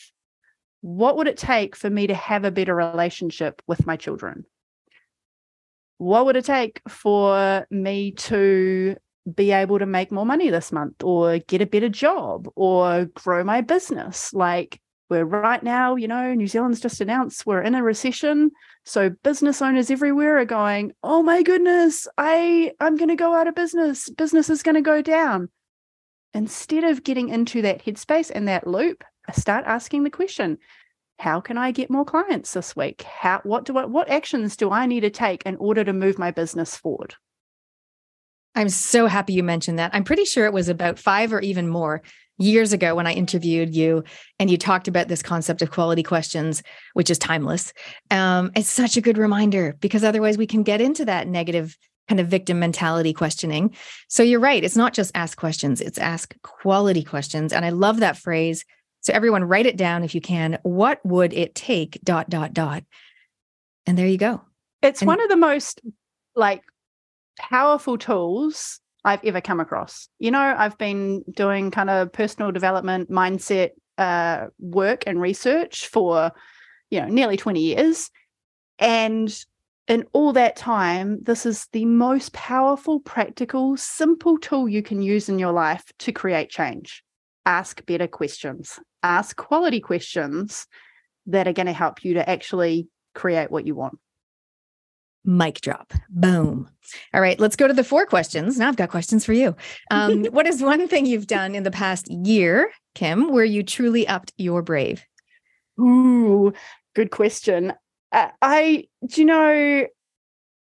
What 0.82 1.16
would 1.16 1.26
it 1.26 1.38
take 1.38 1.74
for 1.74 1.88
me 1.88 2.06
to 2.06 2.14
have 2.14 2.44
a 2.44 2.50
better 2.50 2.74
relationship 2.74 3.62
with 3.66 3.86
my 3.86 3.96
children? 3.96 4.44
What 5.96 6.26
would 6.26 6.36
it 6.36 6.44
take 6.44 6.82
for 6.88 7.66
me 7.70 8.12
to 8.12 8.96
be 9.34 9.52
able 9.52 9.78
to 9.78 9.86
make 9.86 10.12
more 10.12 10.26
money 10.26 10.50
this 10.50 10.70
month 10.70 11.02
or 11.02 11.38
get 11.38 11.62
a 11.62 11.66
better 11.66 11.88
job 11.88 12.48
or 12.54 13.06
grow 13.06 13.42
my 13.44 13.62
business? 13.62 14.34
Like, 14.34 14.80
we're 15.10 15.24
right 15.24 15.62
now, 15.62 15.96
you 15.96 16.08
know, 16.08 16.32
New 16.34 16.46
Zealand's 16.46 16.80
just 16.80 17.00
announced 17.00 17.46
we're 17.46 17.60
in 17.60 17.74
a 17.74 17.82
recession. 17.82 18.50
So 18.84 19.10
business 19.10 19.60
owners 19.60 19.90
everywhere 19.90 20.38
are 20.38 20.44
going, 20.44 20.92
"Oh 21.02 21.22
my 21.22 21.42
goodness, 21.42 22.06
I 22.16 22.72
I'm 22.80 22.96
going 22.96 23.10
to 23.10 23.16
go 23.16 23.34
out 23.34 23.48
of 23.48 23.54
business. 23.54 24.08
Business 24.10 24.48
is 24.50 24.62
going 24.62 24.76
to 24.76 24.82
go 24.82 25.02
down." 25.02 25.50
Instead 26.32 26.84
of 26.84 27.04
getting 27.04 27.28
into 27.28 27.62
that 27.62 27.84
headspace 27.84 28.30
and 28.34 28.48
that 28.48 28.66
loop, 28.66 29.04
start 29.32 29.64
asking 29.66 30.02
the 30.02 30.10
question, 30.10 30.58
how 31.18 31.40
can 31.40 31.56
I 31.56 31.70
get 31.70 31.90
more 31.90 32.04
clients 32.04 32.52
this 32.52 32.74
week? 32.74 33.02
How 33.02 33.40
what 33.44 33.64
do 33.64 33.76
I 33.78 33.84
what 33.84 34.10
actions 34.10 34.56
do 34.56 34.70
I 34.70 34.86
need 34.86 35.00
to 35.00 35.10
take 35.10 35.44
in 35.44 35.56
order 35.56 35.84
to 35.84 35.92
move 35.92 36.18
my 36.18 36.30
business 36.30 36.76
forward? 36.76 37.14
I'm 38.54 38.68
so 38.68 39.06
happy 39.06 39.32
you 39.32 39.42
mentioned 39.42 39.78
that. 39.78 39.94
I'm 39.94 40.04
pretty 40.04 40.24
sure 40.24 40.46
it 40.46 40.52
was 40.52 40.68
about 40.68 40.98
5 40.98 41.32
or 41.32 41.40
even 41.40 41.68
more 41.68 42.02
years 42.38 42.72
ago 42.72 42.94
when 42.94 43.06
I 43.06 43.12
interviewed 43.12 43.74
you 43.74 44.04
and 44.38 44.50
you 44.50 44.58
talked 44.58 44.88
about 44.88 45.08
this 45.08 45.22
concept 45.22 45.62
of 45.62 45.70
quality 45.70 46.02
questions, 46.02 46.62
which 46.94 47.10
is 47.10 47.18
timeless. 47.18 47.72
Um, 48.10 48.50
it's 48.56 48.68
such 48.70 48.96
a 48.96 49.00
good 49.00 49.18
reminder 49.18 49.76
because 49.80 50.04
otherwise 50.04 50.36
we 50.36 50.46
can 50.46 50.62
get 50.62 50.80
into 50.80 51.04
that 51.04 51.28
negative 51.28 51.76
kind 52.08 52.20
of 52.20 52.28
victim 52.28 52.58
mentality 52.58 53.12
questioning. 53.12 53.74
So 54.08 54.22
you're 54.22 54.40
right. 54.40 54.62
It's 54.62 54.76
not 54.76 54.94
just 54.94 55.12
ask 55.14 55.38
questions, 55.38 55.80
it's 55.80 55.98
ask 55.98 56.34
quality 56.42 57.02
questions. 57.02 57.52
And 57.52 57.64
I 57.64 57.70
love 57.70 58.00
that 58.00 58.18
phrase. 58.18 58.64
So 59.00 59.12
everyone 59.12 59.44
write 59.44 59.66
it 59.66 59.76
down 59.76 60.02
if 60.02 60.14
you 60.14 60.20
can. 60.20 60.58
What 60.62 61.04
would 61.04 61.32
it 61.32 61.54
take? 61.54 62.00
Dot, 62.02 62.28
dot, 62.28 62.52
dot. 62.52 62.84
And 63.86 63.96
there 63.98 64.06
you 64.06 64.18
go. 64.18 64.42
It's 64.82 65.02
and- 65.02 65.06
one 65.06 65.20
of 65.20 65.28
the 65.28 65.36
most 65.36 65.80
like 66.34 66.62
powerful 67.38 67.96
tools 67.96 68.80
I've 69.04 69.24
ever 69.24 69.40
come 69.40 69.60
across. 69.60 70.08
You 70.18 70.30
know, 70.30 70.40
I've 70.40 70.78
been 70.78 71.22
doing 71.30 71.70
kind 71.70 71.90
of 71.90 72.12
personal 72.12 72.52
development 72.52 73.10
mindset 73.10 73.70
uh, 73.98 74.46
work 74.58 75.04
and 75.06 75.20
research 75.20 75.86
for, 75.88 76.32
you 76.90 77.00
know, 77.00 77.08
nearly 77.08 77.36
20 77.36 77.60
years. 77.60 78.10
And 78.78 79.32
in 79.86 80.06
all 80.12 80.32
that 80.32 80.56
time, 80.56 81.22
this 81.22 81.44
is 81.44 81.68
the 81.72 81.84
most 81.84 82.32
powerful, 82.32 83.00
practical, 83.00 83.76
simple 83.76 84.38
tool 84.38 84.68
you 84.68 84.82
can 84.82 85.02
use 85.02 85.28
in 85.28 85.38
your 85.38 85.52
life 85.52 85.84
to 86.00 86.12
create 86.12 86.48
change. 86.48 87.04
Ask 87.44 87.84
better 87.84 88.06
questions, 88.06 88.80
ask 89.02 89.36
quality 89.36 89.80
questions 89.80 90.66
that 91.26 91.46
are 91.46 91.52
going 91.52 91.66
to 91.66 91.72
help 91.72 92.04
you 92.04 92.14
to 92.14 92.28
actually 92.28 92.88
create 93.14 93.50
what 93.50 93.66
you 93.66 93.74
want. 93.74 93.98
Mic 95.24 95.60
drop. 95.60 95.92
Boom. 96.10 96.68
All 97.14 97.20
right, 97.20 97.40
let's 97.40 97.56
go 97.56 97.66
to 97.66 97.74
the 97.74 97.84
four 97.84 98.04
questions. 98.06 98.58
Now 98.58 98.68
I've 98.68 98.76
got 98.76 98.90
questions 98.90 99.24
for 99.24 99.32
you. 99.32 99.56
Um, 99.90 100.24
what 100.30 100.46
is 100.46 100.62
one 100.62 100.86
thing 100.86 101.06
you've 101.06 101.26
done 101.26 101.54
in 101.54 101.62
the 101.62 101.70
past 101.70 102.10
year, 102.10 102.70
Kim, 102.94 103.32
where 103.32 103.44
you 103.44 103.62
truly 103.62 104.06
upped 104.06 104.32
your 104.36 104.62
brave? 104.62 105.04
Ooh, 105.80 106.52
good 106.94 107.10
question. 107.10 107.72
Uh, 108.12 108.28
I, 108.42 108.84
do 109.06 109.20
you 109.22 109.24
know, 109.24 109.86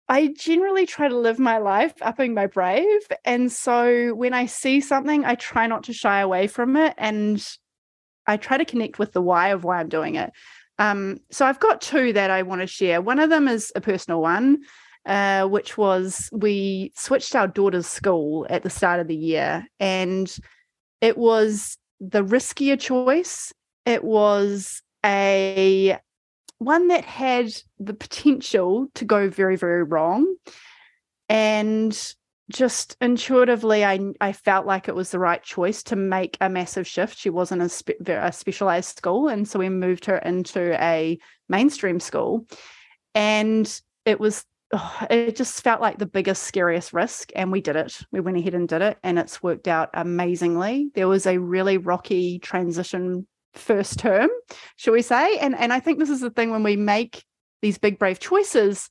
I 0.09 0.35
generally 0.39 0.87
try 0.87 1.09
to 1.09 1.17
live 1.17 1.39
my 1.39 1.59
life 1.59 1.95
upping 2.01 2.33
my 2.33 2.47
brave. 2.47 3.01
And 3.25 3.51
so 3.51 4.15
when 4.15 4.33
I 4.33 4.47
see 4.47 4.81
something, 4.81 5.25
I 5.25 5.35
try 5.35 5.67
not 5.67 5.85
to 5.85 5.93
shy 5.93 6.21
away 6.21 6.47
from 6.47 6.77
it. 6.77 6.95
And 6.97 7.45
I 8.27 8.37
try 8.37 8.57
to 8.57 8.65
connect 8.65 8.99
with 8.99 9.13
the 9.13 9.23
why 9.23 9.49
of 9.49 9.65
why 9.65 9.79
I'm 9.79 9.89
doing 9.89 10.15
it. 10.15 10.33
Um, 10.79 11.19
so 11.31 11.47
I've 11.47 11.61
got 11.61 11.81
two 11.81 12.13
that 12.13 12.31
I 12.31 12.43
want 12.43 12.61
to 12.61 12.67
share. 12.67 13.01
One 13.01 13.19
of 13.19 13.31
them 13.31 13.49
is 13.49 13.73
a 13.75 13.81
personal 13.81 14.21
one. 14.21 14.59
uh, 15.07 15.47
which 15.47 15.79
was 15.79 16.29
we 16.33 16.93
switched 16.97 17.35
our 17.37 17.47
daughter's 17.47 17.87
school 17.87 18.47
at 18.51 18.65
the 18.65 18.71
start 18.71 19.01
of 19.01 19.07
the 19.07 19.17
year, 19.17 19.65
and 19.79 20.37
it 21.01 21.17
was 21.17 21.79
the 22.01 22.25
riskier 22.25 22.79
choice. 22.79 23.53
It 23.87 24.03
was 24.03 24.83
a 25.05 25.97
one 26.59 26.89
that 26.89 27.05
had 27.05 27.55
the 27.79 27.95
potential 27.95 28.89
to 28.95 29.05
go 29.05 29.29
very, 29.31 29.57
very 29.57 29.85
wrong. 29.85 30.35
And 31.29 32.15
just 32.51 32.97
intuitively, 33.01 33.85
I, 33.85 33.99
I 34.21 34.33
felt 34.33 34.67
like 34.67 34.89
it 34.89 34.95
was 34.95 35.11
the 35.11 35.19
right 35.19 35.43
choice 35.43 35.83
to 35.85 35.97
make 35.97 36.37
a 36.41 36.49
massive 36.49 36.87
shift. 36.87 37.19
She 37.19 37.31
wasn't 37.31 37.63
a, 37.63 37.69
spe- 37.69 38.07
a 38.07 38.33
specialized 38.33 38.97
school. 38.97 39.29
And 39.29 39.49
so 39.49 39.59
we 39.59 39.69
moved 39.69 40.05
her 40.05 40.19
into 40.19 40.81
a 40.83 41.19
mainstream 41.49 41.99
school. 41.99 42.47
And 43.15 43.81
it 44.05 44.21
was 44.21 44.45
oh, 44.73 45.07
it 45.11 45.35
just 45.35 45.63
felt 45.63 45.81
like 45.81 45.99
the 45.99 46.07
biggest, 46.07 46.45
scariest 46.45 46.93
risk. 46.93 47.33
And 47.35 47.51
we 47.51 47.61
did 47.61 47.77
it. 47.77 47.99
We 48.13 48.21
went 48.21 48.37
ahead 48.37 48.55
and 48.55 48.69
did 48.69 48.83
it. 48.83 48.99
And 49.03 49.19
it's 49.19 49.43
worked 49.43 49.67
out 49.67 49.91
amazingly. 49.95 50.91
There 50.95 51.09
was 51.09 51.27
a 51.27 51.39
really 51.39 51.79
rocky 51.79 52.39
transition 52.39 53.27
first 53.55 53.99
term, 53.99 54.29
shall 54.77 54.93
we 54.93 55.03
say? 55.03 55.39
And 55.39 55.55
and 55.57 55.73
I 55.73 55.81
think 55.81 55.99
this 55.99 56.11
is 56.11 56.21
the 56.21 56.31
thing 56.31 56.51
when 56.51 56.63
we 56.63 56.77
make 56.77 57.25
these 57.63 57.79
big 57.79 57.99
brave 57.99 58.21
choices, 58.21 58.89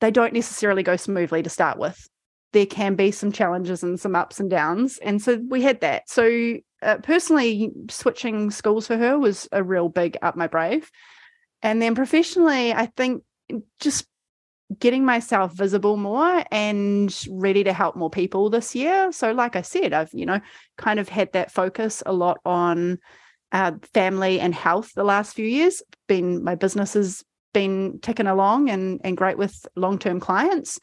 they 0.00 0.10
don't 0.10 0.32
necessarily 0.32 0.82
go 0.82 0.96
smoothly 0.96 1.42
to 1.42 1.50
start 1.50 1.78
with. 1.78 2.08
There 2.54 2.64
can 2.64 2.94
be 2.94 3.10
some 3.10 3.32
challenges 3.32 3.82
and 3.82 4.00
some 4.00 4.16
ups 4.16 4.40
and 4.40 4.48
downs, 4.48 4.98
and 5.02 5.20
so 5.20 5.40
we 5.50 5.60
had 5.60 5.80
that. 5.82 6.08
So 6.08 6.56
uh, 6.82 6.98
personally, 7.02 7.72
switching 7.90 8.50
schools 8.50 8.86
for 8.86 8.96
her 8.96 9.18
was 9.18 9.48
a 9.52 9.62
real 9.62 9.88
big 9.88 10.16
up 10.22 10.36
my 10.36 10.46
brave. 10.46 10.90
And 11.62 11.82
then 11.82 11.94
professionally, 11.94 12.72
I 12.72 12.86
think 12.86 13.22
just 13.80 14.06
getting 14.78 15.04
myself 15.04 15.52
visible 15.52 15.96
more 15.96 16.44
and 16.50 17.26
ready 17.30 17.64
to 17.64 17.72
help 17.72 17.96
more 17.96 18.10
people 18.10 18.50
this 18.50 18.74
year. 18.74 19.12
So, 19.12 19.32
like 19.32 19.56
I 19.56 19.62
said, 19.62 19.92
I've, 19.92 20.10
you 20.12 20.26
know, 20.26 20.40
kind 20.78 21.00
of 21.00 21.08
had 21.08 21.32
that 21.32 21.50
focus 21.50 22.02
a 22.06 22.12
lot 22.12 22.38
on 22.44 22.98
uh, 23.52 23.72
family 23.92 24.40
and 24.40 24.54
health 24.54 24.92
the 24.94 25.04
last 25.04 25.34
few 25.34 25.46
years. 25.46 25.82
Been 26.06 26.44
my 26.44 26.54
business 26.54 26.94
has 26.94 27.24
been 27.52 27.98
ticking 28.02 28.26
along 28.26 28.68
and 28.68 29.00
and 29.04 29.16
great 29.16 29.38
with 29.38 29.66
long 29.76 29.98
term 29.98 30.20
clients, 30.20 30.80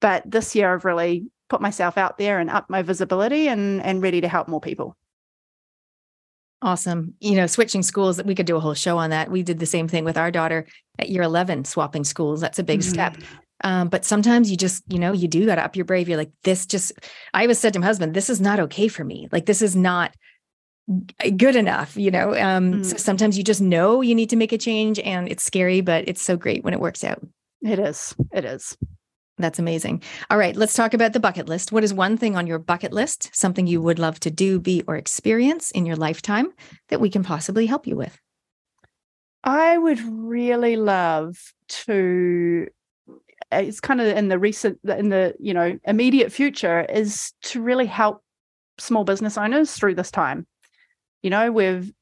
but 0.00 0.22
this 0.30 0.54
year 0.54 0.74
I've 0.74 0.84
really 0.84 1.26
put 1.48 1.60
myself 1.60 1.98
out 1.98 2.18
there 2.18 2.38
and 2.38 2.48
up 2.50 2.70
my 2.70 2.82
visibility 2.82 3.48
and 3.48 3.82
and 3.82 4.02
ready 4.02 4.20
to 4.20 4.28
help 4.28 4.48
more 4.48 4.60
people. 4.60 4.96
Awesome. 6.62 7.14
You 7.20 7.36
know, 7.36 7.46
switching 7.46 7.82
schools, 7.82 8.22
we 8.22 8.34
could 8.34 8.46
do 8.46 8.56
a 8.56 8.60
whole 8.60 8.74
show 8.74 8.98
on 8.98 9.10
that. 9.10 9.30
We 9.30 9.42
did 9.42 9.58
the 9.58 9.66
same 9.66 9.88
thing 9.88 10.04
with 10.04 10.18
our 10.18 10.30
daughter 10.30 10.66
at 10.98 11.08
year 11.08 11.22
11, 11.22 11.64
swapping 11.64 12.04
schools. 12.04 12.40
That's 12.40 12.58
a 12.58 12.62
big 12.62 12.80
mm-hmm. 12.80 12.90
step. 12.90 13.16
Um, 13.64 13.88
but 13.88 14.04
sometimes 14.04 14.50
you 14.50 14.56
just, 14.56 14.84
you 14.92 14.98
know, 14.98 15.12
you 15.12 15.26
do 15.26 15.46
got 15.46 15.54
to 15.54 15.64
up 15.64 15.76
your 15.76 15.86
brave. 15.86 16.08
You're 16.08 16.18
like, 16.18 16.32
this 16.44 16.66
just, 16.66 16.92
I 17.32 17.42
always 17.42 17.58
said 17.58 17.72
to 17.74 17.78
my 17.78 17.86
husband, 17.86 18.14
this 18.14 18.28
is 18.28 18.42
not 18.42 18.60
okay 18.60 18.88
for 18.88 19.04
me. 19.04 19.28
Like, 19.32 19.46
this 19.46 19.62
is 19.62 19.74
not 19.74 20.14
good 21.36 21.56
enough, 21.56 21.96
you 21.96 22.10
know? 22.10 22.34
Um, 22.34 22.74
mm. 22.74 22.84
So 22.84 22.96
sometimes 22.96 23.38
you 23.38 23.44
just 23.44 23.60
know 23.60 24.02
you 24.02 24.14
need 24.14 24.30
to 24.30 24.36
make 24.36 24.52
a 24.52 24.58
change 24.58 24.98
and 24.98 25.28
it's 25.28 25.42
scary, 25.42 25.80
but 25.80 26.08
it's 26.08 26.22
so 26.22 26.36
great 26.36 26.62
when 26.62 26.74
it 26.74 26.80
works 26.80 27.04
out. 27.04 27.26
It 27.62 27.78
is. 27.78 28.14
It 28.32 28.44
is. 28.44 28.76
That's 29.40 29.58
amazing. 29.58 30.02
All 30.30 30.38
right, 30.38 30.56
let's 30.56 30.74
talk 30.74 30.94
about 30.94 31.12
the 31.12 31.20
bucket 31.20 31.48
list. 31.48 31.72
What 31.72 31.84
is 31.84 31.94
one 31.94 32.16
thing 32.16 32.36
on 32.36 32.46
your 32.46 32.58
bucket 32.58 32.92
list, 32.92 33.30
something 33.32 33.66
you 33.66 33.80
would 33.80 33.98
love 33.98 34.20
to 34.20 34.30
do, 34.30 34.60
be, 34.60 34.82
or 34.86 34.96
experience 34.96 35.70
in 35.70 35.86
your 35.86 35.96
lifetime 35.96 36.52
that 36.88 37.00
we 37.00 37.10
can 37.10 37.22
possibly 37.22 37.66
help 37.66 37.86
you 37.86 37.96
with? 37.96 38.20
I 39.42 39.78
would 39.78 40.00
really 40.00 40.76
love 40.76 41.38
to 41.86 42.68
uh, 43.52 43.56
it's 43.56 43.80
kind 43.80 44.00
of 44.00 44.06
in 44.06 44.28
the 44.28 44.38
recent 44.38 44.78
in 44.84 45.08
the 45.08 45.34
you 45.38 45.54
know 45.54 45.78
immediate 45.84 46.30
future 46.30 46.82
is 46.82 47.32
to 47.42 47.62
really 47.62 47.86
help 47.86 48.22
small 48.78 49.04
business 49.04 49.38
owners 49.38 49.72
through 49.72 49.94
this 49.94 50.10
time 50.10 50.46
you 51.22 51.30
know 51.30 51.50
we've 51.50 51.92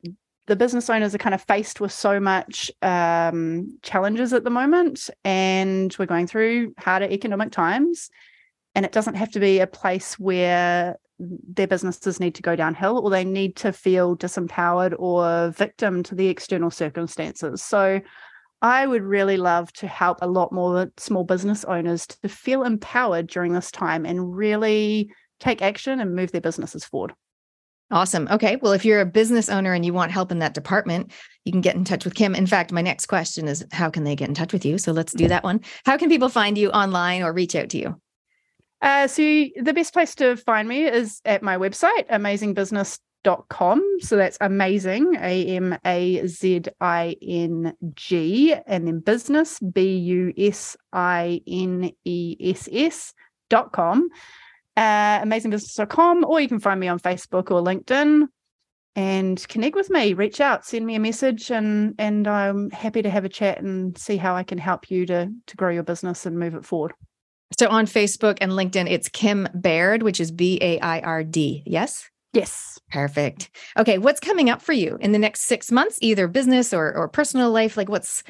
the 0.49 0.57
business 0.57 0.89
owners 0.89 1.15
are 1.15 1.19
kind 1.19 1.35
of 1.35 1.43
faced 1.43 1.79
with 1.81 1.93
so 1.93 2.19
much 2.19 2.71
um, 2.81 3.79
challenges 3.83 4.33
at 4.33 4.45
the 4.45 4.51
moment 4.51 5.11
and 5.23 5.95
we're 5.99 6.07
going 6.07 6.27
through 6.27 6.75
harder 6.79 7.05
economic 7.05 7.53
times 7.53 8.11
and 8.75 8.87
it 8.87 8.93
doesn't 8.93 9.15
have 9.15 9.31
to 9.31 9.41
be 9.41 9.61
a 9.61 9.67
place 9.67 10.19
where 10.19 10.97
their 11.19 11.67
businesses 11.67 12.19
need 12.19 12.35
to 12.35 12.43
go 12.43 12.57
downhill 12.57 12.99
or 12.99 13.11
they 13.11 13.25
need 13.25 13.57
to 13.57 13.73
feel 13.73 14.17
disempowered 14.17 14.95
or 14.99 15.51
victim 15.51 16.03
to 16.03 16.15
the 16.15 16.29
external 16.29 16.71
circumstances. 16.71 17.63
So 17.63 18.01
i 18.61 18.85
would 18.85 19.03
really 19.03 19.37
love 19.37 19.73
to 19.73 19.87
help 19.87 20.19
a 20.21 20.27
lot 20.27 20.53
more 20.53 20.91
small 20.97 21.23
business 21.23 21.65
owners 21.67 22.09
to 22.09 22.29
feel 22.29 22.65
empowered 22.65 23.29
during 23.29 23.53
this 23.53 23.71
time 23.71 24.05
and 24.05 24.35
really 24.37 25.13
take 25.39 25.63
action 25.63 26.01
and 26.01 26.17
move 26.17 26.33
their 26.33 26.41
businesses 26.41 26.85
forward 26.85 27.13
Awesome. 27.91 28.29
Okay. 28.31 28.57
Well, 28.57 28.73
if 28.73 28.85
you're 28.85 29.01
a 29.01 29.07
business 29.07 29.49
owner 29.49 29.73
and 29.73 29.85
you 29.85 29.95
want 29.95 30.13
help 30.13 30.31
in 30.31 30.41
that 30.41 30.53
department, 30.53 31.11
you 31.45 31.53
can 31.53 31.63
get 31.63 31.75
in 31.75 31.85
touch 31.85 32.05
with 32.05 32.15
Kim. 32.15 32.35
In 32.35 32.47
fact, 32.47 32.71
my 32.71 32.83
next 32.83 33.07
question 33.07 33.49
is 33.49 33.65
how 33.73 33.89
can 33.89 34.05
they 34.05 34.15
get 34.15 34.29
in 34.29 34.35
touch 34.35 34.53
with 34.53 34.67
you? 34.67 34.77
So 34.77 34.93
let's 34.93 35.15
do 35.15 35.27
that 35.29 35.43
one. 35.43 35.61
How 35.87 35.97
can 35.97 36.11
people 36.11 36.29
find 36.29 36.59
you 36.59 36.71
online 36.71 37.23
or 37.23 37.33
reach 37.33 37.55
out 37.55 37.71
to 37.71 37.79
you? 37.79 38.01
Uh, 38.83 39.07
so 39.07 39.23
the 39.23 39.73
best 39.75 39.95
place 39.95 40.15
to 40.17 40.37
find 40.37 40.69
me 40.69 40.85
is 40.85 41.23
at 41.25 41.43
my 41.43 41.57
website, 41.57 42.07
amazingbusiness.com. 42.11 43.99
So 44.01 44.17
that's 44.17 44.39
amazing, 44.41 45.17
A 45.17 45.57
M 45.57 45.77
A 45.85 46.27
Z 46.27 46.65
I 46.81 47.17
N 47.23 47.73
G, 47.95 48.55
and 48.67 48.87
then 48.87 49.01
business, 49.01 49.59
B 49.61 49.97
U 49.97 50.33
S 50.37 50.77
I 50.93 51.41
N 51.47 51.91
E 52.05 52.37
S 52.41 52.69
S 52.71 53.15
dot 53.49 53.73
com 53.73 54.11
uh, 54.79 55.25
amazingbusiness.com, 55.25 56.25
or 56.25 56.41
you 56.41 56.49
can 56.49 56.61
find 56.61 56.79
me 56.79 56.87
on 56.87 57.01
Facebook 57.01 57.51
or 57.51 57.61
LinkedIn 57.61 58.29
and 58.95 59.49
connect 59.49 59.75
with 59.75 59.91
me. 59.91 60.15
Reach 60.15 60.41
out, 60.41 60.65
send 60.65 60.87
me 60.87 60.95
a 60.95 61.01
message, 61.01 61.51
and 61.51 61.95
and 61.99 62.29
I'm 62.29 62.71
happy 62.71 63.03
to 63.03 63.11
have 63.11 63.25
a 63.25 63.29
chat 63.29 63.61
and 63.61 63.99
see 63.99 64.17
how 64.17 64.37
I 64.37 64.45
can 64.45 64.57
help 64.57 64.91
you 64.91 65.05
to 65.07 65.33
to 65.47 65.57
grow 65.57 65.71
your 65.71 65.83
business 65.83 66.25
and 66.27 66.39
move 66.39 66.55
it 66.55 66.65
forward. 66.65 66.93
So 67.59 67.69
on 67.69 67.87
Facebook 67.87 68.39
and 68.41 68.53
LinkedIn, 68.53 68.89
it's 68.89 69.09
Kim 69.09 69.49
Baird, 69.53 70.03
which 70.05 70.21
is 70.21 70.31
B 70.31 70.59
A 70.63 70.79
I 70.79 71.01
R 71.01 71.25
D. 71.25 71.65
Yes. 71.67 72.09
Yes. 72.33 72.79
Perfect. 72.91 73.51
Okay, 73.77 73.99
what's 73.99 74.21
coming 74.21 74.49
up 74.49 74.63
for 74.63 74.75
you 74.75 74.97
in 75.01 75.13
the 75.13 75.19
next 75.19 75.43
six 75.43 75.73
months, 75.73 75.99
either 76.03 76.29
business 76.29 76.73
or 76.73 76.95
or 76.95 77.09
personal 77.09 77.51
life? 77.51 77.77
Like, 77.77 77.89
what's 77.89 78.23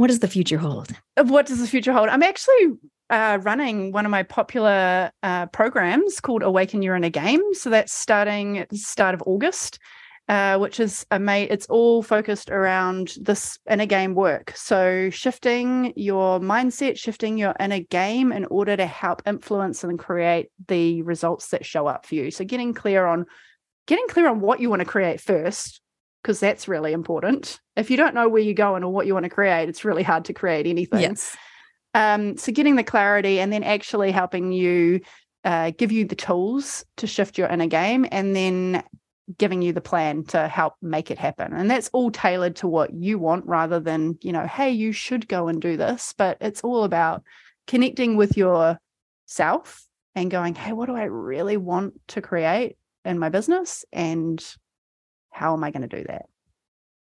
what 0.00 0.06
does 0.06 0.20
the 0.20 0.28
future 0.28 0.56
hold? 0.56 0.92
What 1.22 1.44
does 1.44 1.60
the 1.60 1.66
future 1.66 1.92
hold? 1.92 2.08
I'm 2.08 2.22
actually 2.22 2.68
uh, 3.10 3.38
running 3.42 3.92
one 3.92 4.06
of 4.06 4.10
my 4.10 4.22
popular 4.22 5.10
uh, 5.22 5.44
programs 5.48 6.20
called 6.20 6.42
Awaken 6.42 6.80
Your 6.80 6.96
Inner 6.96 7.10
Game. 7.10 7.42
So 7.52 7.68
that's 7.68 7.92
starting 7.92 8.56
at 8.56 8.70
the 8.70 8.78
start 8.78 9.14
of 9.14 9.22
August. 9.26 9.78
Uh, 10.26 10.56
which 10.56 10.78
is 10.78 11.04
a 11.10 11.18
mate, 11.18 11.48
it's 11.50 11.66
all 11.66 12.04
focused 12.04 12.50
around 12.50 13.14
this 13.20 13.58
inner 13.68 13.84
game 13.84 14.14
work. 14.14 14.52
So, 14.54 15.10
shifting 15.10 15.92
your 15.96 16.38
mindset, 16.38 16.96
shifting 16.96 17.36
your 17.36 17.52
inner 17.58 17.80
game 17.80 18.30
in 18.30 18.44
order 18.44 18.76
to 18.76 18.86
help 18.86 19.22
influence 19.26 19.82
and 19.82 19.98
create 19.98 20.50
the 20.68 21.02
results 21.02 21.48
that 21.48 21.66
show 21.66 21.88
up 21.88 22.06
for 22.06 22.14
you. 22.14 22.30
So, 22.30 22.44
getting 22.44 22.74
clear 22.74 23.06
on 23.06 23.26
getting 23.88 24.06
clear 24.06 24.28
on 24.28 24.40
what 24.40 24.60
you 24.60 24.70
want 24.70 24.80
to 24.80 24.86
create 24.86 25.20
first, 25.20 25.80
because 26.22 26.40
that's 26.40 26.68
really 26.68 26.92
important. 26.92 27.60
If 27.76 27.90
you 27.90 27.96
don't 27.96 28.14
know 28.14 28.28
where 28.28 28.42
you're 28.42 28.54
going 28.54 28.84
or 28.84 28.92
what 28.92 29.06
you 29.06 29.14
want 29.14 29.24
to 29.24 29.30
create, 29.30 29.68
it's 29.68 29.84
really 29.84 30.02
hard 30.02 30.26
to 30.26 30.32
create 30.32 30.66
anything. 30.66 31.00
Yes. 31.00 31.36
Um, 31.94 32.36
so 32.36 32.52
getting 32.52 32.76
the 32.76 32.84
clarity 32.84 33.40
and 33.40 33.52
then 33.52 33.64
actually 33.64 34.12
helping 34.12 34.52
you 34.52 35.00
uh, 35.44 35.72
give 35.76 35.90
you 35.90 36.04
the 36.04 36.14
tools 36.14 36.84
to 36.98 37.06
shift 37.06 37.38
your 37.38 37.48
inner 37.48 37.66
game 37.66 38.06
and 38.10 38.36
then 38.36 38.84
giving 39.38 39.62
you 39.62 39.72
the 39.72 39.80
plan 39.80 40.24
to 40.24 40.48
help 40.48 40.74
make 40.82 41.10
it 41.10 41.18
happen. 41.18 41.52
And 41.52 41.70
that's 41.70 41.88
all 41.92 42.10
tailored 42.10 42.56
to 42.56 42.68
what 42.68 42.92
you 42.92 43.18
want 43.18 43.46
rather 43.46 43.80
than, 43.80 44.18
you 44.22 44.32
know, 44.32 44.46
hey, 44.46 44.70
you 44.70 44.92
should 44.92 45.28
go 45.28 45.48
and 45.48 45.60
do 45.60 45.76
this. 45.76 46.14
But 46.16 46.36
it's 46.40 46.62
all 46.62 46.84
about 46.84 47.22
connecting 47.66 48.16
with 48.16 48.36
yourself 48.36 49.86
and 50.14 50.30
going, 50.30 50.54
hey, 50.54 50.72
what 50.72 50.86
do 50.86 50.96
I 50.96 51.04
really 51.04 51.56
want 51.56 51.94
to 52.08 52.20
create 52.20 52.76
in 53.04 53.18
my 53.18 53.28
business? 53.28 53.84
And 53.92 54.44
how 55.40 55.54
am 55.54 55.64
I 55.64 55.70
going 55.70 55.88
to 55.88 55.96
do 55.96 56.04
that? 56.06 56.26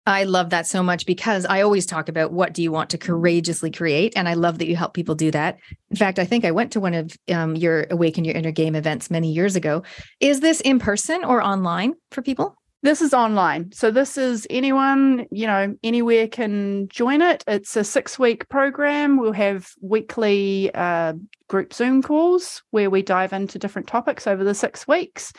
I 0.05 0.23
love 0.23 0.49
that 0.51 0.65
so 0.65 0.81
much 0.81 1.05
because 1.05 1.45
I 1.45 1.61
always 1.61 1.85
talk 1.85 2.07
about 2.07 2.31
what 2.31 2.53
do 2.53 2.63
you 2.63 2.71
want 2.71 2.89
to 2.91 2.97
courageously 2.97 3.69
create. 3.69 4.13
And 4.15 4.29
I 4.29 4.33
love 4.33 4.59
that 4.59 4.67
you 4.67 4.77
help 4.77 4.93
people 4.93 5.15
do 5.15 5.29
that. 5.31 5.59
In 5.89 5.97
fact, 5.97 6.19
I 6.19 6.25
think 6.25 6.45
I 6.45 6.51
went 6.51 6.71
to 6.73 6.79
one 6.79 6.93
of 6.93 7.15
um, 7.29 7.55
your 7.55 7.85
Awaken 7.89 8.23
Your 8.23 8.35
Inner 8.35 8.51
Game 8.51 8.75
events 8.75 9.11
many 9.11 9.31
years 9.31 9.55
ago. 9.55 9.83
Is 10.21 10.39
this 10.39 10.61
in 10.61 10.79
person 10.79 11.23
or 11.25 11.41
online 11.41 11.93
for 12.11 12.21
people? 12.21 12.55
This 12.81 13.01
is 13.01 13.13
online. 13.13 13.71
So 13.71 13.91
this 13.91 14.17
is 14.17 14.45
anyone, 14.49 15.25
you 15.31 15.47
know, 15.47 15.73
anywhere 15.83 16.27
can 16.27 16.89
join 16.89 17.21
it. 17.21 17.43
It's 17.47 17.75
a 17.77 17.83
six 17.83 18.19
week 18.19 18.49
program. 18.49 19.17
We'll 19.17 19.31
have 19.31 19.69
weekly 19.81 20.69
uh, 20.73 21.13
group 21.47 21.73
Zoom 21.73 22.01
calls 22.01 22.61
where 22.71 22.89
we 22.89 23.01
dive 23.01 23.31
into 23.31 23.57
different 23.57 23.87
topics 23.87 24.27
over 24.27 24.43
the 24.43 24.53
six 24.53 24.85
weeks. 24.85 25.31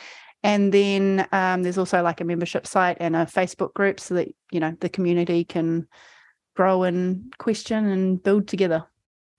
And 0.44 0.72
then 0.72 1.26
um, 1.32 1.62
there's 1.62 1.78
also 1.78 2.02
like 2.02 2.20
a 2.20 2.24
membership 2.24 2.66
site 2.66 2.98
and 3.00 3.16
a 3.16 3.24
Facebook 3.24 3.72
group 3.74 3.98
so 3.98 4.14
that, 4.14 4.28
you 4.52 4.60
know, 4.60 4.76
the 4.80 4.88
community 4.90 5.42
can 5.42 5.88
grow 6.54 6.82
and 6.84 7.32
question 7.38 7.86
and 7.86 8.22
build 8.22 8.46
together. 8.46 8.84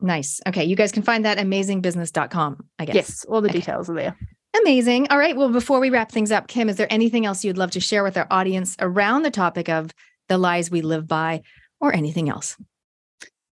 Nice. 0.02 0.42
Okay. 0.48 0.66
You 0.66 0.76
guys 0.76 0.92
can 0.92 1.04
find 1.04 1.24
that 1.24 1.38
amazingbusiness.com, 1.38 2.66
I 2.80 2.86
guess. 2.86 2.96
Yes, 2.96 3.26
all 3.26 3.40
the 3.42 3.50
Okay. 3.50 3.60
details 3.60 3.90
are 3.90 3.94
there. 3.96 4.18
Amazing. 4.62 5.08
All 5.10 5.18
right. 5.18 5.36
Well, 5.38 5.50
before 5.50 5.80
we 5.80 5.90
wrap 5.90 6.12
things 6.12 6.32
up, 6.32 6.48
Kim, 6.48 6.70
is 6.70 6.78
there 6.78 6.92
anything 6.92 7.26
else 7.26 7.46
you'd 7.46 7.58
love 7.58 7.72
to 7.72 7.80
share 7.80 8.04
with 8.04 8.18
our 8.18 8.28
audience 8.32 8.76
around 8.80 9.22
the 9.24 9.32
topic 9.32 9.70
of 9.70 9.92
the 10.28 10.38
lies 10.38 10.72
we 10.72 10.82
live 10.82 11.08
by 11.08 11.42
or 11.80 11.94
anything 11.94 12.30
else? 12.30 12.58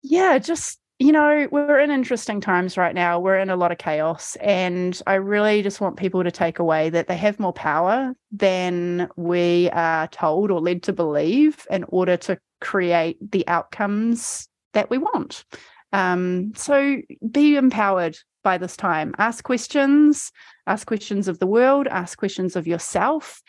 Yeah, 0.03 0.39
just 0.39 0.79
you 0.99 1.13
know, 1.13 1.47
we're 1.51 1.79
in 1.79 1.91
interesting 1.91 2.41
times 2.41 2.79
right 2.79 2.95
now. 2.95 3.21
We're 3.21 3.39
in 3.39 3.51
a 3.51 3.57
lot 3.57 3.71
of 3.71 3.79
chaos. 3.79 4.35
And 4.37 5.01
I 5.07 5.15
really 5.15 5.63
just 5.63 5.81
want 5.81 5.99
people 5.99 6.25
to 6.25 6.31
take 6.31 6.59
away 6.59 6.89
that 6.91 7.07
they 7.07 7.17
have 7.19 7.39
more 7.39 7.53
power 7.53 8.15
than 8.33 9.09
we 9.17 9.69
are 9.71 10.09
told 10.09 10.51
or 10.51 10.61
led 10.61 10.83
to 10.85 10.95
believe 10.95 11.67
in 11.71 11.85
order 11.89 12.17
to 12.19 12.39
create 12.63 13.19
the 13.31 13.47
outcomes 13.47 14.49
that 14.73 14.89
we 14.89 14.97
want. 14.97 15.45
Um, 15.93 16.53
so 16.57 17.03
be 17.31 17.57
empowered 17.57 18.17
by 18.43 18.57
this 18.57 18.77
time. 18.77 19.15
Ask 19.19 19.45
questions, 19.45 20.33
ask 20.67 20.87
questions 20.87 21.29
of 21.29 21.39
the 21.41 21.47
world, 21.47 21.87
ask 21.89 22.19
questions 22.19 22.57
of 22.57 22.67
yourself, 22.67 23.43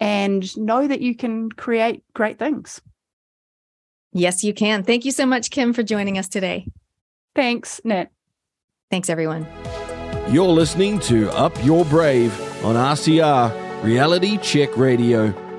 and 0.00 0.54
know 0.58 0.86
that 0.86 1.00
you 1.00 1.16
can 1.16 1.50
create 1.50 2.02
great 2.14 2.38
things. 2.38 2.80
Yes, 4.12 4.44
you 4.44 4.52
can. 4.52 4.82
Thank 4.82 5.04
you 5.04 5.12
so 5.12 5.24
much, 5.24 5.50
Kim, 5.50 5.72
for 5.72 5.82
joining 5.82 6.18
us 6.18 6.28
today. 6.28 6.66
Thanks, 7.40 7.80
Nat. 7.84 8.10
Thanks, 8.90 9.08
everyone. 9.08 9.46
You're 10.28 10.46
listening 10.46 11.00
to 11.00 11.30
Up 11.30 11.56
Your 11.64 11.86
Brave 11.86 12.38
on 12.62 12.74
RCR 12.74 13.82
Reality 13.82 14.36
Check 14.36 14.76
Radio. 14.76 15.49